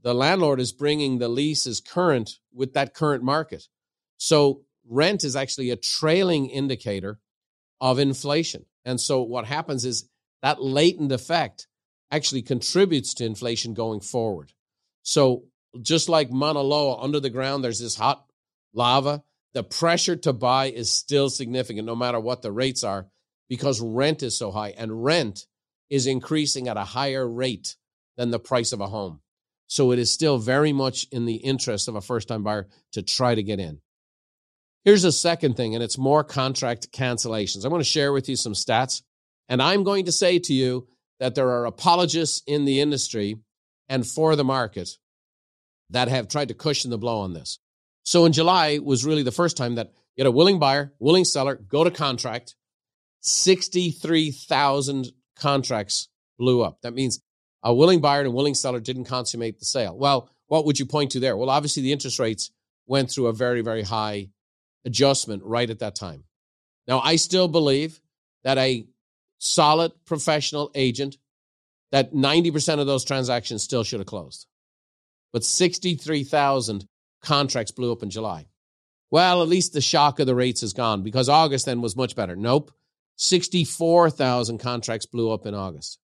the 0.03 0.13
landlord 0.13 0.59
is 0.59 0.71
bringing 0.71 1.17
the 1.17 1.27
leases 1.27 1.81
current 1.81 2.31
with 2.53 2.73
that 2.73 2.93
current 2.93 3.23
market. 3.23 3.67
So 4.17 4.61
rent 4.87 5.23
is 5.23 5.35
actually 5.35 5.71
a 5.71 5.75
trailing 5.75 6.49
indicator 6.49 7.19
of 7.81 7.99
inflation. 7.99 8.65
And 8.85 8.99
so 8.99 9.21
what 9.21 9.45
happens 9.45 9.85
is 9.85 10.09
that 10.41 10.61
latent 10.61 11.11
effect 11.11 11.67
actually 12.11 12.41
contributes 12.41 13.15
to 13.15 13.25
inflation 13.25 13.73
going 13.73 13.99
forward. 13.99 14.53
So 15.03 15.43
just 15.81 16.09
like 16.09 16.31
Mauna 16.31 16.61
Loa 16.61 17.01
under 17.01 17.19
the 17.19 17.29
ground, 17.29 17.63
there's 17.63 17.79
this 17.79 17.95
hot 17.95 18.25
lava. 18.73 19.23
The 19.53 19.63
pressure 19.63 20.15
to 20.17 20.33
buy 20.33 20.65
is 20.65 20.91
still 20.91 21.29
significant 21.29 21.85
no 21.85 21.95
matter 21.95 22.19
what 22.19 22.41
the 22.41 22.51
rates 22.51 22.83
are 22.83 23.07
because 23.49 23.81
rent 23.81 24.23
is 24.23 24.37
so 24.37 24.51
high 24.51 24.73
and 24.77 25.03
rent 25.03 25.45
is 25.89 26.07
increasing 26.07 26.67
at 26.67 26.77
a 26.77 26.83
higher 26.83 27.27
rate 27.27 27.75
than 28.17 28.29
the 28.31 28.39
price 28.39 28.73
of 28.73 28.81
a 28.81 28.87
home. 28.87 29.21
So 29.67 29.91
it 29.91 29.99
is 29.99 30.09
still 30.09 30.37
very 30.37 30.73
much 30.73 31.07
in 31.11 31.25
the 31.25 31.35
interest 31.35 31.87
of 31.87 31.95
a 31.95 32.01
first 32.01 32.27
time 32.27 32.43
buyer 32.43 32.67
to 32.93 33.01
try 33.01 33.35
to 33.35 33.43
get 33.43 33.59
in. 33.59 33.79
Here's 34.85 35.03
a 35.03 35.11
second 35.11 35.57
thing, 35.57 35.75
and 35.75 35.83
it's 35.83 35.97
more 35.97 36.23
contract 36.23 36.91
cancellations. 36.93 37.65
I 37.65 37.67
want 37.67 37.81
to 37.81 37.89
share 37.89 38.13
with 38.13 38.29
you 38.29 38.37
some 38.37 38.53
stats, 38.53 39.01
and 39.49 39.61
I'm 39.61 39.83
going 39.83 40.05
to 40.05 40.11
say 40.13 40.39
to 40.39 40.53
you 40.53 40.87
that 41.19 41.35
there 41.35 41.49
are 41.49 41.65
apologists 41.65 42.41
in 42.47 42.63
the 42.63 42.79
industry 42.79 43.35
and 43.89 44.07
for 44.07 44.35
the 44.35 44.45
market 44.45 44.97
that 45.89 46.07
have 46.07 46.27
tried 46.27 46.49
to 46.49 46.53
cushion 46.53 46.89
the 46.89 46.97
blow 46.97 47.19
on 47.19 47.33
this. 47.33 47.59
So 48.03 48.25
in 48.25 48.31
July 48.31 48.79
was 48.81 49.05
really 49.05 49.23
the 49.23 49.31
first 49.31 49.57
time 49.57 49.75
that 49.75 49.91
you 50.15 50.23
had 50.23 50.27
a 50.27 50.31
willing 50.31 50.59
buyer, 50.59 50.93
willing 50.99 51.25
seller, 51.25 51.55
go 51.55 51.83
to 51.83 51.91
contract. 51.91 52.55
63,000 53.21 55.11
contracts 55.37 56.07
blew 56.39 56.61
up. 56.61 56.79
That 56.81 56.93
means 56.93 57.19
a 57.63 57.73
willing 57.73 58.01
buyer 58.01 58.19
and 58.19 58.27
a 58.27 58.31
willing 58.31 58.53
seller 58.53 58.79
didn't 58.79 59.05
consummate 59.05 59.59
the 59.59 59.65
sale. 59.65 59.97
Well, 59.97 60.29
what 60.47 60.65
would 60.65 60.79
you 60.79 60.85
point 60.85 61.11
to 61.11 61.19
there? 61.19 61.35
Well, 61.35 61.49
obviously 61.49 61.83
the 61.83 61.91
interest 61.91 62.19
rates 62.19 62.51
went 62.85 63.11
through 63.11 63.27
a 63.27 63.33
very, 63.33 63.61
very 63.61 63.83
high 63.83 64.29
adjustment 64.85 65.43
right 65.43 65.69
at 65.69 65.79
that 65.79 65.95
time. 65.95 66.23
Now, 66.87 66.99
I 66.99 67.17
still 67.17 67.47
believe 67.47 67.99
that 68.43 68.57
a 68.57 68.87
solid 69.39 69.91
professional 70.05 70.71
agent, 70.73 71.17
that 71.91 72.13
90% 72.13 72.79
of 72.79 72.87
those 72.87 73.03
transactions 73.03 73.63
still 73.63 73.83
should 73.83 73.99
have 73.99 74.07
closed. 74.07 74.47
But 75.33 75.43
63,000 75.43 76.87
contracts 77.21 77.71
blew 77.71 77.91
up 77.91 78.03
in 78.03 78.09
July. 78.09 78.47
Well, 79.11 79.41
at 79.41 79.47
least 79.47 79.73
the 79.73 79.81
shock 79.81 80.19
of 80.19 80.27
the 80.27 80.35
rates 80.35 80.63
is 80.63 80.73
gone 80.73 81.03
because 81.03 81.29
August 81.29 81.65
then 81.65 81.81
was 81.81 81.95
much 81.95 82.15
better. 82.15 82.35
Nope. 82.35 82.71
64,000 83.17 84.59
contracts 84.59 85.05
blew 85.05 85.31
up 85.31 85.45
in 85.45 85.53
August. 85.53 85.99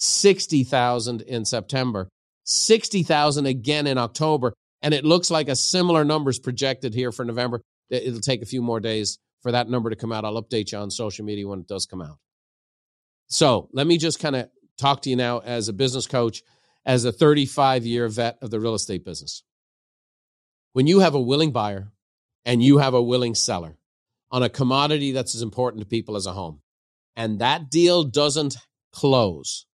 60,000 0.00 1.22
in 1.22 1.44
September, 1.44 2.08
60,000 2.44 3.46
again 3.46 3.86
in 3.86 3.98
October. 3.98 4.54
And 4.82 4.94
it 4.94 5.04
looks 5.04 5.30
like 5.30 5.48
a 5.48 5.56
similar 5.56 6.04
number 6.04 6.30
is 6.30 6.38
projected 6.38 6.94
here 6.94 7.12
for 7.12 7.24
November. 7.24 7.60
It'll 7.90 8.20
take 8.20 8.42
a 8.42 8.46
few 8.46 8.62
more 8.62 8.80
days 8.80 9.18
for 9.42 9.52
that 9.52 9.68
number 9.68 9.90
to 9.90 9.96
come 9.96 10.12
out. 10.12 10.24
I'll 10.24 10.42
update 10.42 10.72
you 10.72 10.78
on 10.78 10.90
social 10.90 11.24
media 11.24 11.46
when 11.46 11.60
it 11.60 11.68
does 11.68 11.86
come 11.86 12.00
out. 12.00 12.18
So 13.28 13.68
let 13.72 13.86
me 13.86 13.98
just 13.98 14.20
kind 14.20 14.36
of 14.36 14.48
talk 14.78 15.02
to 15.02 15.10
you 15.10 15.16
now 15.16 15.38
as 15.38 15.68
a 15.68 15.72
business 15.72 16.06
coach, 16.06 16.42
as 16.84 17.04
a 17.04 17.12
35 17.12 17.84
year 17.84 18.08
vet 18.08 18.38
of 18.42 18.50
the 18.50 18.58
real 18.58 18.74
estate 18.74 19.04
business. 19.04 19.42
When 20.72 20.86
you 20.86 21.00
have 21.00 21.14
a 21.14 21.20
willing 21.20 21.52
buyer 21.52 21.92
and 22.44 22.62
you 22.62 22.78
have 22.78 22.94
a 22.94 23.02
willing 23.02 23.34
seller 23.34 23.76
on 24.30 24.42
a 24.42 24.48
commodity 24.48 25.12
that's 25.12 25.34
as 25.34 25.42
important 25.42 25.82
to 25.82 25.86
people 25.86 26.16
as 26.16 26.26
a 26.26 26.32
home, 26.32 26.60
and 27.16 27.40
that 27.40 27.70
deal 27.70 28.04
doesn't 28.04 28.56
close, 28.92 29.66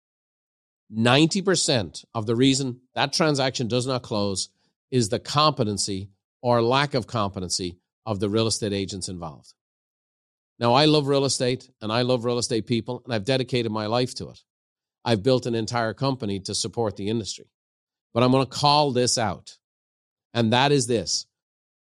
90% 0.94 2.04
of 2.14 2.26
the 2.26 2.36
reason 2.36 2.80
that 2.94 3.12
transaction 3.12 3.68
does 3.68 3.86
not 3.86 4.02
close 4.02 4.48
is 4.90 5.08
the 5.08 5.18
competency 5.18 6.10
or 6.40 6.62
lack 6.62 6.94
of 6.94 7.06
competency 7.06 7.78
of 8.06 8.20
the 8.20 8.28
real 8.28 8.46
estate 8.46 8.72
agents 8.72 9.08
involved. 9.08 9.54
Now, 10.58 10.74
I 10.74 10.84
love 10.84 11.08
real 11.08 11.24
estate 11.24 11.68
and 11.80 11.90
I 11.90 12.02
love 12.02 12.24
real 12.24 12.38
estate 12.38 12.66
people, 12.66 13.02
and 13.04 13.12
I've 13.12 13.24
dedicated 13.24 13.72
my 13.72 13.86
life 13.86 14.14
to 14.16 14.30
it. 14.30 14.40
I've 15.04 15.22
built 15.22 15.46
an 15.46 15.54
entire 15.54 15.94
company 15.94 16.40
to 16.40 16.54
support 16.54 16.96
the 16.96 17.08
industry. 17.08 17.50
But 18.12 18.22
I'm 18.22 18.30
going 18.30 18.46
to 18.46 18.50
call 18.50 18.92
this 18.92 19.18
out, 19.18 19.58
and 20.32 20.52
that 20.52 20.70
is 20.70 20.86
this 20.86 21.26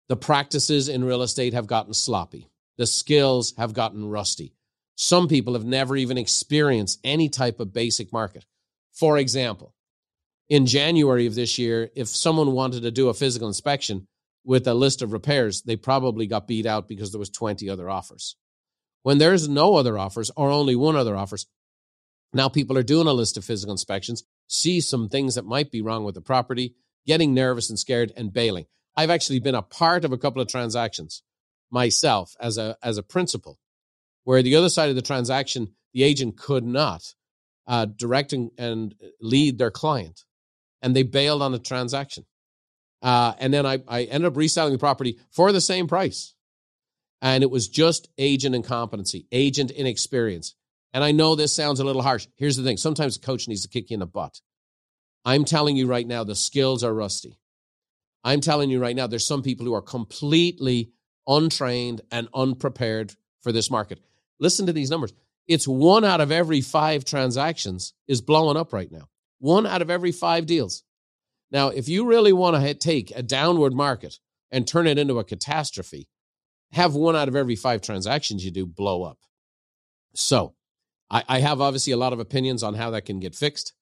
the 0.09 0.15
practices 0.15 0.87
in 0.87 1.03
real 1.03 1.21
estate 1.21 1.53
have 1.53 1.67
gotten 1.67 1.93
sloppy, 1.93 2.49
the 2.77 2.87
skills 2.87 3.53
have 3.57 3.73
gotten 3.73 4.09
rusty. 4.09 4.53
Some 4.95 5.27
people 5.27 5.53
have 5.53 5.65
never 5.65 5.95
even 5.95 6.17
experienced 6.17 6.99
any 7.03 7.29
type 7.29 7.59
of 7.59 7.71
basic 7.71 8.11
market. 8.11 8.45
For 8.97 9.17
example, 9.17 9.75
in 10.49 10.65
January 10.65 11.27
of 11.27 11.35
this 11.35 11.57
year, 11.57 11.89
if 11.95 12.07
someone 12.07 12.53
wanted 12.53 12.81
to 12.83 12.91
do 12.91 13.09
a 13.09 13.13
physical 13.13 13.47
inspection 13.47 14.07
with 14.43 14.67
a 14.67 14.73
list 14.73 15.01
of 15.01 15.11
repairs, 15.11 15.61
they 15.61 15.75
probably 15.75 16.25
got 16.25 16.47
beat 16.47 16.65
out 16.65 16.87
because 16.87 17.11
there 17.11 17.19
was 17.19 17.29
20 17.29 17.69
other 17.69 17.89
offers. 17.89 18.35
When 19.03 19.19
there's 19.19 19.47
no 19.47 19.75
other 19.75 19.99
offers 19.99 20.31
or 20.35 20.49
only 20.49 20.75
one 20.75 20.95
other 20.95 21.15
offers, 21.15 21.45
now 22.33 22.49
people 22.49 22.77
are 22.77 22.83
doing 22.83 23.07
a 23.07 23.13
list 23.13 23.37
of 23.37 23.45
physical 23.45 23.71
inspections, 23.71 24.23
see 24.47 24.81
some 24.81 25.09
things 25.09 25.35
that 25.35 25.45
might 25.45 25.69
be 25.69 25.81
wrong 25.81 26.03
with 26.03 26.15
the 26.15 26.21
property, 26.21 26.75
getting 27.05 27.33
nervous 27.33 27.69
and 27.69 27.77
scared 27.77 28.11
and 28.17 28.33
bailing. 28.33 28.65
I've 28.95 29.11
actually 29.11 29.39
been 29.39 29.55
a 29.55 29.61
part 29.61 30.05
of 30.05 30.11
a 30.11 30.17
couple 30.17 30.41
of 30.41 30.47
transactions 30.47 31.21
myself 31.69 32.35
as 32.39 32.57
a 32.57 32.77
as 32.81 32.97
a 32.97 33.03
principal 33.03 33.59
where 34.23 34.41
the 34.41 34.55
other 34.55 34.69
side 34.69 34.89
of 34.89 34.95
the 34.95 35.01
transaction 35.01 35.73
the 35.93 36.03
agent 36.03 36.37
could 36.37 36.63
not 36.63 37.13
uh, 37.67 37.85
direct 37.85 38.33
and 38.33 38.95
lead 39.21 39.57
their 39.57 39.71
client, 39.71 40.23
and 40.81 40.95
they 40.95 41.03
bailed 41.03 41.41
on 41.41 41.51
the 41.51 41.59
transaction. 41.59 42.25
Uh, 43.01 43.33
and 43.39 43.53
then 43.53 43.65
I, 43.65 43.79
I 43.87 44.03
ended 44.03 44.31
up 44.31 44.37
reselling 44.37 44.73
the 44.73 44.79
property 44.79 45.19
for 45.29 45.51
the 45.51 45.61
same 45.61 45.87
price. 45.87 46.33
And 47.21 47.43
it 47.43 47.51
was 47.51 47.67
just 47.67 48.09
agent 48.17 48.55
incompetency, 48.55 49.27
agent 49.31 49.71
inexperience. 49.71 50.55
And 50.93 51.03
I 51.03 51.11
know 51.11 51.35
this 51.35 51.53
sounds 51.53 51.79
a 51.79 51.83
little 51.83 52.01
harsh. 52.01 52.27
Here's 52.35 52.57
the 52.57 52.63
thing 52.63 52.77
sometimes 52.77 53.17
a 53.17 53.19
coach 53.19 53.47
needs 53.47 53.63
to 53.63 53.67
kick 53.67 53.89
you 53.89 53.95
in 53.95 53.99
the 53.99 54.05
butt. 54.05 54.39
I'm 55.25 55.45
telling 55.45 55.75
you 55.75 55.87
right 55.87 56.07
now, 56.07 56.23
the 56.23 56.35
skills 56.35 56.83
are 56.83 56.93
rusty. 56.93 57.39
I'm 58.23 58.41
telling 58.41 58.69
you 58.69 58.79
right 58.79 58.95
now, 58.95 59.07
there's 59.07 59.25
some 59.25 59.41
people 59.41 59.65
who 59.65 59.73
are 59.73 59.81
completely 59.81 60.91
untrained 61.27 62.01
and 62.11 62.29
unprepared 62.33 63.13
for 63.41 63.51
this 63.51 63.69
market. 63.69 63.99
Listen 64.39 64.65
to 64.67 64.73
these 64.73 64.89
numbers 64.89 65.13
it's 65.47 65.67
one 65.67 66.03
out 66.03 66.21
of 66.21 66.31
every 66.31 66.61
five 66.61 67.05
transactions 67.05 67.93
is 68.07 68.21
blowing 68.21 68.57
up 68.57 68.73
right 68.73 68.91
now. 68.91 69.07
One 69.39 69.65
out 69.65 69.81
of 69.81 69.89
every 69.89 70.11
five 70.11 70.45
deals. 70.45 70.83
Now, 71.51 71.69
if 71.69 71.87
you 71.87 72.05
really 72.05 72.33
want 72.33 72.61
to 72.61 72.73
take 72.73 73.11
a 73.15 73.23
downward 73.23 73.73
market 73.73 74.19
and 74.51 74.67
turn 74.67 74.87
it 74.87 74.97
into 74.97 75.19
a 75.19 75.23
catastrophe, 75.23 76.09
have 76.71 76.95
one 76.95 77.15
out 77.15 77.29
of 77.29 77.35
every 77.35 77.55
five 77.55 77.81
transactions 77.81 78.43
you 78.43 78.51
do 78.51 78.65
blow 78.65 79.03
up. 79.03 79.19
So, 80.13 80.55
I, 81.09 81.23
I 81.27 81.39
have 81.39 81.61
obviously 81.61 81.93
a 81.93 81.97
lot 81.97 82.13
of 82.13 82.19
opinions 82.19 82.63
on 82.63 82.73
how 82.73 82.91
that 82.91 83.05
can 83.05 83.19
get 83.19 83.35
fixed, 83.35 83.73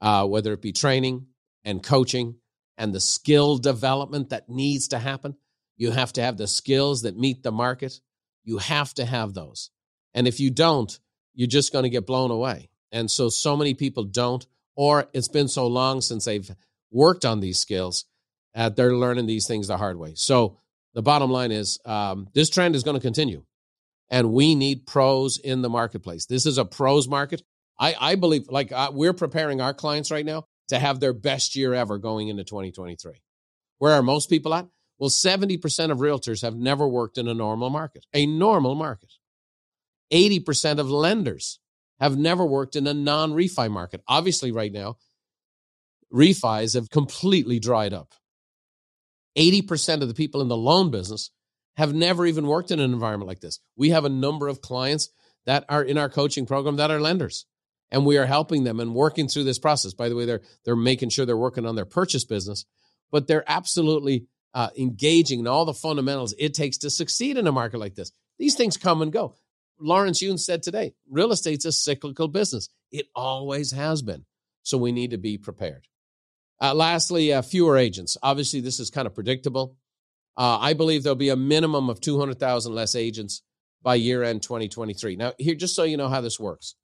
uh, 0.00 0.26
whether 0.26 0.52
it 0.54 0.62
be 0.62 0.72
training 0.72 1.26
and 1.64 1.82
coaching 1.82 2.36
and 2.78 2.94
the 2.94 3.00
skill 3.00 3.58
development 3.58 4.30
that 4.30 4.48
needs 4.48 4.88
to 4.88 4.98
happen. 4.98 5.36
You 5.76 5.90
have 5.90 6.12
to 6.14 6.22
have 6.22 6.38
the 6.38 6.46
skills 6.46 7.02
that 7.02 7.18
meet 7.18 7.42
the 7.42 7.52
market. 7.52 8.00
You 8.44 8.58
have 8.58 8.94
to 8.94 9.04
have 9.04 9.34
those. 9.34 9.70
And 10.14 10.28
if 10.28 10.40
you 10.40 10.50
don't, 10.50 10.98
you're 11.34 11.48
just 11.48 11.72
going 11.72 11.84
to 11.84 11.90
get 11.90 12.06
blown 12.06 12.30
away. 12.30 12.68
And 12.90 13.10
so, 13.10 13.28
so 13.28 13.56
many 13.56 13.74
people 13.74 14.04
don't, 14.04 14.46
or 14.76 15.08
it's 15.12 15.28
been 15.28 15.48
so 15.48 15.66
long 15.66 16.00
since 16.00 16.24
they've 16.24 16.50
worked 16.90 17.24
on 17.24 17.40
these 17.40 17.58
skills, 17.58 18.04
uh, 18.54 18.68
they're 18.68 18.94
learning 18.94 19.26
these 19.26 19.46
things 19.46 19.68
the 19.68 19.78
hard 19.78 19.98
way. 19.98 20.12
So, 20.14 20.58
the 20.94 21.02
bottom 21.02 21.30
line 21.30 21.52
is 21.52 21.78
um, 21.86 22.28
this 22.34 22.50
trend 22.50 22.76
is 22.76 22.82
going 22.82 22.96
to 22.96 23.00
continue, 23.00 23.44
and 24.10 24.32
we 24.32 24.54
need 24.54 24.86
pros 24.86 25.38
in 25.38 25.62
the 25.62 25.70
marketplace. 25.70 26.26
This 26.26 26.44
is 26.44 26.58
a 26.58 26.66
pros 26.66 27.08
market. 27.08 27.42
I, 27.80 27.94
I 27.98 28.14
believe, 28.16 28.48
like, 28.50 28.72
uh, 28.72 28.90
we're 28.92 29.14
preparing 29.14 29.62
our 29.62 29.72
clients 29.72 30.10
right 30.10 30.26
now 30.26 30.44
to 30.68 30.78
have 30.78 31.00
their 31.00 31.14
best 31.14 31.56
year 31.56 31.72
ever 31.72 31.96
going 31.96 32.28
into 32.28 32.44
2023. 32.44 33.22
Where 33.78 33.94
are 33.94 34.02
most 34.02 34.28
people 34.28 34.52
at? 34.52 34.68
Well, 34.98 35.10
70% 35.10 35.90
of 35.90 35.98
realtors 35.98 36.42
have 36.42 36.54
never 36.54 36.86
worked 36.86 37.18
in 37.18 37.26
a 37.26 37.34
normal 37.34 37.70
market, 37.70 38.06
a 38.12 38.26
normal 38.26 38.74
market. 38.74 39.10
80% 40.12 40.78
of 40.78 40.90
lenders 40.90 41.58
have 42.00 42.16
never 42.16 42.44
worked 42.44 42.76
in 42.76 42.86
a 42.86 42.94
non 42.94 43.32
refi 43.32 43.70
market. 43.70 44.02
Obviously, 44.08 44.52
right 44.52 44.72
now, 44.72 44.96
refis 46.12 46.74
have 46.74 46.90
completely 46.90 47.58
dried 47.58 47.92
up. 47.92 48.12
80% 49.38 50.02
of 50.02 50.08
the 50.08 50.14
people 50.14 50.42
in 50.42 50.48
the 50.48 50.56
loan 50.56 50.90
business 50.90 51.30
have 51.76 51.94
never 51.94 52.26
even 52.26 52.46
worked 52.46 52.70
in 52.70 52.80
an 52.80 52.92
environment 52.92 53.28
like 53.28 53.40
this. 53.40 53.60
We 53.76 53.90
have 53.90 54.04
a 54.04 54.10
number 54.10 54.48
of 54.48 54.60
clients 54.60 55.08
that 55.46 55.64
are 55.68 55.82
in 55.82 55.96
our 55.96 56.10
coaching 56.10 56.44
program 56.44 56.76
that 56.76 56.90
are 56.90 57.00
lenders 57.00 57.46
and 57.92 58.06
we 58.06 58.18
are 58.18 58.26
helping 58.26 58.64
them 58.64 58.80
and 58.80 58.94
working 58.94 59.28
through 59.28 59.44
this 59.44 59.58
process. 59.58 59.94
By 59.94 60.08
the 60.08 60.16
way, 60.16 60.24
they're 60.24 60.42
they're 60.64 60.74
making 60.74 61.10
sure 61.10 61.24
they're 61.24 61.36
working 61.36 61.66
on 61.66 61.76
their 61.76 61.84
purchase 61.84 62.24
business, 62.24 62.64
but 63.12 63.28
they're 63.28 63.44
absolutely 63.46 64.26
uh, 64.54 64.70
engaging 64.76 65.40
in 65.40 65.46
all 65.46 65.64
the 65.64 65.74
fundamentals 65.74 66.34
it 66.38 66.54
takes 66.54 66.78
to 66.78 66.90
succeed 66.90 67.36
in 67.36 67.46
a 67.46 67.52
market 67.52 67.78
like 67.78 67.94
this. 67.94 68.10
These 68.38 68.56
things 68.56 68.76
come 68.76 69.02
and 69.02 69.12
go. 69.12 69.36
Lawrence 69.82 70.22
Yun 70.22 70.38
said 70.38 70.62
today, 70.62 70.94
real 71.10 71.32
estate's 71.32 71.64
a 71.64 71.72
cyclical 71.72 72.28
business. 72.28 72.68
It 72.90 73.06
always 73.14 73.72
has 73.72 74.02
been. 74.02 74.24
So 74.62 74.78
we 74.78 74.92
need 74.92 75.10
to 75.10 75.18
be 75.18 75.38
prepared. 75.38 75.88
Uh, 76.60 76.74
lastly, 76.74 77.32
uh, 77.32 77.42
fewer 77.42 77.76
agents. 77.76 78.16
Obviously, 78.22 78.60
this 78.60 78.78
is 78.78 78.90
kind 78.90 79.06
of 79.06 79.14
predictable. 79.14 79.76
Uh, 80.36 80.58
I 80.60 80.74
believe 80.74 81.02
there'll 81.02 81.16
be 81.16 81.30
a 81.30 81.36
minimum 81.36 81.90
of 81.90 82.00
200,000 82.00 82.72
less 82.72 82.94
agents 82.94 83.42
by 83.82 83.96
year 83.96 84.22
end 84.22 84.42
2023. 84.42 85.16
Now, 85.16 85.32
here, 85.38 85.56
just 85.56 85.74
so 85.74 85.82
you 85.82 85.96
know 85.96 86.08
how 86.08 86.20
this 86.20 86.38
works. 86.38 86.76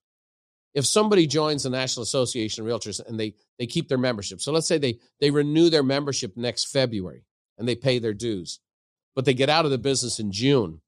If 0.75 0.85
somebody 0.85 1.27
joins 1.27 1.63
the 1.63 1.71
National 1.71 2.03
Association 2.03 2.67
of 2.67 2.71
Realtors 2.71 3.05
and 3.05 3.19
they, 3.19 3.35
they 3.59 3.67
keep 3.67 3.89
their 3.89 3.99
membership, 3.99 4.41
so 4.41 4.53
let's 4.53 4.67
say 4.67 4.79
they, 4.79 4.99
they 5.21 5.31
renew 5.31 5.71
their 5.71 5.83
membership 5.83 6.37
next 6.37 6.65
February 6.65 7.25
and 7.57 7.67
they 7.67 7.75
pay 7.75 7.99
their 7.99 8.13
dues, 8.15 8.61
but 9.15 9.25
they 9.25 9.35
get 9.35 9.49
out 9.49 9.65
of 9.65 9.71
the 9.71 9.79
business 9.79 10.21
in 10.21 10.31
June, 10.31 10.81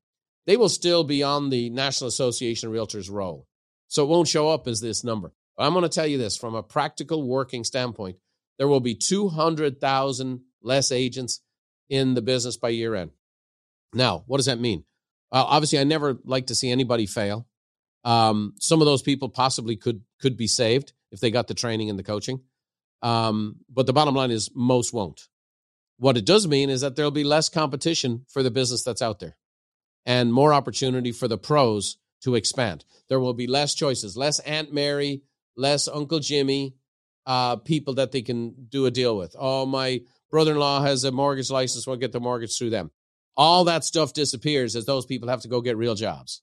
they 0.47 0.57
will 0.57 0.69
still 0.69 1.05
be 1.05 1.23
on 1.23 1.51
the 1.51 1.71
National 1.71 2.09
Association 2.09 2.69
of 2.69 2.75
Realtors 2.75 3.11
roll. 3.11 3.47
So 3.89 4.05
it 4.05 4.09
won't 4.09 4.29
show 4.29 4.49
up 4.49 4.67
as 4.69 4.81
this 4.81 5.05
number. 5.05 5.33
But 5.57 5.65
I'm 5.65 5.73
going 5.73 5.83
to 5.83 5.89
tell 5.89 6.07
you 6.07 6.19
this 6.19 6.37
from 6.37 6.55
a 6.55 6.63
practical 6.63 7.27
working 7.27 7.65
standpoint, 7.65 8.17
there 8.59 8.69
will 8.69 8.81
be 8.81 8.95
200,000 8.95 10.41
less 10.63 10.93
agents 10.93 11.41
in 11.89 12.15
the 12.15 12.23
business 12.23 12.57
by 12.57 12.71
year 12.71 12.95
end. 12.95 13.11
Now, 13.93 14.25
what 14.27 14.37
does 14.37 14.47
that 14.47 14.61
mean? 14.61 14.85
Uh, 15.33 15.45
obviously, 15.47 15.79
I 15.79 15.85
never 15.85 16.19
like 16.25 16.47
to 16.47 16.55
see 16.55 16.71
anybody 16.71 17.07
fail. 17.07 17.47
Um, 18.05 18.55
some 18.59 18.81
of 18.81 18.87
those 18.87 19.03
people 19.03 19.29
possibly 19.29 19.77
could 19.77 20.03
could 20.21 20.37
be 20.37 20.47
saved 20.47 20.93
if 21.11 21.21
they 21.21 21.31
got 21.31 21.49
the 21.49 21.55
training 21.55 21.91
and 21.91 21.99
the 21.99 22.03
coaching. 22.03 22.41
Um, 23.03 23.57
but 23.69 23.87
the 23.87 23.93
bottom 23.93 24.15
line 24.15 24.31
is 24.31 24.51
most 24.55 24.93
won't. 24.93 25.29
What 25.99 26.17
it 26.17 26.25
does 26.25 26.47
mean 26.47 26.71
is 26.71 26.81
that 26.81 26.97
there'll 26.97 27.11
be 27.11 27.25
less 27.25 27.49
competition 27.49 28.25
for 28.29 28.43
the 28.43 28.51
business 28.51 28.83
that's 28.83 29.03
out 29.03 29.21
there 29.21 29.37
and 30.07 30.33
more 30.33 30.53
opportunity 30.53 31.13
for 31.13 31.29
the 31.29 31.39
pros 31.39 31.97
to 32.23 32.35
expand. 32.35 32.85
There 33.09 33.21
will 33.21 33.35
be 33.35 33.47
less 33.47 33.75
choices, 33.75 34.17
less 34.17 34.39
Aunt 34.41 34.73
Mary, 34.73 35.23
less 35.57 35.89
Uncle 35.89 36.21
Jimmy, 36.21 36.75
uh, 37.27 37.57
people 37.57 37.95
that 37.95 38.13
they 38.13 38.23
can 38.23 38.67
do 38.69 38.87
a 38.87 38.91
deal 38.91 39.17
with. 39.17 39.35
Oh, 39.39 39.67
my 39.67 40.03
brother 40.31 40.53
in 40.53 40.59
law 40.59 40.83
has 40.83 41.05
a 41.05 41.13
mortgage 41.13 41.51
license, 41.51 41.87
we'll 41.87 41.97
get 41.97 42.13
the 42.13 42.21
mortgage 42.21 42.57
through 42.57 42.71
them. 42.71 42.91
All 43.37 43.65
that 43.65 43.85
stuff 43.85 44.13
disappears 44.13 44.77
as 44.77 44.87
those 44.87 45.07
people 45.07 45.29
have 45.29 45.43
to 45.43 45.49
go 45.49 45.61
get 45.61 45.77
real 45.77 45.95
jobs. 45.95 46.43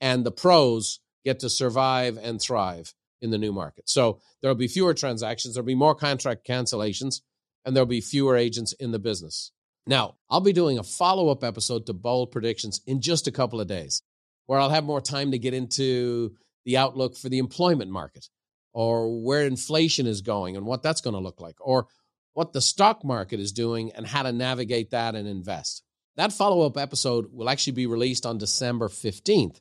And 0.00 0.24
the 0.24 0.32
pros 0.32 1.00
get 1.24 1.40
to 1.40 1.50
survive 1.50 2.18
and 2.20 2.40
thrive 2.40 2.94
in 3.20 3.30
the 3.30 3.38
new 3.38 3.52
market. 3.52 3.88
So 3.88 4.20
there'll 4.40 4.56
be 4.56 4.68
fewer 4.68 4.94
transactions, 4.94 5.54
there'll 5.54 5.66
be 5.66 5.74
more 5.74 5.94
contract 5.94 6.46
cancellations, 6.46 7.20
and 7.64 7.76
there'll 7.76 7.86
be 7.86 8.00
fewer 8.00 8.36
agents 8.36 8.72
in 8.74 8.92
the 8.92 8.98
business. 8.98 9.52
Now, 9.90 10.14
I'll 10.30 10.40
be 10.40 10.52
doing 10.52 10.78
a 10.78 10.84
follow 10.84 11.30
up 11.30 11.42
episode 11.42 11.86
to 11.86 11.92
bold 11.92 12.30
predictions 12.30 12.80
in 12.86 13.00
just 13.00 13.26
a 13.26 13.32
couple 13.32 13.60
of 13.60 13.66
days, 13.66 14.02
where 14.46 14.60
I'll 14.60 14.70
have 14.70 14.84
more 14.84 15.00
time 15.00 15.32
to 15.32 15.38
get 15.38 15.52
into 15.52 16.36
the 16.64 16.76
outlook 16.76 17.16
for 17.16 17.28
the 17.28 17.38
employment 17.38 17.90
market 17.90 18.28
or 18.72 19.20
where 19.20 19.44
inflation 19.44 20.06
is 20.06 20.20
going 20.20 20.56
and 20.56 20.64
what 20.64 20.84
that's 20.84 21.00
going 21.00 21.14
to 21.14 21.20
look 21.20 21.40
like, 21.40 21.56
or 21.60 21.88
what 22.34 22.52
the 22.52 22.60
stock 22.60 23.04
market 23.04 23.40
is 23.40 23.50
doing 23.50 23.90
and 23.96 24.06
how 24.06 24.22
to 24.22 24.30
navigate 24.30 24.92
that 24.92 25.16
and 25.16 25.26
invest. 25.26 25.82
That 26.14 26.32
follow 26.32 26.64
up 26.64 26.78
episode 26.78 27.26
will 27.32 27.50
actually 27.50 27.72
be 27.72 27.88
released 27.88 28.26
on 28.26 28.38
December 28.38 28.86
15th. 28.86 29.60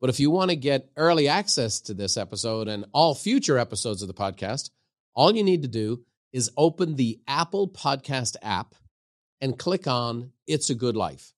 But 0.00 0.10
if 0.10 0.18
you 0.18 0.32
want 0.32 0.50
to 0.50 0.56
get 0.56 0.90
early 0.96 1.28
access 1.28 1.80
to 1.82 1.94
this 1.94 2.16
episode 2.16 2.66
and 2.66 2.86
all 2.92 3.14
future 3.14 3.56
episodes 3.56 4.02
of 4.02 4.08
the 4.08 4.14
podcast, 4.14 4.70
all 5.14 5.32
you 5.32 5.44
need 5.44 5.62
to 5.62 5.68
do 5.68 6.02
is 6.32 6.50
open 6.56 6.96
the 6.96 7.20
Apple 7.28 7.68
Podcast 7.68 8.34
app 8.42 8.74
and 9.40 9.58
click 9.58 9.86
on 9.86 10.32
It's 10.46 10.70
a 10.70 10.74
Good 10.74 10.96
Life. 10.96 11.32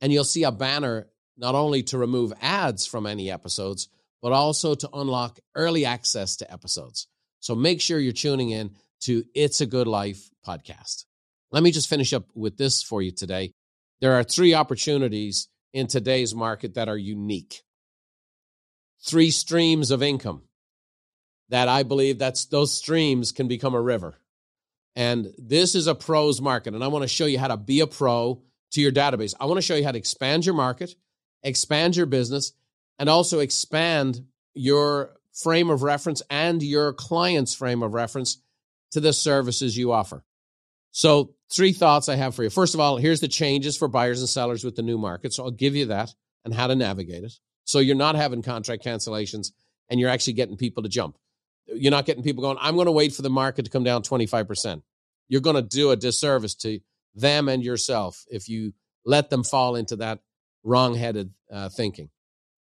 And 0.00 0.12
you'll 0.12 0.24
see 0.24 0.44
a 0.44 0.52
banner 0.52 1.08
not 1.36 1.54
only 1.54 1.82
to 1.84 1.98
remove 1.98 2.32
ads 2.40 2.86
from 2.86 3.06
any 3.06 3.30
episodes, 3.30 3.88
but 4.22 4.32
also 4.32 4.74
to 4.74 4.90
unlock 4.92 5.38
early 5.54 5.86
access 5.86 6.36
to 6.36 6.52
episodes. 6.52 7.08
So 7.40 7.54
make 7.54 7.80
sure 7.80 7.98
you're 7.98 8.12
tuning 8.12 8.50
in 8.50 8.72
to 9.02 9.24
It's 9.34 9.60
a 9.60 9.66
Good 9.66 9.86
Life 9.86 10.30
podcast. 10.46 11.06
Let 11.50 11.62
me 11.62 11.70
just 11.70 11.88
finish 11.88 12.12
up 12.12 12.24
with 12.34 12.56
this 12.56 12.82
for 12.82 13.00
you 13.02 13.10
today. 13.10 13.52
There 14.00 14.14
are 14.14 14.24
three 14.24 14.54
opportunities 14.54 15.48
in 15.72 15.86
today's 15.86 16.34
market 16.34 16.74
that 16.74 16.88
are 16.88 16.96
unique. 16.96 17.62
Three 19.02 19.30
streams 19.30 19.90
of 19.90 20.02
income 20.02 20.42
that 21.48 21.68
I 21.68 21.82
believe 21.82 22.18
that's 22.18 22.44
those 22.46 22.72
streams 22.72 23.32
can 23.32 23.48
become 23.48 23.74
a 23.74 23.80
river. 23.80 24.16
And 24.96 25.32
this 25.38 25.74
is 25.74 25.86
a 25.86 25.94
pros 25.94 26.40
market. 26.40 26.74
And 26.74 26.82
I 26.82 26.88
want 26.88 27.02
to 27.02 27.08
show 27.08 27.26
you 27.26 27.38
how 27.38 27.48
to 27.48 27.56
be 27.56 27.80
a 27.80 27.86
pro 27.86 28.42
to 28.72 28.80
your 28.80 28.92
database. 28.92 29.34
I 29.40 29.46
want 29.46 29.58
to 29.58 29.62
show 29.62 29.74
you 29.74 29.84
how 29.84 29.92
to 29.92 29.98
expand 29.98 30.44
your 30.44 30.54
market, 30.54 30.94
expand 31.42 31.96
your 31.96 32.06
business, 32.06 32.52
and 32.98 33.08
also 33.08 33.38
expand 33.38 34.24
your 34.54 35.16
frame 35.32 35.70
of 35.70 35.82
reference 35.82 36.22
and 36.28 36.62
your 36.62 36.92
client's 36.92 37.54
frame 37.54 37.82
of 37.82 37.94
reference 37.94 38.42
to 38.92 39.00
the 39.00 39.12
services 39.12 39.76
you 39.76 39.92
offer. 39.92 40.24
So, 40.92 41.34
three 41.52 41.72
thoughts 41.72 42.08
I 42.08 42.16
have 42.16 42.34
for 42.34 42.42
you. 42.42 42.50
First 42.50 42.74
of 42.74 42.80
all, 42.80 42.96
here's 42.96 43.20
the 43.20 43.28
changes 43.28 43.76
for 43.76 43.86
buyers 43.86 44.20
and 44.20 44.28
sellers 44.28 44.64
with 44.64 44.74
the 44.74 44.82
new 44.82 44.98
market. 44.98 45.32
So, 45.32 45.44
I'll 45.44 45.50
give 45.52 45.76
you 45.76 45.86
that 45.86 46.12
and 46.44 46.52
how 46.52 46.66
to 46.66 46.74
navigate 46.74 47.22
it. 47.22 47.32
So, 47.64 47.78
you're 47.78 47.94
not 47.94 48.16
having 48.16 48.42
contract 48.42 48.84
cancellations 48.84 49.52
and 49.88 50.00
you're 50.00 50.10
actually 50.10 50.32
getting 50.32 50.56
people 50.56 50.82
to 50.82 50.88
jump 50.88 51.16
you're 51.74 51.90
not 51.90 52.06
getting 52.06 52.22
people 52.22 52.42
going, 52.42 52.58
I'm 52.60 52.74
going 52.74 52.86
to 52.86 52.92
wait 52.92 53.14
for 53.14 53.22
the 53.22 53.30
market 53.30 53.64
to 53.64 53.70
come 53.70 53.84
down 53.84 54.02
25%. 54.02 54.82
You're 55.28 55.40
going 55.40 55.56
to 55.56 55.62
do 55.62 55.90
a 55.90 55.96
disservice 55.96 56.54
to 56.56 56.80
them 57.14 57.48
and 57.48 57.62
yourself 57.62 58.24
if 58.28 58.48
you 58.48 58.72
let 59.04 59.30
them 59.30 59.44
fall 59.44 59.76
into 59.76 59.96
that 59.96 60.20
wrong-headed 60.64 61.32
uh, 61.50 61.68
thinking. 61.68 62.10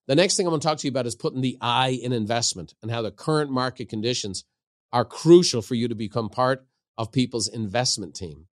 The 0.08 0.16
next 0.16 0.36
thing 0.36 0.46
I'm 0.46 0.50
going 0.50 0.60
to 0.60 0.66
talk 0.66 0.78
to 0.78 0.86
you 0.86 0.90
about 0.90 1.06
is 1.06 1.14
putting 1.14 1.40
the 1.40 1.58
eye 1.60 1.98
in 2.02 2.12
investment 2.12 2.74
and 2.82 2.90
how 2.90 3.02
the 3.02 3.10
current 3.10 3.50
market 3.50 3.88
conditions 3.88 4.44
are 4.92 5.04
crucial 5.04 5.62
for 5.62 5.74
you 5.74 5.88
to 5.88 5.94
become 5.94 6.28
part 6.28 6.66
of 6.98 7.12
people's 7.12 7.48
investment 7.48 8.14
team. 8.14 8.46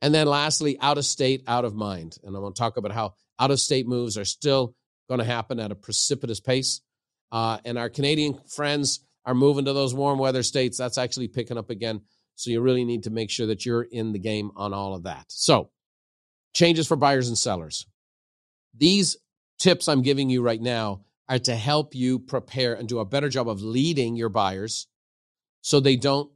And 0.00 0.14
then 0.14 0.26
lastly, 0.26 0.78
out 0.80 0.98
of 0.98 1.04
state, 1.04 1.42
out 1.46 1.64
of 1.64 1.74
mind. 1.74 2.18
And 2.22 2.34
I'm 2.34 2.42
going 2.42 2.52
to 2.52 2.58
talk 2.58 2.76
about 2.76 2.92
how 2.92 3.14
out 3.38 3.50
of 3.50 3.60
state 3.60 3.86
moves 3.86 4.18
are 4.18 4.24
still 4.24 4.74
going 5.08 5.18
to 5.18 5.24
happen 5.24 5.60
at 5.60 5.70
a 5.70 5.76
precipitous 5.76 6.40
pace. 6.40 6.80
Uh, 7.30 7.58
and 7.64 7.78
our 7.78 7.88
Canadian 7.88 8.38
friends 8.48 9.00
are 9.24 9.34
moving 9.34 9.64
to 9.64 9.72
those 9.72 9.94
warm 9.94 10.18
weather 10.18 10.42
states, 10.42 10.78
that's 10.78 10.98
actually 10.98 11.28
picking 11.28 11.58
up 11.58 11.70
again. 11.70 12.02
So 12.34 12.50
you 12.50 12.60
really 12.60 12.84
need 12.84 13.04
to 13.04 13.10
make 13.10 13.30
sure 13.30 13.46
that 13.46 13.64
you're 13.64 13.82
in 13.82 14.12
the 14.12 14.18
game 14.18 14.50
on 14.56 14.72
all 14.72 14.94
of 14.94 15.04
that. 15.04 15.26
So, 15.28 15.70
changes 16.54 16.86
for 16.86 16.96
buyers 16.96 17.28
and 17.28 17.38
sellers. 17.38 17.86
These 18.76 19.16
tips 19.58 19.88
I'm 19.88 20.02
giving 20.02 20.28
you 20.28 20.42
right 20.42 20.60
now 20.60 21.04
are 21.28 21.38
to 21.38 21.54
help 21.54 21.94
you 21.94 22.18
prepare 22.18 22.74
and 22.74 22.88
do 22.88 22.98
a 22.98 23.04
better 23.04 23.28
job 23.28 23.48
of 23.48 23.62
leading 23.62 24.16
your 24.16 24.28
buyers 24.28 24.86
so 25.60 25.78
they 25.78 25.96
don't 25.96 26.30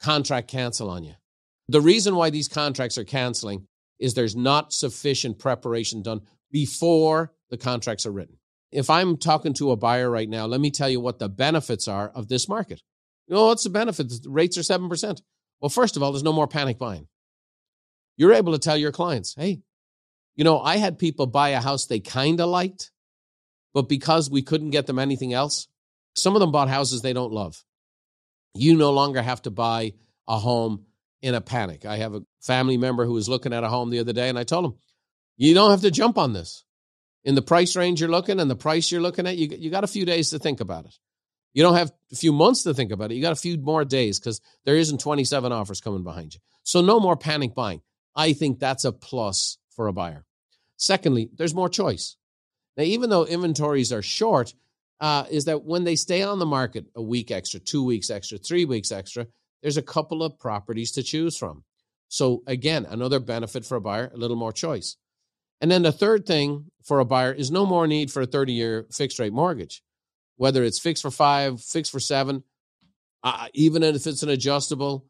contract 0.00 0.48
cancel 0.48 0.90
on 0.90 1.04
you. 1.04 1.14
The 1.68 1.80
reason 1.80 2.16
why 2.16 2.30
these 2.30 2.48
contracts 2.48 2.98
are 2.98 3.04
canceling 3.04 3.66
is 3.98 4.14
there's 4.14 4.36
not 4.36 4.72
sufficient 4.72 5.38
preparation 5.38 6.02
done 6.02 6.22
before 6.50 7.32
the 7.50 7.56
contracts 7.56 8.04
are 8.04 8.10
written 8.10 8.36
if 8.72 8.88
I'm 8.88 9.18
talking 9.18 9.52
to 9.54 9.70
a 9.70 9.76
buyer 9.76 10.10
right 10.10 10.28
now, 10.28 10.46
let 10.46 10.60
me 10.60 10.70
tell 10.70 10.88
you 10.88 10.98
what 10.98 11.18
the 11.18 11.28
benefits 11.28 11.86
are 11.86 12.08
of 12.08 12.28
this 12.28 12.48
market. 12.48 12.80
You 13.28 13.36
know, 13.36 13.46
what's 13.46 13.64
the 13.64 13.70
benefit? 13.70 14.08
The 14.08 14.30
rates 14.30 14.56
are 14.56 14.62
7%. 14.62 15.20
Well, 15.60 15.68
first 15.68 15.96
of 15.96 16.02
all, 16.02 16.10
there's 16.10 16.22
no 16.22 16.32
more 16.32 16.48
panic 16.48 16.78
buying. 16.78 17.06
You're 18.16 18.32
able 18.32 18.52
to 18.52 18.58
tell 18.58 18.76
your 18.76 18.92
clients, 18.92 19.34
hey, 19.36 19.60
you 20.34 20.44
know, 20.44 20.60
I 20.60 20.78
had 20.78 20.98
people 20.98 21.26
buy 21.26 21.50
a 21.50 21.60
house 21.60 21.86
they 21.86 22.00
kind 22.00 22.40
of 22.40 22.48
liked, 22.48 22.90
but 23.74 23.88
because 23.88 24.30
we 24.30 24.42
couldn't 24.42 24.70
get 24.70 24.86
them 24.86 24.98
anything 24.98 25.32
else, 25.32 25.68
some 26.16 26.34
of 26.34 26.40
them 26.40 26.50
bought 26.50 26.68
houses 26.68 27.02
they 27.02 27.12
don't 27.12 27.32
love. 27.32 27.62
You 28.54 28.76
no 28.76 28.90
longer 28.90 29.22
have 29.22 29.42
to 29.42 29.50
buy 29.50 29.92
a 30.26 30.38
home 30.38 30.86
in 31.20 31.34
a 31.34 31.40
panic. 31.40 31.84
I 31.84 31.98
have 31.98 32.14
a 32.14 32.22
family 32.40 32.76
member 32.76 33.04
who 33.04 33.12
was 33.12 33.28
looking 33.28 33.52
at 33.52 33.64
a 33.64 33.68
home 33.68 33.90
the 33.90 34.00
other 34.00 34.12
day, 34.12 34.28
and 34.28 34.38
I 34.38 34.44
told 34.44 34.64
him, 34.64 34.74
you 35.36 35.54
don't 35.54 35.70
have 35.70 35.82
to 35.82 35.90
jump 35.90 36.18
on 36.18 36.32
this. 36.32 36.64
In 37.24 37.34
the 37.34 37.42
price 37.42 37.76
range 37.76 38.00
you're 38.00 38.10
looking 38.10 38.40
and 38.40 38.50
the 38.50 38.56
price 38.56 38.90
you're 38.90 39.00
looking 39.00 39.26
at, 39.26 39.36
you, 39.36 39.48
you 39.56 39.70
got 39.70 39.84
a 39.84 39.88
few 39.88 40.04
days 40.04 40.30
to 40.30 40.38
think 40.38 40.60
about 40.60 40.86
it. 40.86 40.98
You 41.54 41.62
don't 41.62 41.76
have 41.76 41.92
a 42.10 42.16
few 42.16 42.32
months 42.32 42.62
to 42.62 42.74
think 42.74 42.92
about 42.92 43.12
it. 43.12 43.14
You 43.14 43.22
got 43.22 43.32
a 43.32 43.36
few 43.36 43.58
more 43.58 43.84
days 43.84 44.18
because 44.18 44.40
there 44.64 44.76
isn't 44.76 45.00
27 45.00 45.52
offers 45.52 45.80
coming 45.80 46.02
behind 46.02 46.34
you. 46.34 46.40
So 46.62 46.80
no 46.80 46.98
more 46.98 47.16
panic 47.16 47.54
buying. 47.54 47.82
I 48.16 48.32
think 48.32 48.58
that's 48.58 48.84
a 48.84 48.92
plus 48.92 49.58
for 49.76 49.86
a 49.86 49.92
buyer. 49.92 50.24
Secondly, 50.76 51.30
there's 51.36 51.54
more 51.54 51.68
choice. 51.68 52.16
Now, 52.76 52.84
even 52.84 53.10
though 53.10 53.26
inventories 53.26 53.92
are 53.92 54.02
short, 54.02 54.54
uh, 55.00 55.24
is 55.30 55.44
that 55.46 55.64
when 55.64 55.84
they 55.84 55.96
stay 55.96 56.22
on 56.22 56.38
the 56.38 56.46
market 56.46 56.86
a 56.94 57.02
week 57.02 57.30
extra, 57.30 57.60
two 57.60 57.84
weeks 57.84 58.10
extra, 58.10 58.38
three 58.38 58.64
weeks 58.64 58.92
extra, 58.92 59.26
there's 59.60 59.76
a 59.76 59.82
couple 59.82 60.22
of 60.22 60.38
properties 60.38 60.92
to 60.92 61.02
choose 61.02 61.36
from. 61.36 61.64
So, 62.08 62.42
again, 62.46 62.86
another 62.88 63.20
benefit 63.20 63.64
for 63.64 63.76
a 63.76 63.80
buyer, 63.80 64.10
a 64.12 64.16
little 64.16 64.36
more 64.36 64.52
choice. 64.52 64.96
And 65.62 65.70
then 65.70 65.82
the 65.82 65.92
third 65.92 66.26
thing 66.26 66.66
for 66.82 66.98
a 66.98 67.04
buyer 67.04 67.32
is 67.32 67.52
no 67.52 67.64
more 67.64 67.86
need 67.86 68.10
for 68.10 68.22
a 68.22 68.26
30 68.26 68.52
year 68.52 68.86
fixed 68.90 69.20
rate 69.20 69.32
mortgage, 69.32 69.80
whether 70.36 70.64
it's 70.64 70.80
fixed 70.80 71.02
for 71.02 71.10
five, 71.12 71.60
fixed 71.62 71.92
for 71.92 72.00
seven, 72.00 72.42
uh, 73.22 73.46
even 73.54 73.84
if 73.84 74.06
it's 74.06 74.24
an 74.24 74.28
adjustable. 74.28 75.06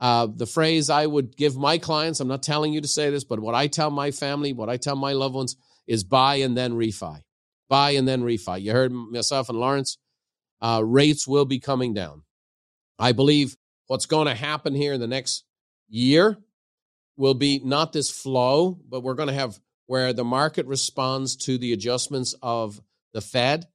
Uh, 0.00 0.26
the 0.26 0.46
phrase 0.46 0.90
I 0.90 1.06
would 1.06 1.36
give 1.36 1.56
my 1.56 1.78
clients, 1.78 2.18
I'm 2.18 2.26
not 2.26 2.42
telling 2.42 2.72
you 2.72 2.80
to 2.80 2.88
say 2.88 3.10
this, 3.10 3.22
but 3.22 3.38
what 3.38 3.54
I 3.54 3.68
tell 3.68 3.90
my 3.90 4.10
family, 4.10 4.52
what 4.52 4.68
I 4.68 4.76
tell 4.76 4.96
my 4.96 5.12
loved 5.12 5.36
ones 5.36 5.56
is 5.86 6.02
buy 6.02 6.36
and 6.36 6.56
then 6.56 6.72
refi. 6.72 7.20
Buy 7.68 7.90
and 7.90 8.06
then 8.06 8.22
refi. 8.22 8.60
You 8.60 8.72
heard 8.72 8.90
myself 8.90 9.48
and 9.48 9.58
Lawrence. 9.58 9.98
Uh, 10.60 10.82
rates 10.84 11.28
will 11.28 11.44
be 11.44 11.60
coming 11.60 11.94
down. 11.94 12.22
I 12.98 13.12
believe 13.12 13.56
what's 13.86 14.06
going 14.06 14.26
to 14.26 14.34
happen 14.34 14.74
here 14.74 14.94
in 14.94 15.00
the 15.00 15.06
next 15.06 15.44
year 15.88 16.38
will 17.16 17.34
be 17.34 17.60
not 17.64 17.92
this 17.92 18.10
flow, 18.10 18.80
but 18.88 19.04
we're 19.04 19.14
going 19.14 19.28
to 19.28 19.34
have 19.34 19.60
where 19.92 20.14
the 20.14 20.24
market 20.24 20.64
responds 20.64 21.36
to 21.36 21.58
the 21.58 21.74
adjustments 21.74 22.34
of 22.40 22.80
the 23.12 23.20
Fed 23.20 23.66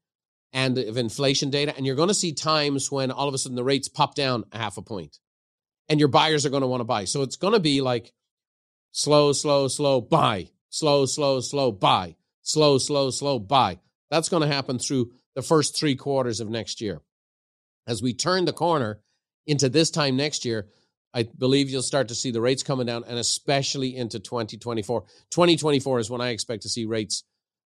and 0.51 0.75
of 0.79 0.97
inflation 0.97 1.51
data. 1.51 1.71
And 1.77 1.85
you're 1.85 1.95
going 1.95 2.07
to 2.07 2.13
see 2.15 2.33
times 2.33 2.91
when 2.91 3.11
all 3.11 3.27
of 3.27 3.35
a 3.35 3.37
sudden 3.37 3.55
the 3.55 3.63
rates 3.63 3.87
pop 3.87 4.15
down 4.15 4.43
a 4.51 4.57
half 4.57 4.79
a 4.79 4.81
point 4.81 5.19
and 5.87 5.99
your 5.99 6.09
buyers 6.09 6.43
are 6.43 6.49
going 6.49 6.61
to 6.61 6.67
want 6.67 6.81
to 6.81 6.85
buy. 6.85 7.05
So 7.05 7.21
it's 7.21 7.35
going 7.35 7.53
to 7.53 7.59
be 7.59 7.81
like 7.81 8.13
slow, 8.93 9.31
slow, 9.31 9.67
slow, 9.67 10.01
buy, 10.01 10.49
slow, 10.69 11.05
slow, 11.05 11.39
slow, 11.39 11.71
buy, 11.71 12.15
slow, 12.41 12.79
slow, 12.79 13.11
slow, 13.11 13.37
buy. 13.37 13.77
That's 14.09 14.29
going 14.29 14.41
to 14.41 14.51
happen 14.51 14.79
through 14.79 15.11
the 15.35 15.43
first 15.43 15.77
three 15.77 15.95
quarters 15.95 16.39
of 16.39 16.49
next 16.49 16.81
year. 16.81 16.99
As 17.85 18.01
we 18.01 18.15
turn 18.15 18.45
the 18.45 18.53
corner 18.53 19.01
into 19.45 19.69
this 19.69 19.91
time 19.91 20.17
next 20.17 20.45
year, 20.45 20.67
I 21.13 21.23
believe 21.37 21.69
you'll 21.69 21.81
start 21.81 22.09
to 22.09 22.15
see 22.15 22.31
the 22.31 22.41
rates 22.41 22.63
coming 22.63 22.85
down, 22.85 23.03
and 23.07 23.17
especially 23.17 23.95
into 23.95 24.19
2024. 24.19 25.01
2024 25.31 25.99
is 25.99 26.09
when 26.09 26.21
I 26.21 26.29
expect 26.29 26.63
to 26.63 26.69
see 26.69 26.85
rates 26.85 27.23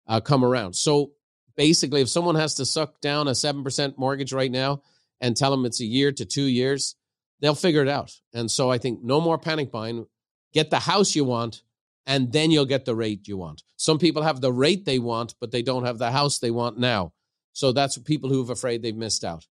uh, 0.07 0.19
come 0.21 0.43
around. 0.43 0.75
So 0.75 1.11
basically, 1.55 2.01
if 2.01 2.09
someone 2.09 2.35
has 2.35 2.55
to 2.55 2.65
suck 2.65 3.01
down 3.01 3.27
a 3.27 3.31
7% 3.31 3.97
mortgage 3.97 4.33
right 4.33 4.51
now 4.51 4.81
and 5.21 5.35
tell 5.35 5.51
them 5.51 5.65
it's 5.65 5.81
a 5.81 5.85
year 5.85 6.11
to 6.11 6.25
two 6.25 6.43
years, 6.43 6.95
they'll 7.41 7.55
figure 7.55 7.81
it 7.81 7.89
out. 7.89 8.11
And 8.33 8.49
so 8.49 8.71
I 8.71 8.77
think 8.77 9.03
no 9.03 9.21
more 9.21 9.37
panic 9.37 9.71
buying. 9.71 10.05
Get 10.53 10.69
the 10.69 10.79
house 10.79 11.15
you 11.15 11.25
want, 11.25 11.61
and 12.05 12.31
then 12.31 12.51
you'll 12.51 12.65
get 12.65 12.85
the 12.85 12.95
rate 12.95 13.27
you 13.27 13.37
want. 13.37 13.63
Some 13.75 13.99
people 13.99 14.23
have 14.23 14.41
the 14.41 14.53
rate 14.53 14.85
they 14.85 14.99
want, 14.99 15.35
but 15.39 15.51
they 15.51 15.61
don't 15.61 15.85
have 15.85 15.97
the 15.97 16.11
house 16.11 16.39
they 16.39 16.51
want 16.51 16.77
now. 16.77 17.13
So 17.51 17.71
that's 17.71 17.97
people 17.97 18.29
who've 18.29 18.49
afraid 18.49 18.81
they've 18.81 18.95
missed 18.95 19.23
out. 19.23 19.45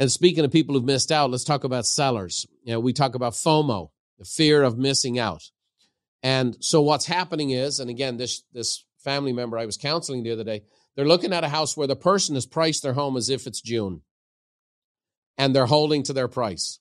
And 0.00 0.10
speaking 0.10 0.46
of 0.46 0.50
people 0.50 0.74
who've 0.74 0.82
missed 0.82 1.12
out, 1.12 1.30
let's 1.30 1.44
talk 1.44 1.62
about 1.62 1.84
sellers. 1.84 2.46
You 2.64 2.72
know, 2.72 2.80
we 2.80 2.94
talk 2.94 3.14
about 3.14 3.34
FOMO, 3.34 3.90
the 4.18 4.24
fear 4.24 4.62
of 4.62 4.78
missing 4.78 5.18
out. 5.18 5.42
And 6.22 6.56
so 6.60 6.80
what's 6.80 7.04
happening 7.04 7.50
is, 7.50 7.80
and 7.80 7.90
again, 7.90 8.16
this 8.16 8.42
this 8.54 8.82
family 9.04 9.34
member 9.34 9.58
I 9.58 9.66
was 9.66 9.76
counseling 9.76 10.22
the 10.22 10.32
other 10.32 10.42
day, 10.42 10.62
they're 10.96 11.06
looking 11.06 11.34
at 11.34 11.44
a 11.44 11.50
house 11.50 11.76
where 11.76 11.86
the 11.86 11.96
person 11.96 12.34
has 12.34 12.46
priced 12.46 12.82
their 12.82 12.94
home 12.94 13.18
as 13.18 13.28
if 13.28 13.46
it's 13.46 13.60
June. 13.60 14.00
And 15.36 15.54
they're 15.54 15.66
holding 15.66 16.02
to 16.04 16.14
their 16.14 16.28
price. 16.28 16.78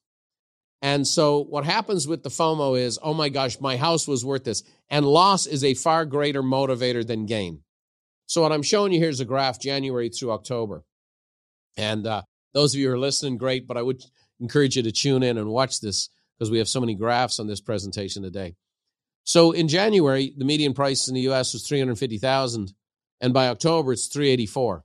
And 0.81 1.05
so 1.05 1.43
what 1.43 1.65
happens 1.65 2.07
with 2.07 2.23
the 2.23 2.29
FOMO 2.29 2.79
is, 2.79 2.99
oh 3.03 3.13
my 3.13 3.27
gosh, 3.27 3.59
my 3.59 3.75
house 3.75 4.07
was 4.07 4.23
worth 4.23 4.45
this. 4.45 4.63
And 4.89 5.05
loss 5.05 5.45
is 5.45 5.65
a 5.65 5.73
far 5.73 6.05
greater 6.05 6.41
motivator 6.41 7.05
than 7.05 7.25
gain. 7.25 7.63
So 8.27 8.41
what 8.41 8.53
I'm 8.53 8.63
showing 8.63 8.93
you 8.93 8.99
here 8.99 9.09
is 9.09 9.19
a 9.19 9.25
graph 9.25 9.59
January 9.59 10.07
through 10.07 10.31
October. 10.31 10.85
And 11.75 12.07
uh, 12.07 12.21
those 12.53 12.73
of 12.73 12.79
you 12.79 12.87
who 12.87 12.93
are 12.93 12.99
listening, 12.99 13.37
great, 13.37 13.67
but 13.67 13.77
I 13.77 13.81
would 13.81 14.03
encourage 14.39 14.75
you 14.75 14.83
to 14.83 14.91
tune 14.91 15.23
in 15.23 15.37
and 15.37 15.49
watch 15.49 15.81
this 15.81 16.09
because 16.37 16.49
we 16.49 16.57
have 16.59 16.67
so 16.67 16.79
many 16.79 16.95
graphs 16.95 17.39
on 17.39 17.47
this 17.47 17.61
presentation 17.61 18.23
today. 18.23 18.55
So 19.23 19.51
in 19.51 19.67
January, 19.67 20.33
the 20.35 20.45
median 20.45 20.73
price 20.73 21.07
in 21.07 21.13
the 21.13 21.21
US 21.21 21.53
was 21.53 21.67
350,000 21.67 22.73
and 23.21 23.33
by 23.33 23.49
October 23.49 23.93
it's 23.93 24.07
384. 24.07 24.83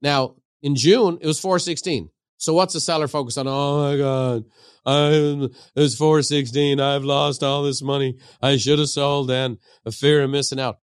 Now, 0.00 0.36
in 0.62 0.74
June, 0.74 1.18
it 1.20 1.26
was 1.26 1.40
416. 1.40 2.10
So 2.38 2.54
what's 2.54 2.74
the 2.74 2.80
seller 2.80 3.08
focused 3.08 3.38
on? 3.38 3.46
Oh 3.48 3.90
my 3.90 3.96
God, 3.96 4.44
I'm, 4.86 5.50
it's 5.74 5.96
416. 5.96 6.80
I've 6.80 7.04
lost 7.04 7.42
all 7.42 7.64
this 7.64 7.82
money. 7.82 8.16
I 8.40 8.56
should 8.56 8.78
have 8.78 8.88
sold 8.88 9.28
then. 9.28 9.58
A 9.84 9.92
fear 9.92 10.22
of 10.22 10.30
missing 10.30 10.60
out. 10.60 10.78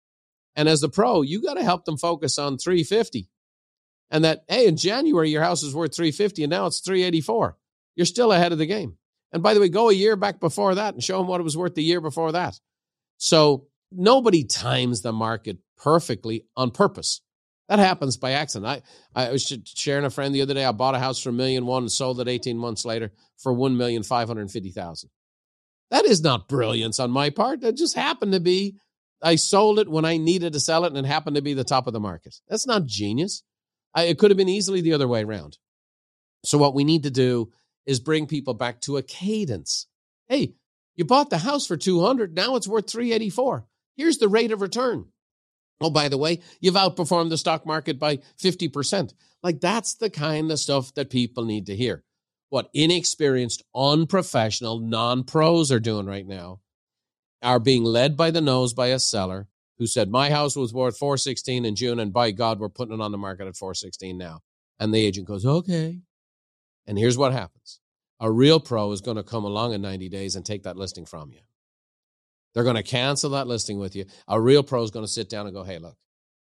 And 0.55 0.67
as 0.67 0.81
the 0.81 0.89
pro, 0.89 1.21
you 1.21 1.41
got 1.41 1.55
to 1.55 1.63
help 1.63 1.85
them 1.85 1.97
focus 1.97 2.37
on 2.37 2.57
350. 2.57 3.29
And 4.11 4.25
that, 4.25 4.43
hey, 4.47 4.67
in 4.67 4.77
January, 4.77 5.29
your 5.29 5.41
house 5.41 5.63
is 5.63 5.73
worth 5.73 5.95
350 5.95 6.43
and 6.43 6.51
now 6.51 6.65
it's 6.65 6.81
384. 6.81 7.57
You're 7.95 8.05
still 8.05 8.31
ahead 8.31 8.51
of 8.51 8.57
the 8.57 8.65
game. 8.65 8.97
And 9.31 9.41
by 9.41 9.53
the 9.53 9.61
way, 9.61 9.69
go 9.69 9.89
a 9.89 9.93
year 9.93 10.17
back 10.17 10.39
before 10.39 10.75
that 10.75 10.93
and 10.93 11.03
show 11.03 11.17
them 11.17 11.27
what 11.27 11.39
it 11.39 11.45
was 11.45 11.57
worth 11.57 11.75
the 11.75 11.83
year 11.83 12.01
before 12.01 12.33
that. 12.33 12.59
So 13.17 13.67
nobody 13.91 14.43
times 14.43 15.01
the 15.01 15.13
market 15.13 15.59
perfectly 15.77 16.45
on 16.57 16.71
purpose. 16.71 17.21
That 17.69 17.79
happens 17.79 18.17
by 18.17 18.31
accident. 18.31 18.83
I, 19.15 19.27
I 19.27 19.31
was 19.31 19.57
sharing 19.65 20.03
a 20.03 20.09
friend 20.09 20.35
the 20.35 20.41
other 20.41 20.53
day. 20.53 20.65
I 20.65 20.73
bought 20.73 20.95
a 20.95 20.99
house 20.99 21.21
for 21.23 21.29
a 21.29 21.33
million 21.33 21.65
one 21.65 21.83
and 21.83 21.91
sold 21.91 22.19
it 22.19 22.27
18 22.27 22.57
months 22.57 22.83
later 22.83 23.13
for 23.37 23.53
one 23.53 23.77
million 23.77 24.03
five 24.03 24.27
hundred 24.27 24.51
fifty 24.51 24.71
thousand. 24.71 25.09
That 25.89 26.03
is 26.03 26.21
not 26.21 26.49
brilliance 26.49 26.99
on 26.99 27.11
my 27.11 27.29
part. 27.29 27.61
That 27.61 27.77
just 27.77 27.95
happened 27.95 28.33
to 28.33 28.41
be 28.41 28.75
I 29.21 29.35
sold 29.35 29.79
it 29.79 29.87
when 29.87 30.03
I 30.03 30.17
needed 30.17 30.53
to 30.53 30.59
sell 30.59 30.83
it 30.83 30.93
and 30.93 30.97
it 30.97 31.05
happened 31.05 31.35
to 31.35 31.41
be 31.41 31.53
the 31.53 31.63
top 31.63 31.87
of 31.87 31.93
the 31.93 31.99
market. 31.99 32.35
That's 32.49 32.67
not 32.67 32.85
genius. 32.85 33.43
I, 33.93 34.03
it 34.03 34.17
could 34.17 34.31
have 34.31 34.37
been 34.37 34.49
easily 34.49 34.81
the 34.81 34.93
other 34.93 35.07
way 35.07 35.23
around. 35.23 35.57
So 36.43 36.57
what 36.57 36.73
we 36.73 36.83
need 36.83 37.03
to 37.03 37.11
do 37.11 37.51
is 37.85 37.99
bring 37.99 38.27
people 38.27 38.53
back 38.53 38.81
to 38.81 38.97
a 38.97 39.03
cadence. 39.03 39.87
Hey, 40.27 40.55
you 40.95 41.05
bought 41.05 41.29
the 41.29 41.39
house 41.39 41.67
for 41.67 41.77
200, 41.77 42.35
now 42.35 42.55
it's 42.55 42.67
worth 42.67 42.89
384. 42.89 43.65
Here's 43.97 44.17
the 44.17 44.27
rate 44.27 44.51
of 44.51 44.61
return. 44.61 45.05
Oh, 45.81 45.89
by 45.89 46.09
the 46.09 46.17
way, 46.17 46.41
you've 46.59 46.75
outperformed 46.75 47.29
the 47.29 47.37
stock 47.37 47.65
market 47.65 47.97
by 47.97 48.17
50%. 48.39 49.13
Like 49.41 49.59
that's 49.59 49.95
the 49.95 50.09
kind 50.09 50.51
of 50.51 50.59
stuff 50.59 50.93
that 50.93 51.09
people 51.09 51.45
need 51.45 51.65
to 51.67 51.75
hear. 51.75 52.03
What 52.49 52.69
inexperienced, 52.73 53.63
unprofessional, 53.75 54.79
non 54.79 55.23
pros 55.23 55.71
are 55.71 55.79
doing 55.79 56.05
right 56.05 56.27
now 56.27 56.59
are 57.41 57.59
being 57.59 57.83
led 57.83 58.15
by 58.15 58.29
the 58.29 58.41
nose 58.41 58.73
by 58.73 58.87
a 58.87 58.99
seller 58.99 59.47
who 59.81 59.87
said, 59.87 60.11
My 60.11 60.29
house 60.29 60.55
was 60.55 60.75
worth 60.75 60.95
416 60.95 61.65
in 61.65 61.75
June, 61.75 61.99
and 61.99 62.13
by 62.13 62.29
God, 62.29 62.59
we're 62.59 62.69
putting 62.69 62.93
it 62.93 63.01
on 63.01 63.11
the 63.11 63.17
market 63.17 63.47
at 63.47 63.55
416 63.55 64.15
now. 64.15 64.41
And 64.79 64.93
the 64.93 65.03
agent 65.03 65.25
goes, 65.25 65.43
Okay. 65.43 66.01
And 66.85 66.99
here's 66.99 67.17
what 67.17 67.33
happens 67.33 67.79
a 68.19 68.29
real 68.29 68.59
pro 68.59 68.91
is 68.91 69.01
going 69.01 69.17
to 69.17 69.23
come 69.23 69.43
along 69.43 69.73
in 69.73 69.81
90 69.81 70.07
days 70.09 70.35
and 70.35 70.45
take 70.45 70.63
that 70.63 70.77
listing 70.77 71.07
from 71.07 71.31
you. 71.31 71.39
They're 72.53 72.63
going 72.63 72.75
to 72.75 72.83
cancel 72.83 73.31
that 73.31 73.47
listing 73.47 73.79
with 73.79 73.95
you. 73.95 74.05
A 74.27 74.39
real 74.39 74.61
pro 74.61 74.83
is 74.83 74.91
going 74.91 75.03
to 75.03 75.11
sit 75.11 75.31
down 75.31 75.47
and 75.47 75.55
go, 75.55 75.63
hey, 75.63 75.79
look, 75.79 75.97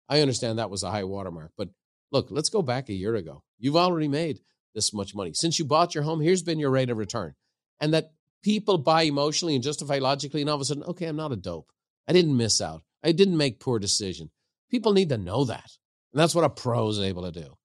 I 0.08 0.20
understand 0.20 0.58
that 0.58 0.70
was 0.70 0.82
a 0.82 0.90
high 0.90 1.04
watermark, 1.04 1.52
but 1.56 1.68
look, 2.10 2.32
let's 2.32 2.48
go 2.48 2.60
back 2.60 2.88
a 2.88 2.92
year 2.92 3.14
ago. 3.14 3.44
You've 3.60 3.76
already 3.76 4.08
made 4.08 4.40
this 4.74 4.92
much 4.92 5.14
money. 5.14 5.32
Since 5.32 5.60
you 5.60 5.64
bought 5.64 5.94
your 5.94 6.02
home, 6.02 6.20
here's 6.20 6.42
been 6.42 6.58
your 6.58 6.70
rate 6.70 6.90
of 6.90 6.98
return. 6.98 7.34
And 7.78 7.94
that 7.94 8.10
people 8.42 8.78
buy 8.78 9.02
emotionally 9.02 9.54
and 9.54 9.62
justify 9.62 9.98
logically, 9.98 10.40
and 10.40 10.50
all 10.50 10.56
of 10.56 10.62
a 10.62 10.64
sudden, 10.64 10.82
okay, 10.82 11.06
I'm 11.06 11.14
not 11.14 11.30
a 11.30 11.36
dope. 11.36 11.70
I 12.08 12.12
didn't 12.12 12.36
miss 12.36 12.60
out. 12.60 12.82
I 13.02 13.12
didn't 13.12 13.36
make 13.36 13.60
poor 13.60 13.78
decision. 13.78 14.30
People 14.70 14.92
need 14.92 15.08
to 15.10 15.18
know 15.18 15.44
that. 15.44 15.70
And 16.12 16.20
that's 16.20 16.34
what 16.34 16.44
a 16.44 16.50
pro 16.50 16.88
is 16.88 17.00
able 17.00 17.30
to 17.30 17.40
do. 17.40 17.56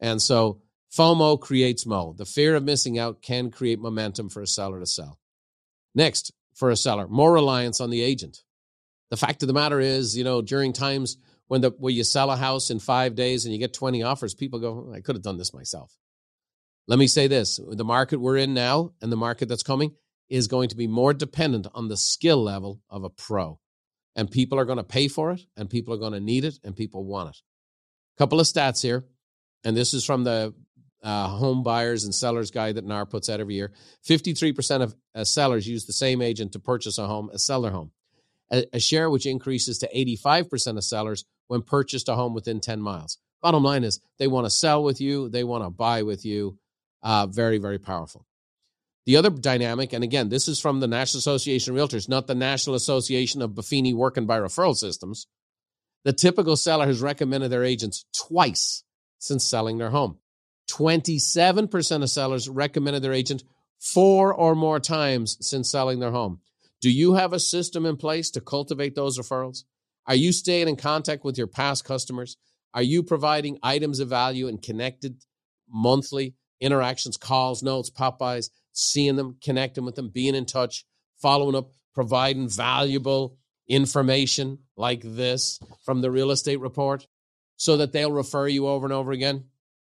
And 0.00 0.20
so 0.20 0.62
FOMO 0.96 1.40
creates 1.40 1.86
Mo. 1.86 2.14
The 2.16 2.24
fear 2.24 2.56
of 2.56 2.64
missing 2.64 2.98
out 2.98 3.22
can 3.22 3.50
create 3.50 3.78
momentum 3.78 4.28
for 4.28 4.42
a 4.42 4.46
seller 4.46 4.80
to 4.80 4.86
sell. 4.86 5.18
Next, 5.94 6.32
for 6.54 6.70
a 6.70 6.76
seller, 6.76 7.06
more 7.08 7.32
reliance 7.32 7.80
on 7.80 7.90
the 7.90 8.02
agent. 8.02 8.42
The 9.10 9.16
fact 9.16 9.42
of 9.42 9.48
the 9.48 9.54
matter 9.54 9.80
is, 9.80 10.16
you 10.16 10.24
know, 10.24 10.40
during 10.40 10.72
times 10.72 11.16
when 11.48 11.60
the 11.60 11.70
where 11.78 11.92
you 11.92 12.04
sell 12.04 12.30
a 12.30 12.36
house 12.36 12.70
in 12.70 12.78
five 12.78 13.14
days 13.16 13.44
and 13.44 13.52
you 13.52 13.58
get 13.58 13.74
20 13.74 14.02
offers, 14.02 14.34
people 14.34 14.60
go, 14.60 14.86
oh, 14.88 14.94
I 14.94 15.00
could 15.00 15.16
have 15.16 15.22
done 15.22 15.36
this 15.36 15.52
myself. 15.52 15.96
Let 16.86 16.98
me 16.98 17.06
say 17.06 17.26
this 17.26 17.60
the 17.68 17.84
market 17.84 18.20
we're 18.20 18.36
in 18.36 18.54
now 18.54 18.92
and 19.00 19.10
the 19.10 19.16
market 19.16 19.48
that's 19.48 19.62
coming, 19.62 19.94
is 20.28 20.46
going 20.46 20.68
to 20.68 20.76
be 20.76 20.86
more 20.86 21.12
dependent 21.12 21.66
on 21.74 21.88
the 21.88 21.96
skill 21.96 22.42
level 22.42 22.80
of 22.88 23.04
a 23.04 23.10
pro. 23.10 23.58
And 24.16 24.30
people 24.30 24.58
are 24.58 24.64
going 24.64 24.78
to 24.78 24.84
pay 24.84 25.08
for 25.08 25.30
it, 25.32 25.40
and 25.56 25.70
people 25.70 25.94
are 25.94 25.98
going 25.98 26.12
to 26.12 26.20
need 26.20 26.44
it, 26.44 26.58
and 26.64 26.74
people 26.74 27.04
want 27.04 27.30
it. 27.30 27.36
A 28.16 28.18
couple 28.18 28.40
of 28.40 28.46
stats 28.46 28.82
here, 28.82 29.04
and 29.64 29.76
this 29.76 29.94
is 29.94 30.04
from 30.04 30.24
the 30.24 30.52
uh, 31.02 31.28
home 31.28 31.62
buyers 31.62 32.04
and 32.04 32.14
sellers 32.14 32.50
guide 32.50 32.74
that 32.74 32.84
NAR 32.84 33.06
puts 33.06 33.28
out 33.28 33.40
every 33.40 33.54
year. 33.54 33.72
53% 34.06 34.82
of 34.82 34.94
uh, 35.14 35.24
sellers 35.24 35.66
use 35.66 35.86
the 35.86 35.92
same 35.92 36.20
agent 36.20 36.52
to 36.52 36.58
purchase 36.58 36.98
a 36.98 37.06
home 37.06 37.30
as 37.32 37.42
sell 37.42 37.62
their 37.62 37.70
home, 37.70 37.92
a, 38.52 38.66
a 38.72 38.80
share 38.80 39.08
which 39.08 39.26
increases 39.26 39.78
to 39.78 39.88
85% 39.94 40.76
of 40.76 40.84
sellers 40.84 41.24
when 41.48 41.62
purchased 41.62 42.08
a 42.08 42.14
home 42.14 42.34
within 42.34 42.60
10 42.60 42.80
miles. 42.80 43.18
Bottom 43.42 43.62
line 43.62 43.84
is 43.84 44.00
they 44.18 44.28
want 44.28 44.46
to 44.46 44.50
sell 44.50 44.82
with 44.82 45.00
you, 45.00 45.28
they 45.28 45.44
want 45.44 45.64
to 45.64 45.70
buy 45.70 46.02
with 46.02 46.24
you. 46.24 46.58
Uh, 47.02 47.26
very, 47.26 47.56
very 47.56 47.78
powerful. 47.78 48.26
The 49.10 49.16
other 49.16 49.30
dynamic, 49.30 49.92
and 49.92 50.04
again, 50.04 50.28
this 50.28 50.46
is 50.46 50.60
from 50.60 50.78
the 50.78 50.86
National 50.86 51.18
Association 51.18 51.76
of 51.76 51.82
Realtors, 51.82 52.08
not 52.08 52.28
the 52.28 52.34
National 52.36 52.76
Association 52.76 53.42
of 53.42 53.50
Buffini 53.50 53.92
Working 53.92 54.24
by 54.24 54.38
Referral 54.38 54.76
Systems. 54.76 55.26
The 56.04 56.12
typical 56.12 56.56
seller 56.56 56.86
has 56.86 57.02
recommended 57.02 57.50
their 57.50 57.64
agents 57.64 58.04
twice 58.16 58.84
since 59.18 59.42
selling 59.42 59.78
their 59.78 59.90
home. 59.90 60.18
27% 60.68 62.02
of 62.04 62.08
sellers 62.08 62.48
recommended 62.48 63.02
their 63.02 63.12
agent 63.12 63.42
four 63.80 64.32
or 64.32 64.54
more 64.54 64.78
times 64.78 65.36
since 65.40 65.68
selling 65.68 65.98
their 65.98 66.12
home. 66.12 66.38
Do 66.80 66.88
you 66.88 67.14
have 67.14 67.32
a 67.32 67.40
system 67.40 67.86
in 67.86 67.96
place 67.96 68.30
to 68.30 68.40
cultivate 68.40 68.94
those 68.94 69.18
referrals? 69.18 69.64
Are 70.06 70.14
you 70.14 70.30
staying 70.30 70.68
in 70.68 70.76
contact 70.76 71.24
with 71.24 71.36
your 71.36 71.48
past 71.48 71.84
customers? 71.84 72.36
Are 72.74 72.80
you 72.80 73.02
providing 73.02 73.58
items 73.60 73.98
of 73.98 74.08
value 74.08 74.46
and 74.46 74.62
connected 74.62 75.24
monthly 75.68 76.36
interactions, 76.60 77.16
calls, 77.16 77.60
notes, 77.60 77.90
pop-bys, 77.90 78.50
seeing 78.80 79.16
them, 79.16 79.36
connecting 79.42 79.84
with 79.84 79.94
them, 79.94 80.08
being 80.08 80.34
in 80.34 80.46
touch, 80.46 80.84
following 81.20 81.54
up, 81.54 81.70
providing 81.94 82.48
valuable 82.48 83.36
information 83.68 84.58
like 84.76 85.02
this 85.02 85.60
from 85.84 86.00
the 86.00 86.10
real 86.10 86.30
estate 86.30 86.60
report 86.60 87.06
so 87.56 87.76
that 87.76 87.92
they'll 87.92 88.12
refer 88.12 88.48
you 88.48 88.66
over 88.66 88.86
and 88.86 88.92
over 88.92 89.12
again? 89.12 89.44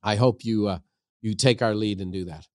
I 0.04 0.16
hope 0.16 0.46
you 0.46 0.68
uh, 0.68 0.80
you 1.22 1.34
take 1.34 1.62
our 1.62 1.74
lead 1.74 2.00
and 2.00 2.14
do 2.14 2.26
that. 2.26 2.46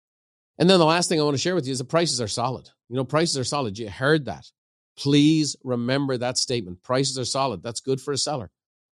And 0.59 0.69
then 0.69 0.79
the 0.79 0.85
last 0.85 1.09
thing 1.09 1.21
I 1.21 1.25
want 1.25 1.35
to 1.35 1.43
share 1.43 1.55
with 1.55 1.67
you 1.67 1.73
is 1.73 1.79
the 1.79 1.85
prices 1.85 2.21
are 2.21 2.29
solid. 2.29 2.69
You 2.89 2.97
know, 2.97 3.05
prices 3.05 3.39
are 3.39 3.45
solid. 3.45 3.79
You 3.79 3.89
heard 3.89 4.27
that. 4.27 4.47
Please 4.97 5.57
remember 5.65 6.19
that 6.19 6.39
statement. 6.39 6.83
Prices 6.83 7.19
are 7.19 7.25
solid. 7.25 7.63
That's 7.63 7.81
good 7.81 8.01
for 8.01 8.13
a 8.13 8.19
seller. 8.19 8.51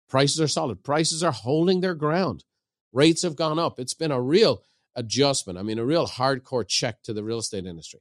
Prices 0.08 0.40
are 0.40 0.48
solid. 0.48 0.82
Prices 0.82 1.22
are 1.22 1.32
holding 1.32 1.80
their 1.80 1.94
ground. 1.94 2.44
Rates 2.92 3.22
have 3.22 3.36
gone 3.36 3.58
up. 3.58 3.78
It's 3.78 3.94
been 3.94 4.10
a 4.10 4.20
real 4.20 4.62
adjustment. 4.95 5.59
I 5.59 5.62
mean, 5.62 5.78
a 5.78 5.84
real 5.84 6.07
hardcore 6.07 6.66
check 6.66 7.03
to 7.05 7.12
the 7.12 7.24
real 7.24 7.38
estate 7.38 7.66
industry. 7.66 8.01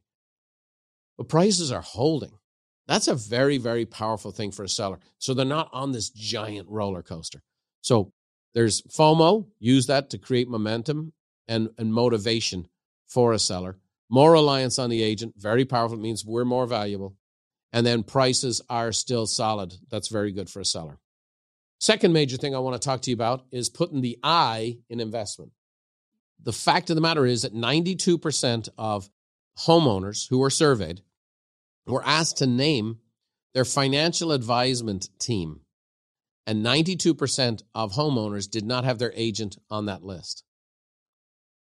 But 1.17 1.29
prices 1.29 1.71
are 1.71 1.81
holding. 1.81 2.39
That's 2.87 3.07
a 3.07 3.15
very, 3.15 3.57
very 3.57 3.85
powerful 3.85 4.31
thing 4.31 4.51
for 4.51 4.63
a 4.63 4.69
seller. 4.69 4.99
So 5.17 5.33
they're 5.33 5.45
not 5.45 5.69
on 5.71 5.91
this 5.91 6.09
giant 6.09 6.67
roller 6.69 7.03
coaster. 7.03 7.41
So 7.81 8.11
there's 8.53 8.81
FOMO, 8.83 9.47
use 9.59 9.87
that 9.87 10.09
to 10.09 10.17
create 10.17 10.49
momentum 10.49 11.13
and, 11.47 11.69
and 11.77 11.93
motivation 11.93 12.67
for 13.07 13.33
a 13.33 13.39
seller. 13.39 13.77
More 14.09 14.33
reliance 14.33 14.77
on 14.77 14.89
the 14.89 15.03
agent, 15.03 15.35
very 15.37 15.63
powerful. 15.63 15.97
It 15.97 16.01
means 16.01 16.25
we're 16.25 16.43
more 16.43 16.65
valuable. 16.65 17.15
And 17.71 17.85
then 17.85 18.03
prices 18.03 18.61
are 18.69 18.91
still 18.91 19.25
solid. 19.25 19.73
That's 19.89 20.09
very 20.09 20.33
good 20.33 20.49
for 20.49 20.59
a 20.59 20.65
seller. 20.65 20.99
Second 21.79 22.13
major 22.13 22.37
thing 22.37 22.53
I 22.53 22.59
want 22.59 22.79
to 22.79 22.85
talk 22.85 23.01
to 23.01 23.09
you 23.09 23.15
about 23.15 23.45
is 23.51 23.69
putting 23.69 24.01
the 24.01 24.19
I 24.21 24.79
in 24.89 24.99
investment. 24.99 25.51
The 26.43 26.53
fact 26.53 26.89
of 26.89 26.95
the 26.95 27.01
matter 27.01 27.25
is 27.25 27.43
that 27.43 27.53
92% 27.53 28.69
of 28.77 29.09
homeowners 29.65 30.27
who 30.29 30.39
were 30.39 30.49
surveyed 30.49 31.01
were 31.85 32.05
asked 32.05 32.37
to 32.37 32.47
name 32.47 32.99
their 33.53 33.65
financial 33.65 34.31
advisement 34.31 35.09
team. 35.19 35.61
And 36.47 36.65
92% 36.65 37.61
of 37.75 37.93
homeowners 37.93 38.49
did 38.49 38.65
not 38.65 38.83
have 38.83 38.97
their 38.97 39.13
agent 39.15 39.57
on 39.69 39.85
that 39.85 40.03
list. 40.03 40.43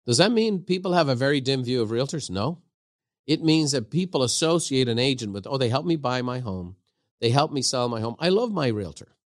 Does 0.07 0.19
that 0.19 0.33
mean 0.33 0.61
people 0.61 0.93
have 0.93 1.09
a 1.09 1.15
very 1.15 1.41
dim 1.41 1.65
view 1.65 1.83
of 1.83 1.91
realtors? 1.91 2.31
No. 2.31 2.63
It 3.27 3.43
means 3.43 3.73
that 3.73 3.91
people 3.91 4.23
associate 4.23 4.89
an 4.89 4.99
agent 4.99 5.33
with, 5.33 5.47
oh, 5.47 5.59
they 5.59 5.69
help 5.69 5.87
me 5.87 5.97
buy 5.97 6.23
my 6.23 6.39
home. 6.39 6.77
They 7.21 7.31
help 7.31 7.53
me 7.53 7.63
sell 7.63 7.89
my 7.89 8.01
home. 8.01 8.17
I 8.19 8.31
love 8.31 8.53
my 8.53 8.69
realtor. 8.69 9.17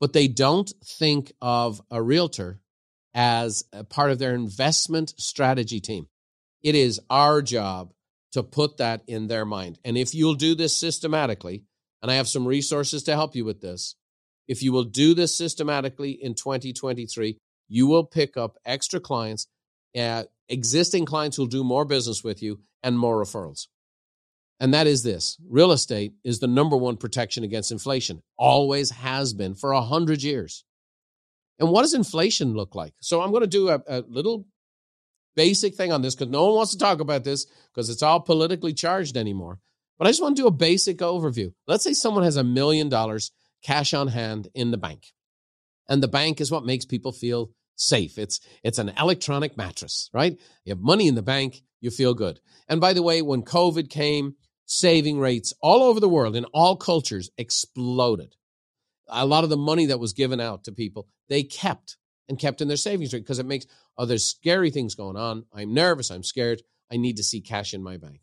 But 0.00 0.12
they 0.12 0.28
don't 0.28 0.70
think 0.84 1.32
of 1.40 1.80
a 1.90 2.02
realtor 2.02 2.60
as 3.16 3.64
a 3.72 3.82
part 3.82 4.10
of 4.10 4.18
their 4.18 4.34
investment 4.34 5.14
strategy 5.16 5.80
team. 5.80 6.06
It 6.62 6.74
is 6.74 7.00
our 7.08 7.40
job 7.40 7.94
to 8.32 8.42
put 8.42 8.76
that 8.76 9.02
in 9.06 9.26
their 9.26 9.46
mind. 9.46 9.78
And 9.84 9.96
if 9.96 10.14
you'll 10.14 10.34
do 10.34 10.54
this 10.54 10.76
systematically, 10.76 11.64
and 12.02 12.10
I 12.10 12.16
have 12.16 12.28
some 12.28 12.46
resources 12.46 13.02
to 13.04 13.14
help 13.14 13.34
you 13.34 13.46
with 13.46 13.62
this, 13.62 13.96
if 14.46 14.62
you 14.62 14.70
will 14.70 14.84
do 14.84 15.14
this 15.14 15.34
systematically 15.34 16.10
in 16.10 16.34
2023, 16.34 17.38
you 17.68 17.86
will 17.86 18.04
pick 18.04 18.36
up 18.36 18.58
extra 18.66 19.00
clients, 19.00 19.46
uh, 19.98 20.24
existing 20.50 21.06
clients 21.06 21.36
who'll 21.36 21.46
do 21.46 21.64
more 21.64 21.86
business 21.86 22.22
with 22.22 22.42
you, 22.42 22.60
and 22.82 22.98
more 22.98 23.16
referrals. 23.16 23.66
And 24.60 24.74
that 24.74 24.86
is 24.86 25.02
this 25.02 25.38
real 25.48 25.72
estate 25.72 26.12
is 26.22 26.38
the 26.38 26.46
number 26.46 26.76
one 26.76 26.96
protection 26.98 27.44
against 27.44 27.72
inflation, 27.72 28.22
always 28.36 28.90
has 28.90 29.32
been 29.32 29.54
for 29.54 29.72
a 29.72 29.82
hundred 29.82 30.22
years. 30.22 30.64
And 31.58 31.70
what 31.70 31.82
does 31.82 31.94
inflation 31.94 32.54
look 32.54 32.74
like? 32.74 32.94
So 33.00 33.22
I'm 33.22 33.30
going 33.30 33.42
to 33.42 33.46
do 33.46 33.68
a, 33.68 33.82
a 33.86 34.04
little 34.08 34.46
basic 35.34 35.74
thing 35.74 35.92
on 35.92 36.02
this 36.02 36.14
because 36.14 36.30
no 36.30 36.46
one 36.46 36.56
wants 36.56 36.72
to 36.72 36.78
talk 36.78 37.00
about 37.00 37.24
this 37.24 37.46
because 37.72 37.88
it's 37.88 38.02
all 38.02 38.20
politically 38.20 38.72
charged 38.72 39.16
anymore. 39.16 39.60
But 39.98 40.06
I 40.06 40.10
just 40.10 40.22
want 40.22 40.36
to 40.36 40.42
do 40.42 40.48
a 40.48 40.52
basic 40.52 40.98
overview. 40.98 41.52
Let's 41.66 41.84
say 41.84 41.92
someone 41.92 42.24
has 42.24 42.36
a 42.36 42.44
million 42.44 42.88
dollars 42.88 43.32
cash 43.62 43.94
on 43.94 44.08
hand 44.08 44.48
in 44.54 44.70
the 44.70 44.76
bank. 44.76 45.12
And 45.88 46.02
the 46.02 46.08
bank 46.08 46.40
is 46.40 46.50
what 46.50 46.66
makes 46.66 46.84
people 46.84 47.12
feel 47.12 47.50
safe. 47.76 48.18
It's 48.18 48.40
it's 48.62 48.78
an 48.78 48.92
electronic 48.98 49.56
mattress, 49.56 50.10
right? 50.12 50.38
You 50.64 50.70
have 50.70 50.80
money 50.80 51.06
in 51.08 51.14
the 51.14 51.22
bank, 51.22 51.62
you 51.80 51.90
feel 51.90 52.14
good. 52.14 52.40
And 52.68 52.80
by 52.80 52.92
the 52.92 53.02
way, 53.02 53.22
when 53.22 53.42
COVID 53.42 53.88
came, 53.88 54.34
saving 54.66 55.20
rates 55.20 55.54
all 55.60 55.82
over 55.82 56.00
the 56.00 56.08
world 56.08 56.34
in 56.34 56.44
all 56.46 56.76
cultures 56.76 57.30
exploded. 57.38 58.34
A 59.08 59.26
lot 59.26 59.44
of 59.44 59.50
the 59.50 59.56
money 59.56 59.86
that 59.86 60.00
was 60.00 60.12
given 60.12 60.40
out 60.40 60.64
to 60.64 60.72
people, 60.72 61.08
they 61.28 61.42
kept 61.42 61.96
and 62.28 62.38
kept 62.38 62.60
in 62.60 62.68
their 62.68 62.76
savings 62.76 63.12
rate 63.12 63.20
because 63.20 63.38
it 63.38 63.46
makes, 63.46 63.66
oh, 63.96 64.16
scary 64.16 64.70
things 64.70 64.94
going 64.94 65.16
on. 65.16 65.44
I'm 65.54 65.74
nervous. 65.74 66.10
I'm 66.10 66.24
scared. 66.24 66.62
I 66.90 66.96
need 66.96 67.18
to 67.18 67.22
see 67.22 67.40
cash 67.40 67.72
in 67.74 67.82
my 67.82 67.96
bank. 67.96 68.20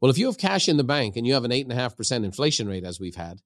Well, 0.00 0.10
if 0.10 0.18
you 0.18 0.26
have 0.26 0.38
cash 0.38 0.68
in 0.68 0.76
the 0.76 0.84
bank 0.84 1.16
and 1.16 1.26
you 1.26 1.34
have 1.34 1.44
an 1.44 1.52
8.5% 1.52 2.24
inflation 2.24 2.68
rate, 2.68 2.84
as 2.84 2.98
we've 2.98 3.14
had, 3.14 3.40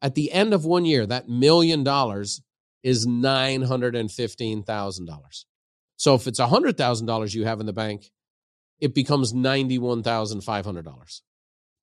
at 0.00 0.16
the 0.16 0.32
end 0.32 0.52
of 0.52 0.64
one 0.64 0.84
year, 0.84 1.06
that 1.06 1.28
million 1.28 1.84
dollars 1.84 2.42
is 2.82 3.06
$915,000. 3.06 5.44
So 5.96 6.16
if 6.16 6.26
it's 6.26 6.40
$100,000 6.40 7.34
you 7.34 7.44
have 7.44 7.60
in 7.60 7.66
the 7.66 7.72
bank, 7.72 8.10
it 8.80 8.94
becomes 8.94 9.32
$91,500. 9.32 11.20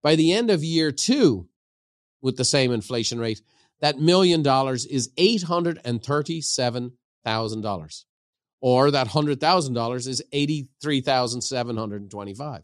By 0.04 0.16
the 0.16 0.34
end 0.34 0.52
of 0.52 0.62
year 0.64 0.92
two, 0.92 1.48
with 2.22 2.36
the 2.36 2.44
same 2.44 2.74
inflation 2.74 3.18
rate, 3.20 3.42
that 3.82 4.00
million 4.00 4.44
dollars 4.44 4.86
is 4.86 5.10
$837,000. 5.18 8.04
Or 8.62 8.92
that 8.92 9.08
$100,000 9.08 10.08
is 10.08 10.22
83,725. 10.34 12.64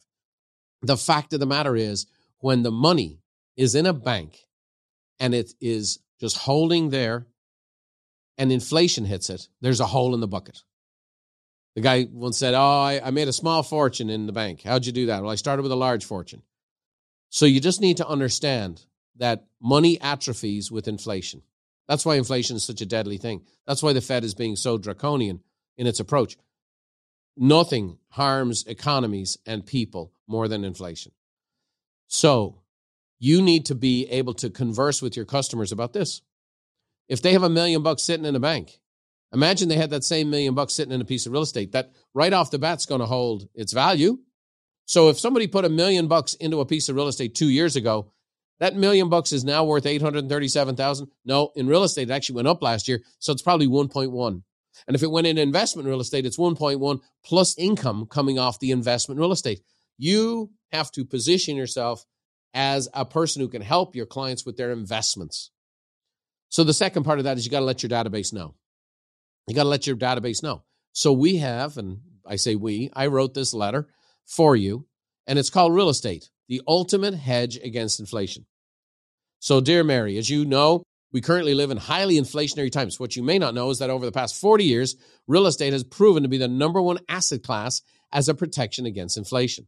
The 0.82 0.98
fact 0.98 1.32
of 1.34 1.40
the 1.40 1.46
matter 1.46 1.74
is 1.76 2.06
when 2.40 2.64
the 2.64 2.72
money 2.72 3.22
is 3.56 3.76
in 3.76 3.86
a 3.86 3.94
bank 3.94 4.40
and 5.20 5.34
it 5.34 5.54
is 5.62 6.00
just 6.20 6.36
holding 6.38 6.90
there 6.90 7.28
and 8.38 8.52
inflation 8.52 9.06
hits 9.06 9.30
it, 9.30 9.48
there's 9.62 9.80
a 9.80 9.86
hole 9.86 10.14
in 10.14 10.20
the 10.20 10.28
bucket. 10.28 10.64
The 11.76 11.82
guy 11.82 12.08
once 12.12 12.38
said, 12.38 12.54
Oh, 12.54 12.82
I, 12.82 13.00
I 13.04 13.12
made 13.12 13.30
a 13.30 13.34
small 13.34 13.64
fortune 13.64 14.10
in 14.10 14.28
the 14.28 14.34
bank. 14.34 14.64
How'd 14.64 14.86
you 14.86 14.92
do 14.92 15.06
that? 15.08 15.22
Well, 15.22 15.32
I 15.32 15.36
started 15.36 15.64
with 15.64 15.72
a 15.72 15.78
large 15.78 16.06
fortune. 16.06 16.42
So 17.30 17.46
you 17.46 17.60
just 17.60 17.82
need 17.82 17.98
to 17.98 18.08
understand 18.08 18.86
that 19.18 19.46
money 19.62 20.00
atrophies 20.02 20.72
with 20.72 20.88
inflation. 20.88 21.42
That's 21.88 22.06
why 22.06 22.16
inflation 22.16 22.56
is 22.56 22.64
such 22.64 22.82
a 22.82 22.86
deadly 22.86 23.18
thing. 23.18 23.42
That's 23.68 23.84
why 23.84 23.94
the 23.94 24.02
Fed 24.02 24.24
is 24.24 24.34
being 24.34 24.56
so 24.56 24.78
draconian 24.78 25.42
in 25.78 25.88
its 25.88 26.00
approach. 26.00 26.38
Nothing 27.38 27.98
harms 28.10 28.66
economies 28.66 29.38
and 29.46 29.66
people 29.66 30.14
more 30.28 30.48
than 30.48 30.64
inflation. 30.64 31.12
So 32.08 32.62
you 33.20 33.42
need 33.42 33.66
to 33.68 33.76
be 33.76 34.08
able 34.10 34.34
to 34.36 34.50
converse 34.50 35.02
with 35.02 35.16
your 35.16 35.26
customers 35.26 35.72
about 35.72 35.94
this. 35.94 36.22
If 37.08 37.22
they 37.22 37.34
have 37.34 37.44
a 37.44 37.50
million 37.50 37.84
bucks 37.84 38.04
sitting 38.04 38.26
in 38.26 38.36
a 38.36 38.40
bank, 38.40 38.80
imagine 39.34 39.70
they 39.70 39.76
had 39.76 39.92
that 39.92 40.04
same 40.04 40.30
million 40.30 40.56
bucks 40.56 40.74
sitting 40.74 40.94
in 40.94 41.02
a 41.02 41.06
piece 41.06 41.26
of 41.26 41.34
real 41.34 41.42
estate 41.42 41.74
that 41.74 41.92
right 42.14 42.34
off 42.34 42.52
the 42.52 42.60
bat's 42.60 42.86
going 42.86 43.02
to 43.02 43.06
hold 43.06 43.48
its 43.54 43.74
value. 43.74 44.18
So 44.86 45.10
if 45.10 45.20
somebody 45.20 45.48
put 45.48 45.66
a 45.66 45.70
million 45.70 46.08
bucks 46.08 46.36
into 46.36 46.62
a 46.62 46.66
piece 46.66 46.90
of 46.90 46.96
real 46.96 47.08
estate 47.08 47.36
two 47.36 47.50
years 47.50 47.76
ago, 47.76 48.12
that 48.60 48.76
million 48.76 49.10
bucks 49.10 49.34
is 49.34 49.44
now 49.44 49.66
worth 49.66 49.86
837,000. 49.86 51.10
No, 51.26 51.52
in 51.56 51.68
real 51.68 51.84
estate, 51.84 52.10
it 52.10 52.14
actually 52.14 52.38
went 52.38 52.48
up 52.48 52.62
last 52.62 52.88
year. 52.88 53.02
So 53.20 53.34
it's 53.34 53.42
probably 53.42 53.68
1.1. 53.68 54.42
And 54.88 54.96
if 54.96 55.04
it 55.04 55.12
went 55.12 55.28
in 55.28 55.38
investment 55.38 55.88
real 55.88 56.02
estate, 56.02 56.26
it's 56.26 56.38
1.1 56.38 57.00
plus 57.26 57.58
income 57.58 58.08
coming 58.10 58.40
off 58.40 58.60
the 58.60 58.72
investment 58.72 59.20
real 59.20 59.32
estate. 59.32 59.62
You 59.98 60.52
have 60.72 60.92
to 60.92 61.06
position 61.06 61.56
yourself 61.56 62.06
as 62.54 62.88
a 62.94 63.06
person 63.06 63.42
who 63.42 63.50
can 63.50 63.62
help 63.62 63.96
your 63.96 64.06
clients 64.06 64.46
with 64.46 64.58
their 64.58 64.72
investments. 64.72 65.52
So 66.50 66.64
the 66.64 66.74
second 66.74 67.04
part 67.04 67.20
of 67.20 67.26
that 67.26 67.38
is 67.38 67.46
you 67.46 67.52
got 67.52 67.60
to 67.60 67.66
let 67.66 67.84
your 67.84 67.90
database 67.90 68.32
know. 68.32 68.56
You 69.48 69.56
got 69.56 69.64
to 69.64 69.70
let 69.70 69.88
your 69.88 69.98
database 69.98 70.42
know. 70.42 70.64
So 70.94 71.12
we 71.12 71.38
have, 71.38 71.78
and 71.78 72.00
I 72.26 72.38
say 72.38 72.56
we, 72.56 72.90
I 72.94 73.08
wrote 73.08 73.34
this 73.34 73.54
letter 73.54 73.88
for 74.26 74.56
you, 74.56 74.88
and 75.28 75.38
it's 75.38 75.50
called 75.50 75.74
Real 75.74 75.90
Estate, 75.90 76.30
the 76.48 76.62
ultimate 76.68 77.16
hedge 77.16 77.58
against 77.58 78.00
inflation. 78.00 78.46
So, 79.40 79.62
dear 79.62 79.84
Mary, 79.84 80.18
as 80.18 80.30
you 80.30 80.46
know, 80.46 80.84
we 81.12 81.22
currently 81.22 81.54
live 81.54 81.72
in 81.72 81.78
highly 81.78 82.16
inflationary 82.16 82.72
times. 82.72 83.00
What 83.00 83.16
you 83.16 83.24
may 83.24 83.40
not 83.40 83.54
know 83.54 83.70
is 83.70 83.80
that 83.80 83.90
over 83.90 84.06
the 84.06 84.12
past 84.12 84.40
40 84.40 84.64
years, 84.64 84.96
real 85.28 85.48
estate 85.48 85.74
has 85.74 85.84
proven 85.84 86.24
to 86.24 86.30
be 86.30 86.38
the 86.38 86.48
number 86.48 86.82
one 86.82 87.00
asset 87.08 87.44
class 87.44 87.82
as 88.12 88.28
a 88.28 88.34
protection 88.34 88.86
against 88.86 89.18
inflation. 89.18 89.68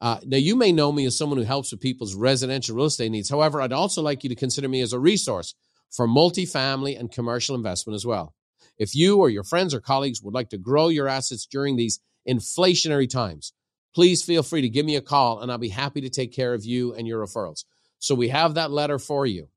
Uh, 0.00 0.18
now, 0.26 0.36
you 0.36 0.56
may 0.56 0.72
know 0.72 0.90
me 0.90 1.06
as 1.06 1.16
someone 1.16 1.38
who 1.38 1.44
helps 1.44 1.70
with 1.70 1.80
people's 1.80 2.16
residential 2.16 2.74
real 2.74 2.86
estate 2.86 3.12
needs. 3.12 3.30
However, 3.30 3.60
I'd 3.60 3.72
also 3.72 4.02
like 4.02 4.24
you 4.24 4.30
to 4.30 4.34
consider 4.34 4.68
me 4.68 4.80
as 4.80 4.92
a 4.92 4.98
resource 4.98 5.54
for 5.92 6.08
multifamily 6.08 6.98
and 6.98 7.12
commercial 7.12 7.54
investment 7.54 7.94
as 7.94 8.04
well. 8.04 8.34
If 8.78 8.96
you 8.96 9.18
or 9.18 9.30
your 9.30 9.44
friends 9.44 9.74
or 9.74 9.80
colleagues 9.80 10.20
would 10.22 10.34
like 10.34 10.48
to 10.48 10.58
grow 10.58 10.88
your 10.88 11.06
assets 11.06 11.46
during 11.46 11.76
these 11.76 12.00
inflationary 12.28 13.08
times, 13.08 13.52
please 13.94 14.22
feel 14.22 14.42
free 14.42 14.62
to 14.62 14.68
give 14.68 14.86
me 14.86 14.96
a 14.96 15.02
call 15.02 15.40
and 15.40 15.50
I'll 15.50 15.58
be 15.58 15.68
happy 15.68 16.00
to 16.02 16.10
take 16.10 16.32
care 16.32 16.54
of 16.54 16.64
you 16.64 16.94
and 16.94 17.06
your 17.06 17.24
referrals. 17.24 17.64
So 17.98 18.14
we 18.14 18.28
have 18.28 18.54
that 18.54 18.70
letter 18.70 18.98
for 18.98 19.26
you. 19.26 19.48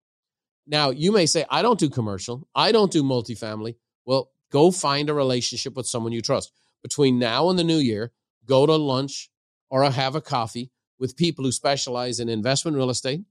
Now, 0.68 0.90
you 0.90 1.12
may 1.12 1.26
say, 1.26 1.46
I 1.50 1.62
don't 1.62 1.80
do 1.80 1.90
commercial, 1.90 2.48
I 2.56 2.72
don't 2.72 2.92
do 2.92 3.04
multifamily. 3.04 3.76
Well, 4.06 4.32
go 4.52 4.72
find 4.72 5.10
a 5.10 5.14
relationship 5.14 5.76
with 5.76 5.88
someone 5.88 6.12
you 6.12 6.22
trust. 6.22 6.52
Between 6.84 7.18
now 7.18 7.50
and 7.50 7.58
the 7.58 7.64
new 7.64 7.78
year, 7.78 8.12
go 8.46 8.66
to 8.66 8.76
lunch 8.76 9.30
or 9.70 9.90
have 9.90 10.16
a 10.16 10.22
coffee 10.22 10.72
with 11.00 11.18
people 11.18 11.44
who 11.44 11.52
specialize 11.52 12.20
in 12.20 12.30
investment 12.30 12.78
real 12.78 12.90
estate 12.90 13.22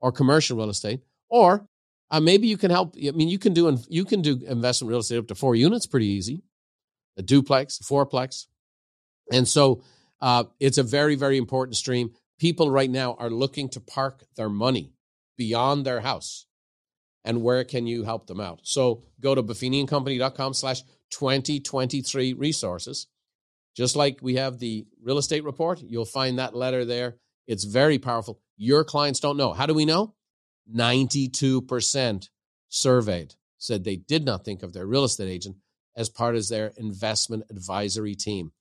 or 0.00 0.12
commercial 0.12 0.56
real 0.56 0.70
estate, 0.70 1.00
or 1.28 1.66
uh, 2.10 2.20
maybe 2.20 2.48
you 2.48 2.56
can 2.56 2.70
help. 2.70 2.96
I 2.96 3.12
mean, 3.12 3.28
you 3.28 3.38
can 3.38 3.54
do 3.54 3.78
you 3.88 4.04
can 4.04 4.20
do 4.20 4.40
investment 4.46 4.90
real 4.90 5.00
estate 5.00 5.18
up 5.18 5.28
to 5.28 5.34
four 5.34 5.54
units, 5.54 5.86
pretty 5.86 6.06
easy, 6.06 6.42
a 7.16 7.22
duplex, 7.22 7.80
a 7.80 7.84
fourplex, 7.84 8.46
and 9.32 9.48
so 9.48 9.82
uh, 10.24 10.44
it's 10.58 10.78
a 10.78 10.82
very 10.82 11.14
very 11.14 11.36
important 11.36 11.76
stream. 11.76 12.10
People 12.38 12.70
right 12.70 12.90
now 12.90 13.14
are 13.14 13.30
looking 13.30 13.68
to 13.70 13.80
park 13.80 14.24
their 14.36 14.48
money 14.48 14.92
beyond 15.36 15.84
their 15.84 16.00
house, 16.00 16.46
and 17.24 17.42
where 17.42 17.64
can 17.64 17.86
you 17.86 18.04
help 18.04 18.26
them 18.26 18.40
out? 18.40 18.60
So 18.62 19.04
go 19.20 19.34
to 19.34 19.42
buffiniandcompany.com 19.42 20.54
slash 20.54 20.82
2023 21.10 22.32
resources 22.32 23.06
just 23.74 23.96
like 23.96 24.18
we 24.22 24.36
have 24.36 24.58
the 24.58 24.86
real 25.02 25.18
estate 25.18 25.44
report, 25.44 25.82
you'll 25.82 26.04
find 26.04 26.38
that 26.38 26.54
letter 26.54 26.84
there. 26.84 27.16
It's 27.46 27.64
very 27.64 27.98
powerful. 27.98 28.40
Your 28.56 28.84
clients 28.84 29.20
don't 29.20 29.36
know. 29.36 29.52
How 29.52 29.66
do 29.66 29.74
we 29.74 29.84
know? 29.84 30.14
92% 30.72 32.28
surveyed 32.68 33.34
said 33.58 33.84
they 33.84 33.96
did 33.96 34.24
not 34.24 34.44
think 34.44 34.62
of 34.62 34.72
their 34.72 34.86
real 34.86 35.04
estate 35.04 35.28
agent 35.28 35.56
as 35.96 36.08
part 36.08 36.36
of 36.36 36.48
their 36.48 36.72
investment 36.76 37.44
advisory 37.50 38.14
team. 38.14 38.52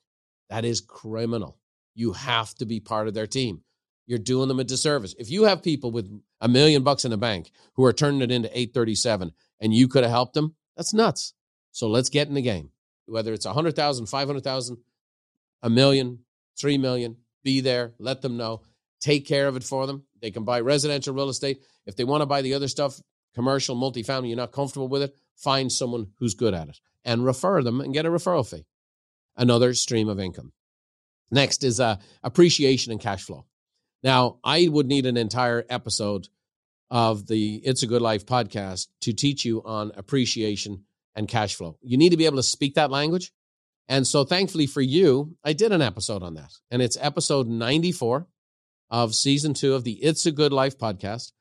That 0.54 0.66
is 0.66 0.82
criminal. 0.82 1.58
You 1.96 2.14
have 2.14 2.54
to 2.56 2.68
be 2.68 2.80
part 2.80 3.08
of 3.08 3.16
their 3.16 3.26
team. 3.26 3.64
You're 4.06 4.20
doing 4.20 4.50
them 4.50 4.60
a 4.60 4.64
disservice. 4.64 5.16
If 5.18 5.32
you 5.32 5.46
have 5.46 5.64
people 5.64 5.90
with 5.90 6.08
a 6.40 6.48
million 6.48 6.84
bucks 6.84 7.06
in 7.06 7.10
the 7.10 7.18
bank 7.18 7.50
who 7.74 7.84
are 7.86 7.92
turning 7.92 8.22
it 8.22 8.30
into 8.30 8.50
837 8.50 9.32
and 9.60 9.74
you 9.74 9.88
could 9.88 10.04
have 10.04 10.12
helped 10.12 10.36
them, 10.36 10.54
that's 10.78 10.94
nuts. 10.94 11.34
So 11.72 11.88
let's 11.88 12.10
get 12.10 12.28
in 12.28 12.36
the 12.36 12.42
game. 12.44 12.70
Whether 13.08 13.34
it's 13.34 13.48
100,000, 13.48 14.06
500,000, 14.06 14.78
a 15.64 15.70
million, 15.72 16.20
three 16.56 16.78
million, 16.78 17.18
be 17.44 17.60
there, 17.60 17.96
let 17.98 18.22
them 18.22 18.38
know, 18.38 18.62
take 19.00 19.26
care 19.26 19.48
of 19.48 19.56
it 19.56 19.64
for 19.64 19.88
them. 19.88 20.04
They 20.22 20.30
can 20.30 20.44
buy 20.44 20.60
residential 20.60 21.16
real 21.16 21.30
estate. 21.30 21.64
If 21.88 21.96
they 21.96 22.04
want 22.04 22.22
to 22.22 22.28
buy 22.28 22.44
the 22.44 22.54
other 22.54 22.68
stuff, 22.68 23.02
commercial, 23.34 23.76
multifamily, 23.76 24.28
you're 24.28 24.38
not 24.38 24.52
comfortable 24.52 24.88
with 24.88 25.02
it, 25.02 25.16
find 25.36 25.72
someone 25.72 26.12
who's 26.20 26.36
good 26.36 26.54
at 26.54 26.70
it 26.70 26.80
and 27.04 27.26
refer 27.26 27.64
them 27.64 27.82
and 27.82 27.92
get 27.92 28.06
a 28.06 28.10
referral 28.10 28.48
fee. 28.48 28.68
Another 29.36 29.74
stream 29.74 30.10
of 30.10 30.20
income. 30.20 30.52
Next 31.32 31.64
is 31.64 31.80
uh, 31.80 31.98
appreciation 32.22 32.92
and 32.92 33.02
cash 33.02 33.24
flow. 33.24 33.46
Now, 34.04 34.38
I 34.44 34.68
would 34.68 34.88
need 34.88 35.06
an 35.06 35.18
entire 35.18 35.66
episode 35.70 36.28
of 36.92 37.26
the 37.26 37.56
It's 37.64 37.82
a 37.82 37.88
Good 37.88 38.02
Life 38.02 38.26
podcast 38.26 38.88
to 39.02 39.14
teach 39.14 39.46
you 39.46 39.64
on 39.64 39.92
appreciation 39.96 40.84
and 41.16 41.28
cash 41.28 41.56
flow. 41.56 41.78
You 41.82 41.98
need 41.98 42.10
to 42.10 42.18
be 42.18 42.26
able 42.26 42.38
to 42.38 42.44
speak 42.44 42.76
that 42.76 42.92
language. 42.92 43.32
And 43.88 44.06
so, 44.06 44.24
thankfully 44.24 44.68
for 44.68 44.82
you, 44.82 45.36
I 45.44 45.54
did 45.54 45.72
an 45.72 45.82
episode 45.82 46.22
on 46.24 46.36
that. 46.36 46.52
And 46.70 46.82
it's 46.82 46.98
episode 47.02 47.48
94 47.48 48.28
of 48.90 49.16
season 49.16 49.54
two 49.54 49.74
of 49.74 49.84
the 49.84 49.94
It's 49.94 50.26
a 50.26 50.32
Good 50.32 50.54
Life 50.54 50.78
podcast. 50.78 51.32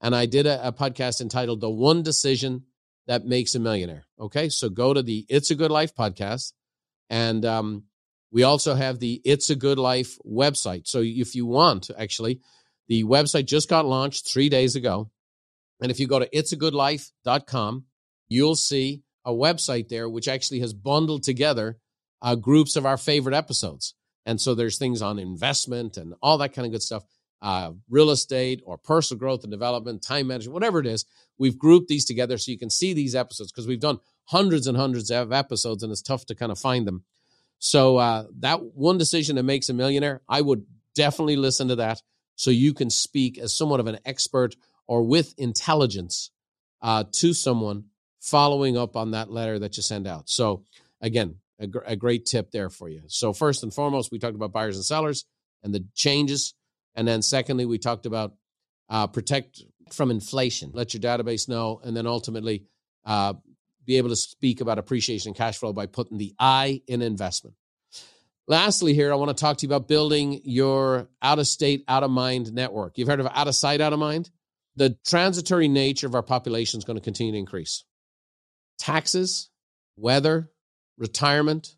And 0.00 0.14
I 0.14 0.26
did 0.26 0.46
a, 0.46 0.68
a 0.68 0.72
podcast 0.72 1.20
entitled 1.20 1.60
The 1.60 1.70
One 1.70 2.02
Decision 2.02 2.64
That 3.06 3.26
Makes 3.26 3.54
a 3.54 3.58
Millionaire. 3.58 4.06
Okay. 4.18 4.48
So, 4.48 4.68
go 4.68 4.94
to 4.94 5.02
the 5.02 5.26
It's 5.28 5.50
a 5.50 5.54
Good 5.54 5.70
Life 5.70 5.94
podcast. 5.94 6.52
And 7.10 7.44
um, 7.44 7.84
we 8.30 8.44
also 8.44 8.74
have 8.74 9.00
the 9.00 9.20
It's 9.24 9.50
a 9.50 9.56
Good 9.56 9.78
Life 9.78 10.16
website. 10.24 10.86
So, 10.86 11.02
if 11.04 11.34
you 11.34 11.44
want, 11.44 11.90
actually, 11.98 12.40
the 12.88 13.04
website 13.04 13.46
just 13.46 13.68
got 13.68 13.84
launched 13.84 14.26
three 14.26 14.48
days 14.48 14.76
ago. 14.76 15.10
And 15.82 15.90
if 15.90 15.98
you 15.98 16.06
go 16.06 16.18
to 16.18 16.28
itsagoodlife.com, 16.28 17.84
you'll 18.28 18.56
see 18.56 19.02
a 19.24 19.32
website 19.32 19.88
there 19.88 20.08
which 20.08 20.28
actually 20.28 20.60
has 20.60 20.72
bundled 20.72 21.22
together 21.22 21.78
uh, 22.22 22.34
groups 22.34 22.76
of 22.76 22.86
our 22.86 22.96
favorite 22.96 23.34
episodes. 23.34 23.94
And 24.26 24.40
so 24.40 24.54
there's 24.54 24.78
things 24.78 25.02
on 25.02 25.18
investment 25.18 25.96
and 25.96 26.14
all 26.22 26.38
that 26.38 26.52
kind 26.52 26.66
of 26.66 26.72
good 26.72 26.82
stuff, 26.82 27.04
uh, 27.42 27.72
real 27.88 28.10
estate 28.10 28.62
or 28.64 28.76
personal 28.76 29.18
growth 29.18 29.42
and 29.42 29.50
development, 29.50 30.02
time 30.02 30.26
management, 30.26 30.54
whatever 30.54 30.78
it 30.78 30.86
is. 30.86 31.04
We've 31.38 31.58
grouped 31.58 31.88
these 31.88 32.04
together 32.04 32.36
so 32.38 32.52
you 32.52 32.58
can 32.58 32.70
see 32.70 32.92
these 32.92 33.14
episodes 33.14 33.50
because 33.50 33.66
we've 33.66 33.80
done 33.80 33.98
hundreds 34.30 34.66
and 34.66 34.76
hundreds 34.76 35.10
of 35.10 35.32
episodes 35.32 35.82
and 35.82 35.90
it's 35.90 36.02
tough 36.02 36.24
to 36.26 36.34
kind 36.34 36.52
of 36.52 36.58
find 36.58 36.86
them. 36.86 37.04
So 37.58 37.96
uh, 37.96 38.24
that 38.38 38.62
one 38.74 38.96
decision 38.96 39.36
that 39.36 39.42
makes 39.42 39.68
a 39.68 39.74
millionaire, 39.74 40.22
I 40.28 40.40
would 40.40 40.64
definitely 40.94 41.36
listen 41.36 41.68
to 41.68 41.76
that 41.76 42.00
so 42.36 42.50
you 42.50 42.72
can 42.72 42.90
speak 42.90 43.38
as 43.38 43.52
somewhat 43.52 43.80
of 43.80 43.86
an 43.86 43.98
expert 44.04 44.56
or 44.86 45.02
with 45.02 45.34
intelligence 45.36 46.30
uh, 46.80 47.04
to 47.12 47.32
someone 47.34 47.84
following 48.20 48.78
up 48.78 48.96
on 48.96 49.10
that 49.10 49.30
letter 49.30 49.58
that 49.58 49.76
you 49.76 49.82
send 49.82 50.06
out. 50.06 50.28
So 50.30 50.64
again, 51.00 51.36
a, 51.58 51.66
gr- 51.66 51.84
a 51.84 51.96
great 51.96 52.24
tip 52.24 52.50
there 52.50 52.70
for 52.70 52.88
you. 52.88 53.02
So, 53.06 53.32
first 53.32 53.62
and 53.62 53.72
foremost, 53.72 54.10
we 54.10 54.18
talked 54.18 54.34
about 54.34 54.52
buyers 54.52 54.76
and 54.76 54.84
sellers 54.84 55.26
and 55.62 55.74
the 55.74 55.84
changes. 55.94 56.54
And 56.94 57.06
then, 57.06 57.22
secondly, 57.22 57.66
we 57.66 57.78
talked 57.78 58.06
about 58.06 58.32
uh, 58.88 59.06
protect 59.06 59.62
from 59.92 60.10
inflation, 60.10 60.70
let 60.72 60.94
your 60.94 61.02
database 61.02 61.48
know, 61.48 61.80
and 61.84 61.96
then 61.96 62.06
ultimately 62.06 62.64
uh, 63.04 63.34
be 63.90 63.98
able 63.98 64.08
to 64.08 64.16
speak 64.16 64.60
about 64.60 64.78
appreciation 64.78 65.30
and 65.30 65.36
cash 65.36 65.58
flow 65.58 65.72
by 65.72 65.86
putting 65.86 66.16
the 66.16 66.32
I 66.38 66.80
in 66.86 67.02
investment. 67.02 67.56
Lastly, 68.46 68.94
here, 68.94 69.12
I 69.12 69.16
want 69.16 69.36
to 69.36 69.40
talk 69.40 69.58
to 69.58 69.66
you 69.66 69.68
about 69.68 69.88
building 69.88 70.40
your 70.44 71.08
out 71.20 71.40
of 71.40 71.48
state, 71.48 71.84
out 71.88 72.04
of 72.04 72.10
mind 72.10 72.52
network. 72.52 72.98
You've 72.98 73.08
heard 73.08 73.18
of 73.18 73.26
out 73.26 73.48
of 73.48 73.54
sight, 73.56 73.80
out 73.80 73.92
of 73.92 73.98
mind? 73.98 74.30
The 74.76 74.96
transitory 75.04 75.66
nature 75.66 76.06
of 76.06 76.14
our 76.14 76.22
population 76.22 76.78
is 76.78 76.84
going 76.84 76.98
to 76.98 77.04
continue 77.04 77.32
to 77.32 77.38
increase. 77.38 77.84
Taxes, 78.78 79.50
weather, 79.96 80.52
retirement. 80.96 81.74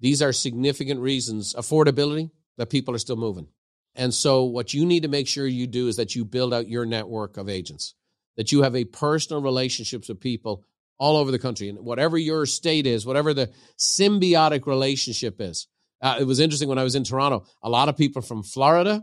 These 0.00 0.22
are 0.22 0.32
significant 0.32 0.98
reasons. 0.98 1.54
Affordability, 1.54 2.30
that 2.58 2.70
people 2.70 2.92
are 2.94 2.98
still 2.98 3.16
moving. 3.16 3.46
And 3.94 4.12
so, 4.12 4.44
what 4.44 4.74
you 4.74 4.84
need 4.84 5.04
to 5.04 5.08
make 5.08 5.28
sure 5.28 5.46
you 5.46 5.68
do 5.68 5.86
is 5.86 5.96
that 5.96 6.16
you 6.16 6.24
build 6.24 6.52
out 6.52 6.68
your 6.68 6.86
network 6.86 7.36
of 7.36 7.48
agents, 7.48 7.94
that 8.36 8.50
you 8.50 8.62
have 8.62 8.74
a 8.74 8.84
personal 8.84 9.42
relationships 9.42 10.08
with 10.08 10.20
people 10.20 10.64
all 11.00 11.16
over 11.16 11.32
the 11.32 11.38
country. 11.40 11.68
And 11.68 11.80
whatever 11.80 12.16
your 12.16 12.46
state 12.46 12.86
is, 12.86 13.04
whatever 13.04 13.34
the 13.34 13.50
symbiotic 13.76 14.66
relationship 14.66 15.40
is. 15.40 15.66
Uh, 16.00 16.18
it 16.20 16.24
was 16.24 16.38
interesting 16.38 16.68
when 16.68 16.78
I 16.78 16.84
was 16.84 16.94
in 16.94 17.02
Toronto, 17.02 17.44
a 17.62 17.68
lot 17.68 17.88
of 17.88 17.96
people 17.96 18.22
from 18.22 18.44
Florida 18.44 19.02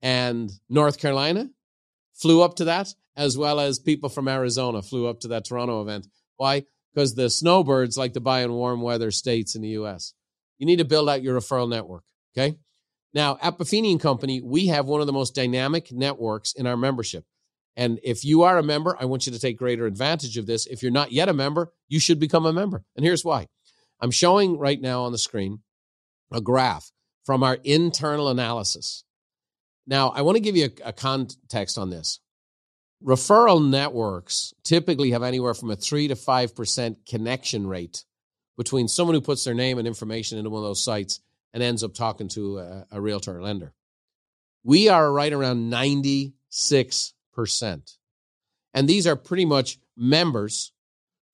and 0.00 0.50
North 0.70 0.98
Carolina 0.98 1.50
flew 2.14 2.42
up 2.42 2.56
to 2.56 2.64
that, 2.64 2.88
as 3.14 3.36
well 3.36 3.60
as 3.60 3.78
people 3.78 4.08
from 4.08 4.26
Arizona 4.26 4.80
flew 4.80 5.06
up 5.06 5.20
to 5.20 5.28
that 5.28 5.44
Toronto 5.44 5.82
event. 5.82 6.06
Why? 6.36 6.64
because 6.96 7.14
the 7.14 7.28
snowbirds 7.28 7.98
like 7.98 8.14
to 8.14 8.20
buy 8.20 8.40
in 8.40 8.52
warm 8.54 8.80
weather 8.80 9.10
states 9.10 9.54
in 9.54 9.60
the 9.60 9.68
U.S. 9.68 10.14
You 10.56 10.64
need 10.64 10.78
to 10.78 10.84
build 10.86 11.10
out 11.10 11.22
your 11.22 11.38
referral 11.38 11.68
network. 11.68 12.04
Okay. 12.36 12.56
Now, 13.12 13.38
at 13.42 13.58
Buffini 13.58 13.92
and 13.92 14.00
Company, 14.00 14.40
we 14.40 14.68
have 14.68 14.86
one 14.86 15.02
of 15.02 15.06
the 15.06 15.12
most 15.12 15.34
dynamic 15.34 15.92
networks 15.92 16.54
in 16.54 16.66
our 16.66 16.76
membership. 16.76 17.24
And 17.76 18.00
if 18.02 18.24
you 18.24 18.42
are 18.42 18.58
a 18.58 18.62
member, 18.62 18.96
I 18.98 19.04
want 19.04 19.26
you 19.26 19.32
to 19.32 19.38
take 19.38 19.58
greater 19.58 19.86
advantage 19.86 20.38
of 20.38 20.46
this. 20.46 20.66
If 20.66 20.82
you're 20.82 20.90
not 20.90 21.12
yet 21.12 21.28
a 21.28 21.34
member, 21.34 21.72
you 21.88 22.00
should 22.00 22.18
become 22.18 22.46
a 22.46 22.52
member. 22.52 22.84
And 22.96 23.04
here's 23.04 23.24
why. 23.24 23.48
I'm 24.00 24.10
showing 24.10 24.58
right 24.58 24.80
now 24.80 25.02
on 25.02 25.12
the 25.12 25.18
screen 25.18 25.60
a 26.32 26.40
graph 26.40 26.90
from 27.24 27.42
our 27.42 27.58
internal 27.64 28.28
analysis. 28.28 29.04
Now, 29.86 30.08
I 30.08 30.22
want 30.22 30.36
to 30.36 30.42
give 30.42 30.56
you 30.56 30.70
a, 30.84 30.88
a 30.88 30.92
context 30.92 31.78
on 31.78 31.90
this. 31.90 32.20
Referral 33.04 33.68
networks 33.68 34.54
typically 34.64 35.10
have 35.10 35.22
anywhere 35.22 35.54
from 35.54 35.70
a 35.70 35.76
3 35.76 36.08
to 36.08 36.14
5% 36.14 36.96
connection 37.06 37.66
rate 37.66 38.04
between 38.56 38.88
someone 38.88 39.14
who 39.14 39.20
puts 39.20 39.44
their 39.44 39.54
name 39.54 39.78
and 39.78 39.86
information 39.86 40.38
into 40.38 40.50
one 40.50 40.62
of 40.62 40.68
those 40.68 40.82
sites 40.82 41.20
and 41.52 41.62
ends 41.62 41.84
up 41.84 41.94
talking 41.94 42.28
to 42.28 42.58
a, 42.58 42.86
a 42.92 43.00
realtor 43.00 43.36
or 43.36 43.42
lender. 43.42 43.74
We 44.64 44.88
are 44.88 45.12
right 45.12 45.32
around 45.32 45.70
96%. 45.70 47.12
And 48.72 48.88
these 48.88 49.06
are 49.06 49.16
pretty 49.16 49.44
much 49.44 49.78
members 49.96 50.72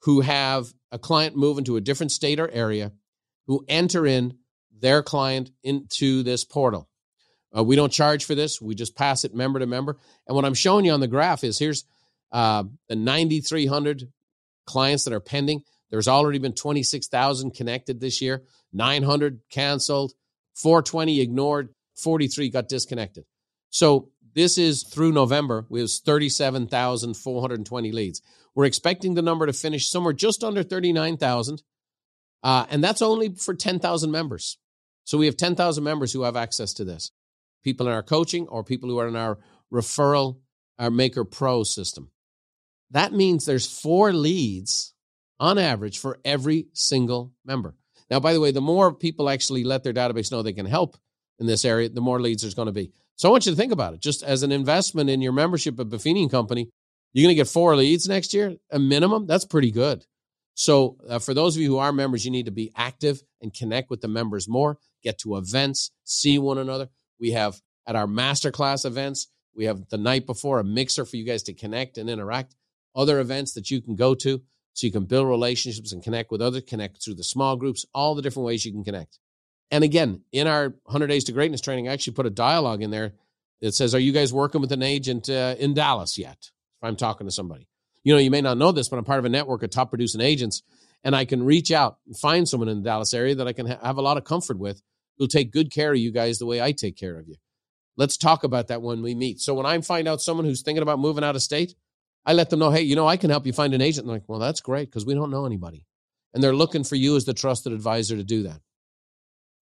who 0.02 0.20
have 0.20 0.72
a 0.90 0.98
client 0.98 1.36
move 1.36 1.58
into 1.58 1.76
a 1.76 1.80
different 1.80 2.12
state 2.12 2.40
or 2.40 2.50
area 2.50 2.92
who 3.46 3.64
enter 3.68 4.06
in 4.06 4.38
their 4.80 5.02
client 5.02 5.50
into 5.62 6.22
this 6.22 6.44
portal. 6.44 6.88
Uh, 7.56 7.62
we 7.62 7.76
don't 7.76 7.92
charge 7.92 8.24
for 8.24 8.34
this. 8.34 8.60
We 8.60 8.74
just 8.74 8.96
pass 8.96 9.24
it 9.24 9.34
member 9.34 9.58
to 9.58 9.66
member. 9.66 9.98
And 10.26 10.34
what 10.34 10.44
I'm 10.44 10.54
showing 10.54 10.84
you 10.84 10.92
on 10.92 11.00
the 11.00 11.08
graph 11.08 11.44
is 11.44 11.58
here's 11.58 11.84
uh, 12.30 12.64
the 12.88 12.96
9,300 12.96 14.10
clients 14.66 15.04
that 15.04 15.12
are 15.12 15.20
pending. 15.20 15.62
There's 15.90 16.08
already 16.08 16.38
been 16.38 16.54
26,000 16.54 17.50
connected 17.52 18.00
this 18.00 18.22
year, 18.22 18.42
900 18.72 19.40
canceled, 19.50 20.14
420 20.54 21.20
ignored, 21.20 21.74
43 21.96 22.48
got 22.48 22.68
disconnected. 22.68 23.24
So 23.68 24.10
this 24.34 24.58
is 24.58 24.82
through 24.82 25.12
November. 25.12 25.66
We 25.68 25.80
have 25.80 25.90
37,420 25.90 27.92
leads. 27.92 28.22
We're 28.54 28.66
expecting 28.66 29.14
the 29.14 29.22
number 29.22 29.46
to 29.46 29.52
finish 29.52 29.88
somewhere 29.88 30.12
just 30.12 30.44
under 30.44 30.62
39,000. 30.62 31.62
Uh, 32.42 32.66
and 32.70 32.82
that's 32.82 33.02
only 33.02 33.34
for 33.34 33.54
10,000 33.54 34.10
members. 34.10 34.58
So 35.04 35.18
we 35.18 35.26
have 35.26 35.36
10,000 35.36 35.84
members 35.84 36.12
who 36.12 36.22
have 36.22 36.36
access 36.36 36.72
to 36.74 36.84
this 36.84 37.12
people 37.62 37.86
in 37.86 37.92
our 37.92 38.02
coaching 38.02 38.48
or 38.48 38.64
people 38.64 38.88
who 38.88 38.98
are 38.98 39.06
in 39.06 39.14
our 39.14 39.38
referral, 39.72 40.40
our 40.78 40.90
Maker 40.90 41.24
Pro 41.24 41.62
system. 41.62 42.10
That 42.90 43.12
means 43.12 43.44
there's 43.44 43.66
four 43.66 44.12
leads 44.12 44.94
on 45.38 45.58
average 45.58 45.98
for 45.98 46.18
every 46.24 46.66
single 46.72 47.32
member. 47.44 47.76
Now, 48.10 48.20
by 48.20 48.32
the 48.32 48.40
way, 48.40 48.50
the 48.50 48.60
more 48.60 48.92
people 48.92 49.30
actually 49.30 49.64
let 49.64 49.84
their 49.84 49.92
database 49.92 50.30
know 50.30 50.42
they 50.42 50.52
can 50.52 50.66
help 50.66 50.96
in 51.38 51.46
this 51.46 51.64
area, 51.64 51.88
the 51.88 52.00
more 52.00 52.20
leads 52.20 52.42
there's 52.42 52.54
going 52.54 52.66
to 52.66 52.72
be. 52.72 52.92
So 53.16 53.28
I 53.28 53.32
want 53.32 53.46
you 53.46 53.52
to 53.52 53.56
think 53.56 53.72
about 53.72 53.94
it. 53.94 54.00
Just 54.00 54.22
as 54.22 54.42
an 54.42 54.52
investment 54.52 55.10
in 55.10 55.20
your 55.20 55.32
membership 55.32 55.78
of 55.78 55.88
Buffini 55.88 56.30
Company, 56.30 56.68
you're 57.12 57.24
going 57.24 57.34
to 57.34 57.40
get 57.40 57.48
four 57.48 57.76
leads 57.76 58.08
next 58.08 58.32
year, 58.32 58.56
a 58.70 58.78
minimum. 58.78 59.26
That's 59.26 59.44
pretty 59.44 59.70
good. 59.70 60.04
So 60.54 60.96
uh, 61.08 61.18
for 61.18 61.34
those 61.34 61.56
of 61.56 61.62
you 61.62 61.68
who 61.68 61.78
are 61.78 61.92
members, 61.92 62.24
you 62.24 62.30
need 62.30 62.46
to 62.46 62.52
be 62.52 62.72
active 62.76 63.22
and 63.40 63.54
connect 63.54 63.90
with 63.90 64.00
the 64.00 64.08
members 64.08 64.48
more, 64.48 64.78
get 65.02 65.18
to 65.18 65.36
events, 65.36 65.90
see 66.04 66.38
one 66.38 66.58
another. 66.58 66.88
We 67.20 67.32
have 67.32 67.60
at 67.86 67.96
our 67.96 68.06
masterclass 68.06 68.84
events, 68.84 69.28
we 69.54 69.64
have 69.66 69.88
the 69.88 69.98
night 69.98 70.26
before 70.26 70.58
a 70.60 70.64
mixer 70.64 71.04
for 71.04 71.16
you 71.16 71.24
guys 71.24 71.42
to 71.44 71.54
connect 71.54 71.98
and 71.98 72.08
interact. 72.08 72.54
Other 72.94 73.20
events 73.20 73.52
that 73.54 73.70
you 73.70 73.80
can 73.80 73.96
go 73.96 74.14
to 74.16 74.42
so 74.74 74.86
you 74.86 74.92
can 74.92 75.04
build 75.04 75.28
relationships 75.28 75.92
and 75.92 76.02
connect 76.02 76.30
with 76.30 76.40
others, 76.40 76.62
connect 76.66 77.02
through 77.02 77.14
the 77.14 77.24
small 77.24 77.56
groups, 77.56 77.84
all 77.94 78.14
the 78.14 78.22
different 78.22 78.46
ways 78.46 78.64
you 78.64 78.72
can 78.72 78.84
connect. 78.84 79.18
And 79.72 79.82
again, 79.82 80.20
in 80.32 80.46
our 80.46 80.68
100 80.84 81.06
Days 81.06 81.24
to 81.24 81.32
Greatness 81.32 81.62
training, 81.62 81.88
I 81.88 81.94
actually 81.94 82.12
put 82.12 82.26
a 82.26 82.30
dialogue 82.30 82.82
in 82.82 82.90
there 82.90 83.14
that 83.62 83.72
says, 83.72 83.94
Are 83.94 83.98
you 83.98 84.12
guys 84.12 84.32
working 84.32 84.60
with 84.60 84.70
an 84.70 84.82
agent 84.82 85.30
uh, 85.30 85.56
in 85.58 85.72
Dallas 85.72 86.18
yet? 86.18 86.36
If 86.40 86.86
I'm 86.86 86.94
talking 86.94 87.26
to 87.26 87.32
somebody, 87.32 87.66
you 88.04 88.12
know, 88.12 88.18
you 88.18 88.30
may 88.30 88.42
not 88.42 88.58
know 88.58 88.70
this, 88.70 88.90
but 88.90 88.98
I'm 88.98 89.04
part 89.04 89.18
of 89.18 89.24
a 89.24 89.30
network 89.30 89.62
of 89.62 89.70
top 89.70 89.88
producing 89.88 90.20
agents, 90.20 90.62
and 91.02 91.16
I 91.16 91.24
can 91.24 91.42
reach 91.42 91.72
out 91.72 91.96
and 92.06 92.14
find 92.16 92.46
someone 92.46 92.68
in 92.68 92.82
the 92.82 92.84
Dallas 92.84 93.14
area 93.14 93.34
that 93.36 93.48
I 93.48 93.54
can 93.54 93.66
ha- 93.66 93.78
have 93.82 93.96
a 93.96 94.02
lot 94.02 94.18
of 94.18 94.24
comfort 94.24 94.58
with 94.58 94.82
who'll 95.16 95.26
take 95.26 95.52
good 95.52 95.72
care 95.72 95.92
of 95.92 95.98
you 95.98 96.12
guys 96.12 96.38
the 96.38 96.46
way 96.46 96.60
I 96.60 96.72
take 96.72 96.96
care 96.96 97.18
of 97.18 97.26
you. 97.26 97.36
Let's 97.96 98.18
talk 98.18 98.44
about 98.44 98.68
that 98.68 98.82
when 98.82 99.00
we 99.00 99.14
meet. 99.14 99.40
So 99.40 99.54
when 99.54 99.66
I 99.66 99.80
find 99.80 100.06
out 100.06 100.20
someone 100.20 100.44
who's 100.44 100.62
thinking 100.62 100.82
about 100.82 100.98
moving 100.98 101.24
out 101.24 101.36
of 101.36 101.42
state, 101.42 101.74
I 102.26 102.34
let 102.34 102.50
them 102.50 102.58
know, 102.58 102.70
hey, 102.70 102.82
you 102.82 102.96
know, 102.96 103.06
I 103.06 103.16
can 103.16 103.30
help 103.30 103.46
you 103.46 103.52
find 103.54 103.72
an 103.72 103.80
agent. 103.80 104.04
And 104.04 104.12
like, 104.12 104.28
well, 104.28 104.38
that's 104.38 104.60
great 104.60 104.90
because 104.90 105.06
we 105.06 105.14
don't 105.14 105.30
know 105.30 105.46
anybody. 105.46 105.86
And 106.34 106.42
they're 106.42 106.54
looking 106.54 106.84
for 106.84 106.96
you 106.96 107.16
as 107.16 107.24
the 107.24 107.34
trusted 107.34 107.72
advisor 107.72 108.16
to 108.16 108.24
do 108.24 108.42
that. 108.44 108.60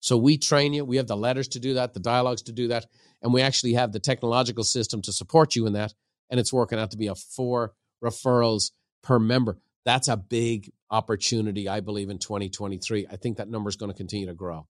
So 0.00 0.16
we 0.16 0.38
train 0.38 0.72
you. 0.72 0.84
We 0.84 0.96
have 0.96 1.06
the 1.06 1.16
letters 1.16 1.48
to 1.48 1.60
do 1.60 1.74
that, 1.74 1.94
the 1.94 2.00
dialogues 2.00 2.42
to 2.42 2.52
do 2.52 2.68
that. 2.68 2.86
And 3.22 3.32
we 3.32 3.42
actually 3.42 3.74
have 3.74 3.92
the 3.92 4.00
technological 4.00 4.64
system 4.64 5.02
to 5.02 5.12
support 5.12 5.54
you 5.54 5.66
in 5.66 5.74
that. 5.74 5.94
And 6.30 6.40
it's 6.40 6.52
working 6.52 6.78
out 6.78 6.90
to 6.92 6.96
be 6.96 7.08
a 7.08 7.14
four 7.14 7.74
referrals 8.02 8.70
per 9.02 9.18
member. 9.18 9.58
That's 9.84 10.08
a 10.08 10.16
big 10.16 10.72
opportunity, 10.90 11.68
I 11.68 11.80
believe, 11.80 12.10
in 12.10 12.18
2023. 12.18 13.06
I 13.10 13.16
think 13.16 13.36
that 13.36 13.48
number 13.48 13.68
is 13.68 13.76
going 13.76 13.90
to 13.90 13.96
continue 13.96 14.26
to 14.26 14.34
grow. 14.34 14.66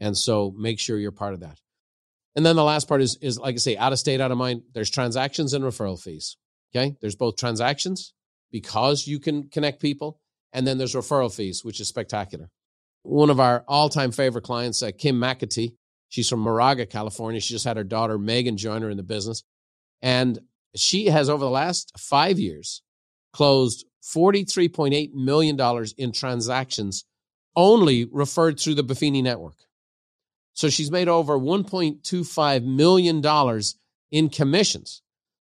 And 0.00 0.16
so 0.16 0.54
make 0.56 0.78
sure 0.78 0.98
you're 0.98 1.12
part 1.12 1.34
of 1.34 1.40
that. 1.40 1.58
And 2.34 2.46
then 2.46 2.56
the 2.56 2.64
last 2.64 2.88
part 2.88 3.02
is, 3.02 3.16
is 3.20 3.38
like 3.38 3.54
I 3.54 3.58
say, 3.58 3.76
out 3.76 3.92
of 3.92 3.98
state, 3.98 4.20
out 4.20 4.32
of 4.32 4.38
mind. 4.38 4.62
There's 4.72 4.90
transactions 4.90 5.52
and 5.52 5.64
referral 5.64 6.00
fees. 6.00 6.36
Okay. 6.74 6.96
There's 7.00 7.16
both 7.16 7.36
transactions 7.36 8.14
because 8.50 9.06
you 9.06 9.18
can 9.18 9.48
connect 9.48 9.80
people, 9.80 10.20
and 10.52 10.66
then 10.66 10.78
there's 10.78 10.94
referral 10.94 11.34
fees, 11.34 11.64
which 11.64 11.80
is 11.80 11.88
spectacular. 11.88 12.50
One 13.02 13.30
of 13.30 13.40
our 13.40 13.64
all 13.66 13.88
time 13.88 14.12
favorite 14.12 14.44
clients, 14.44 14.82
uh, 14.82 14.90
Kim 14.96 15.16
McAtee, 15.16 15.74
she's 16.08 16.28
from 16.28 16.40
Moraga, 16.40 16.86
California. 16.86 17.40
She 17.40 17.54
just 17.54 17.64
had 17.64 17.76
her 17.76 17.84
daughter, 17.84 18.18
Megan, 18.18 18.56
join 18.56 18.82
her 18.82 18.90
in 18.90 18.96
the 18.96 19.02
business. 19.02 19.42
And 20.00 20.38
she 20.74 21.06
has, 21.06 21.28
over 21.28 21.44
the 21.44 21.50
last 21.50 21.92
five 21.98 22.38
years, 22.38 22.82
closed 23.32 23.84
$43.8 24.02 25.12
million 25.14 25.86
in 25.98 26.12
transactions 26.12 27.04
only 27.54 28.06
referred 28.10 28.58
through 28.58 28.74
the 28.74 28.84
Buffini 28.84 29.22
network. 29.22 29.56
So 30.54 30.68
she's 30.68 30.90
made 30.90 31.08
over 31.08 31.38
$1.25 31.38 32.64
million 32.64 33.62
in 34.10 34.28
commissions 34.28 35.02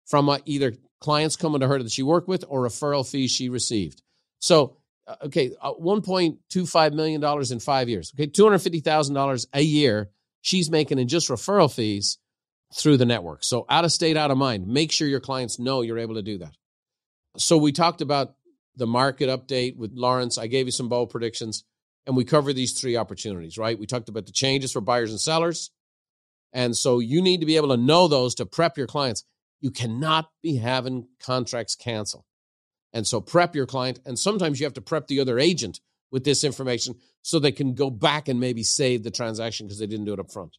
from 0.06 0.30
uh, 0.30 0.40
either 0.46 0.74
clients 1.00 1.36
coming 1.36 1.62
to 1.62 1.68
her 1.68 1.82
that 1.82 1.92
she 1.92 2.04
worked 2.04 2.28
with 2.28 2.44
or 2.48 2.62
referral 2.62 3.10
fees 3.10 3.32
she 3.32 3.50
received. 3.50 4.02
So, 4.40 4.78
okay, 5.24 5.52
uh, 5.62 5.74
$1.25 5.74 6.94
million 6.94 7.24
in 7.52 7.60
five 7.60 7.90
years. 7.90 8.14
Okay, 8.16 8.28
$250,000 8.28 9.46
a 9.54 9.62
year 9.62 10.10
she's 10.42 10.70
making 10.70 11.00
in 11.00 11.08
just 11.08 11.30
referral 11.30 11.74
fees 11.74 12.20
through 12.74 12.98
the 12.98 13.06
network. 13.06 13.44
So, 13.44 13.66
out 13.70 13.86
of 13.86 13.92
state, 13.92 14.18
out 14.18 14.32
of 14.32 14.38
mind. 14.38 14.68
Make 14.68 14.92
sure 14.92 15.08
your 15.08 15.20
clients 15.20 15.60
know 15.60 15.82
you're 15.82 15.98
able 15.98 16.16
to 16.16 16.22
do 16.22 16.38
that. 16.40 16.56
So, 17.38 17.58
we 17.58 17.72
talked 17.72 18.02
about 18.02 18.36
the 18.76 18.88
market 18.88 19.30
update 19.30 19.76
with 19.78 19.92
Lawrence. 19.94 20.38
I 20.38 20.48
gave 20.48 20.66
you 20.68 20.72
some 20.72 20.90
bold 20.90 21.10
predictions 21.10 21.64
and 22.06 22.16
we 22.16 22.26
cover 22.26 22.54
these 22.54 22.74
three 22.80 22.98
opportunities, 22.98 23.58
right? 23.58 23.80
We 23.80 23.88
talked 23.88 24.10
about 24.10 24.26
the 24.26 24.32
changes 24.32 24.72
for 24.72 24.82
buyers 24.82 25.12
and 25.12 25.20
sellers. 25.20 25.72
And 26.54 26.76
so 26.76 27.00
you 27.00 27.22
need 27.22 27.40
to 27.40 27.46
be 27.46 27.58
able 27.58 27.70
to 27.70 27.78
know 27.78 28.08
those 28.08 28.36
to 28.36 28.46
prep 28.46 28.78
your 28.78 28.88
clients. 28.88 29.24
You 29.62 29.72
cannot 29.72 30.30
be 30.44 30.58
having 30.58 31.08
contracts 31.20 31.76
cancel. 31.76 32.25
And 32.96 33.06
so 33.06 33.20
prep 33.20 33.54
your 33.54 33.66
client. 33.66 34.00
And 34.06 34.18
sometimes 34.18 34.60
you 34.60 34.66
have 34.66 34.74
to 34.76 34.82
prep 34.82 35.08
the 35.08 35.20
other 35.20 35.38
agent 35.38 35.82
with 36.12 36.24
this 36.24 36.46
information 36.46 36.96
so 37.22 37.38
they 37.38 37.52
can 37.52 37.76
go 37.76 37.90
back 37.90 38.30
and 38.30 38.40
maybe 38.40 38.64
save 38.64 39.04
the 39.04 39.12
transaction 39.12 39.68
because 39.68 39.80
they 39.80 39.86
didn't 39.86 40.06
do 40.06 40.14
it 40.14 40.20
up 40.20 40.32
front. 40.32 40.56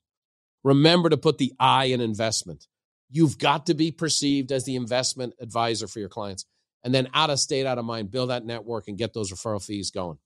Remember 0.63 1.09
to 1.09 1.17
put 1.17 1.39
the 1.39 1.55
I 1.59 1.87
in 1.87 2.03
investment. 2.03 2.67
You've 3.11 3.39
got 3.39 3.67
to 3.67 3.75
be 3.75 3.91
perceived 3.91 4.53
as 4.53 4.65
the 4.65 4.77
investment 4.77 5.33
advisor 5.41 5.87
for 5.87 5.99
your 5.99 6.11
clients. 6.11 6.45
And 6.85 6.95
then 6.95 7.09
out 7.15 7.31
of 7.31 7.41
state, 7.41 7.65
out 7.67 7.79
of 7.79 7.87
mind, 7.87 8.11
build 8.11 8.29
that 8.29 8.45
network 8.45 8.87
and 8.87 8.99
get 8.99 9.15
those 9.15 9.33
referral 9.33 9.65
fees 9.65 9.91
going. 9.91 10.19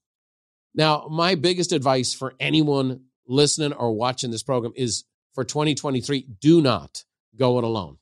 Now, 0.75 1.07
my 1.09 1.35
biggest 1.35 1.71
advice 1.71 2.13
for 2.13 2.33
anyone 2.41 3.05
listening 3.25 3.71
or 3.71 3.93
watching 3.93 4.31
this 4.31 4.43
program 4.43 4.73
is 4.75 5.05
for 5.33 5.45
2023 5.45 6.27
do 6.41 6.61
not 6.61 7.05
go 7.37 7.57
it 7.57 7.63
alone. 7.63 7.97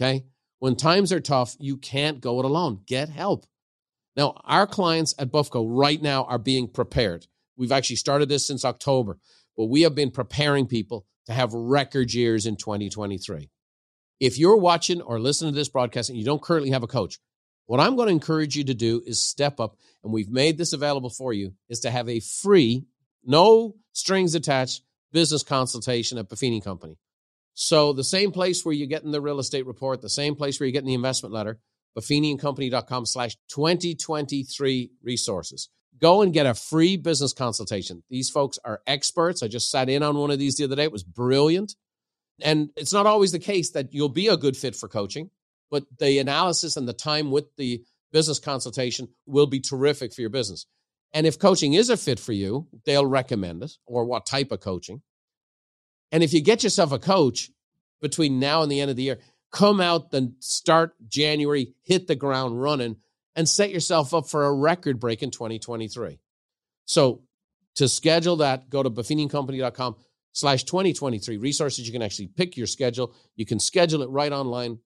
Okay. 0.00 0.24
When 0.64 0.76
times 0.76 1.12
are 1.12 1.20
tough, 1.20 1.56
you 1.60 1.76
can't 1.76 2.22
go 2.22 2.38
it 2.38 2.46
alone. 2.46 2.80
Get 2.86 3.10
help. 3.10 3.44
Now, 4.16 4.40
our 4.44 4.66
clients 4.66 5.14
at 5.18 5.30
Buffco 5.30 5.62
right 5.68 6.00
now 6.00 6.24
are 6.24 6.38
being 6.38 6.68
prepared. 6.68 7.26
We've 7.54 7.70
actually 7.70 7.96
started 7.96 8.30
this 8.30 8.46
since 8.46 8.64
October, 8.64 9.18
but 9.58 9.66
we 9.66 9.82
have 9.82 9.94
been 9.94 10.10
preparing 10.10 10.66
people 10.66 11.04
to 11.26 11.34
have 11.34 11.52
record 11.52 12.14
years 12.14 12.46
in 12.46 12.56
2023. 12.56 13.50
If 14.20 14.38
you're 14.38 14.56
watching 14.56 15.02
or 15.02 15.20
listening 15.20 15.52
to 15.52 15.54
this 15.54 15.68
broadcast 15.68 16.08
and 16.08 16.18
you 16.18 16.24
don't 16.24 16.40
currently 16.40 16.70
have 16.70 16.82
a 16.82 16.86
coach, 16.86 17.18
what 17.66 17.78
I'm 17.78 17.94
going 17.94 18.08
to 18.08 18.14
encourage 18.14 18.56
you 18.56 18.64
to 18.64 18.72
do 18.72 19.02
is 19.04 19.20
step 19.20 19.60
up, 19.60 19.76
and 20.02 20.14
we've 20.14 20.30
made 20.30 20.56
this 20.56 20.72
available 20.72 21.10
for 21.10 21.34
you, 21.34 21.52
is 21.68 21.80
to 21.80 21.90
have 21.90 22.08
a 22.08 22.20
free, 22.20 22.86
no 23.22 23.74
strings 23.92 24.34
attached 24.34 24.80
business 25.12 25.42
consultation 25.42 26.16
at 26.16 26.30
Buffini 26.30 26.64
Company. 26.64 26.96
So 27.54 27.92
the 27.92 28.04
same 28.04 28.32
place 28.32 28.64
where 28.64 28.74
you're 28.74 28.88
getting 28.88 29.12
the 29.12 29.20
real 29.20 29.38
estate 29.38 29.66
report, 29.66 30.02
the 30.02 30.10
same 30.10 30.34
place 30.34 30.58
where 30.58 30.66
you're 30.66 30.72
getting 30.72 30.88
the 30.88 30.94
investment 30.94 31.32
letter, 31.32 31.58
buffiniandcompany.com 31.96 33.06
slash 33.06 33.36
2023 33.48 34.90
resources. 35.02 35.68
Go 36.00 36.22
and 36.22 36.32
get 36.32 36.46
a 36.46 36.54
free 36.54 36.96
business 36.96 37.32
consultation. 37.32 38.02
These 38.10 38.28
folks 38.28 38.58
are 38.64 38.82
experts. 38.86 39.42
I 39.42 39.48
just 39.48 39.70
sat 39.70 39.88
in 39.88 40.02
on 40.02 40.16
one 40.16 40.32
of 40.32 40.40
these 40.40 40.56
the 40.56 40.64
other 40.64 40.76
day. 40.76 40.84
It 40.84 40.92
was 40.92 41.04
brilliant. 41.04 41.76
And 42.40 42.70
it's 42.76 42.92
not 42.92 43.06
always 43.06 43.30
the 43.30 43.38
case 43.38 43.70
that 43.70 43.94
you'll 43.94 44.08
be 44.08 44.26
a 44.26 44.36
good 44.36 44.56
fit 44.56 44.74
for 44.74 44.88
coaching 44.88 45.30
but 45.74 45.84
the 45.98 46.20
analysis 46.20 46.76
and 46.76 46.86
the 46.86 46.92
time 46.92 47.32
with 47.32 47.46
the 47.56 47.82
business 48.12 48.38
consultation 48.38 49.08
will 49.26 49.48
be 49.48 49.58
terrific 49.58 50.14
for 50.14 50.20
your 50.20 50.30
business. 50.30 50.66
And 51.12 51.26
if 51.26 51.40
coaching 51.40 51.74
is 51.74 51.90
a 51.90 51.96
fit 51.96 52.20
for 52.20 52.32
you, 52.32 52.68
they'll 52.86 53.04
recommend 53.04 53.64
it 53.64 53.72
or 53.84 54.04
what 54.04 54.24
type 54.24 54.52
of 54.52 54.60
coaching. 54.60 55.02
And 56.14 56.22
if 56.22 56.32
you 56.32 56.40
get 56.40 56.62
yourself 56.62 56.92
a 56.92 56.98
coach 57.00 57.50
between 58.00 58.38
now 58.38 58.62
and 58.62 58.70
the 58.70 58.80
end 58.80 58.88
of 58.88 58.96
the 58.96 59.02
year, 59.02 59.18
come 59.50 59.80
out 59.80 60.12
then 60.12 60.36
start 60.38 60.94
January, 61.08 61.74
hit 61.82 62.06
the 62.06 62.14
ground 62.14 62.62
running, 62.62 62.98
and 63.34 63.48
set 63.48 63.72
yourself 63.72 64.14
up 64.14 64.28
for 64.28 64.44
a 64.44 64.54
record 64.54 65.00
break 65.00 65.24
in 65.24 65.32
2023. 65.32 66.20
So 66.84 67.22
to 67.74 67.88
schedule 67.88 68.36
that, 68.36 68.70
go 68.70 68.80
to 68.80 68.90
buffiniandcompany.com 68.90 69.96
slash 70.30 70.62
2023 70.62 71.36
resources. 71.38 71.84
You 71.84 71.92
can 71.92 72.02
actually 72.02 72.28
pick 72.28 72.56
your 72.56 72.68
schedule. 72.68 73.12
You 73.34 73.44
can 73.44 73.58
schedule 73.58 74.02
it 74.02 74.08
right 74.08 74.30
online, 74.30 74.78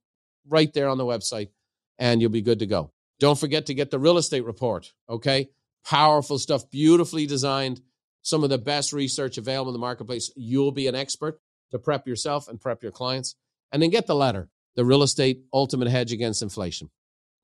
right 0.48 0.72
there 0.72 0.88
on 0.88 0.96
the 0.96 1.04
website, 1.04 1.50
and 1.98 2.22
you'll 2.22 2.30
be 2.30 2.40
good 2.40 2.60
to 2.60 2.66
go. 2.66 2.90
Don't 3.20 3.38
forget 3.38 3.66
to 3.66 3.74
get 3.74 3.90
the 3.90 3.98
real 3.98 4.16
estate 4.16 4.46
report, 4.46 4.94
okay? 5.10 5.50
Powerful 5.84 6.38
stuff, 6.38 6.70
beautifully 6.70 7.26
designed, 7.26 7.82
some 8.28 8.44
of 8.44 8.50
the 8.50 8.58
best 8.58 8.92
research 8.92 9.38
available 9.38 9.70
in 9.70 9.72
the 9.72 9.78
marketplace. 9.78 10.30
You'll 10.36 10.72
be 10.72 10.86
an 10.86 10.94
expert 10.94 11.40
to 11.70 11.78
prep 11.78 12.06
yourself 12.06 12.48
and 12.48 12.60
prep 12.60 12.82
your 12.82 12.92
clients. 12.92 13.36
And 13.72 13.82
then 13.82 13.90
get 13.90 14.06
the 14.06 14.14
letter, 14.14 14.48
the 14.76 14.84
real 14.84 15.02
estate 15.02 15.44
ultimate 15.52 15.88
hedge 15.88 16.12
against 16.12 16.42
inflation. 16.42 16.90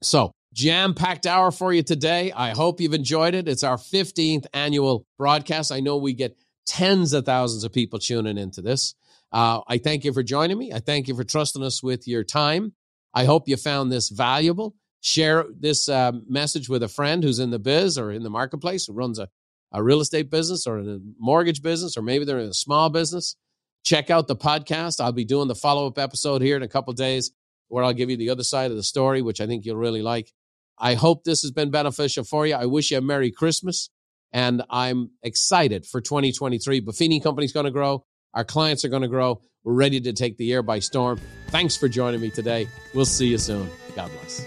So, 0.02 0.32
jam 0.52 0.94
packed 0.94 1.26
hour 1.26 1.50
for 1.50 1.72
you 1.72 1.82
today. 1.82 2.32
I 2.32 2.50
hope 2.50 2.80
you've 2.80 2.94
enjoyed 2.94 3.34
it. 3.34 3.48
It's 3.48 3.64
our 3.64 3.76
15th 3.76 4.46
annual 4.52 5.06
broadcast. 5.18 5.72
I 5.72 5.80
know 5.80 5.96
we 5.96 6.12
get 6.12 6.36
tens 6.66 7.12
of 7.12 7.24
thousands 7.24 7.64
of 7.64 7.72
people 7.72 7.98
tuning 7.98 8.38
into 8.38 8.62
this. 8.62 8.94
Uh, 9.32 9.60
I 9.66 9.78
thank 9.78 10.04
you 10.04 10.12
for 10.12 10.22
joining 10.22 10.58
me. 10.58 10.72
I 10.72 10.78
thank 10.78 11.08
you 11.08 11.14
for 11.14 11.24
trusting 11.24 11.62
us 11.62 11.82
with 11.82 12.06
your 12.06 12.24
time. 12.24 12.72
I 13.12 13.24
hope 13.24 13.48
you 13.48 13.56
found 13.56 13.90
this 13.90 14.08
valuable. 14.08 14.74
Share 15.00 15.44
this 15.58 15.88
uh, 15.88 16.12
message 16.28 16.68
with 16.68 16.82
a 16.82 16.88
friend 16.88 17.22
who's 17.22 17.38
in 17.38 17.50
the 17.50 17.58
biz 17.58 17.98
or 17.98 18.10
in 18.10 18.22
the 18.22 18.30
marketplace 18.30 18.86
who 18.86 18.92
runs 18.94 19.18
a, 19.18 19.28
a 19.74 19.82
real 19.82 20.00
estate 20.00 20.30
business 20.30 20.66
or 20.66 20.78
a 20.78 20.98
mortgage 21.18 21.60
business, 21.60 21.96
or 21.96 22.02
maybe 22.02 22.24
they're 22.24 22.38
in 22.38 22.48
a 22.48 22.54
small 22.54 22.88
business. 22.88 23.36
Check 23.84 24.08
out 24.08 24.28
the 24.28 24.36
podcast. 24.36 25.00
I'll 25.00 25.12
be 25.12 25.24
doing 25.24 25.48
the 25.48 25.54
follow 25.54 25.86
up 25.88 25.98
episode 25.98 26.40
here 26.40 26.56
in 26.56 26.62
a 26.62 26.68
couple 26.68 26.92
days 26.94 27.32
where 27.68 27.84
I'll 27.84 27.92
give 27.92 28.08
you 28.08 28.16
the 28.16 28.30
other 28.30 28.44
side 28.44 28.70
of 28.70 28.76
the 28.76 28.82
story, 28.82 29.20
which 29.20 29.40
I 29.40 29.46
think 29.46 29.66
you'll 29.66 29.76
really 29.76 30.00
like. 30.00 30.32
I 30.78 30.94
hope 30.94 31.24
this 31.24 31.42
has 31.42 31.50
been 31.50 31.70
beneficial 31.70 32.24
for 32.24 32.46
you. 32.46 32.54
I 32.54 32.66
wish 32.66 32.92
you 32.92 32.98
a 32.98 33.00
Merry 33.00 33.30
Christmas. 33.30 33.90
And 34.32 34.62
I'm 34.70 35.10
excited 35.22 35.86
for 35.86 36.00
2023. 36.00 36.80
Buffini 36.80 37.22
Company's 37.22 37.52
going 37.52 37.66
to 37.66 37.70
grow. 37.70 38.04
Our 38.32 38.44
clients 38.44 38.84
are 38.84 38.88
going 38.88 39.02
to 39.02 39.08
grow. 39.08 39.40
We're 39.64 39.74
ready 39.74 40.00
to 40.00 40.12
take 40.12 40.36
the 40.36 40.44
year 40.44 40.62
by 40.62 40.80
storm. 40.80 41.20
Thanks 41.48 41.76
for 41.76 41.88
joining 41.88 42.20
me 42.20 42.30
today. 42.30 42.66
We'll 42.94 43.04
see 43.04 43.28
you 43.28 43.38
soon. 43.38 43.68
God 43.94 44.10
bless. 44.10 44.44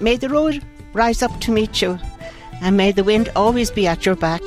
May 0.00 0.16
the 0.16 0.28
road 0.28 0.62
rise 0.94 1.22
up 1.22 1.38
to 1.40 1.52
meet 1.52 1.82
you, 1.82 1.98
and 2.62 2.76
may 2.76 2.92
the 2.92 3.04
wind 3.04 3.28
always 3.36 3.70
be 3.70 3.86
at 3.86 4.06
your 4.06 4.16
back. 4.16 4.40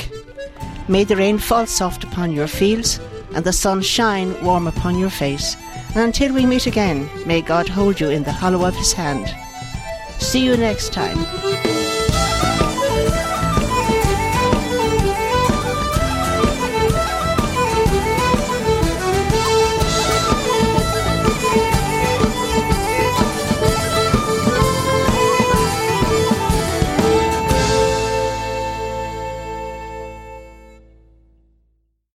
May 0.88 1.04
the 1.04 1.18
rain 1.18 1.38
fall 1.38 1.68
soft 1.68 2.04
upon 2.04 2.32
your 2.32 2.48
fields, 2.48 3.00
and 3.36 3.46
the 3.46 3.54
sun 3.54 3.82
shine 3.82 4.42
warm 4.44 4.66
upon 4.66 4.98
your 4.98 5.10
face. 5.12 5.56
And 5.90 5.98
until 5.98 6.34
we 6.34 6.46
meet 6.46 6.66
again, 6.66 7.10
may 7.26 7.42
God 7.42 7.68
hold 7.68 8.00
you 8.00 8.10
in 8.10 8.24
the 8.24 8.32
hollow 8.32 8.66
of 8.66 8.76
his 8.76 8.94
hand. 8.94 9.28
See 10.20 10.44
you 10.44 10.58
next 10.58 10.94
time. 10.94 11.77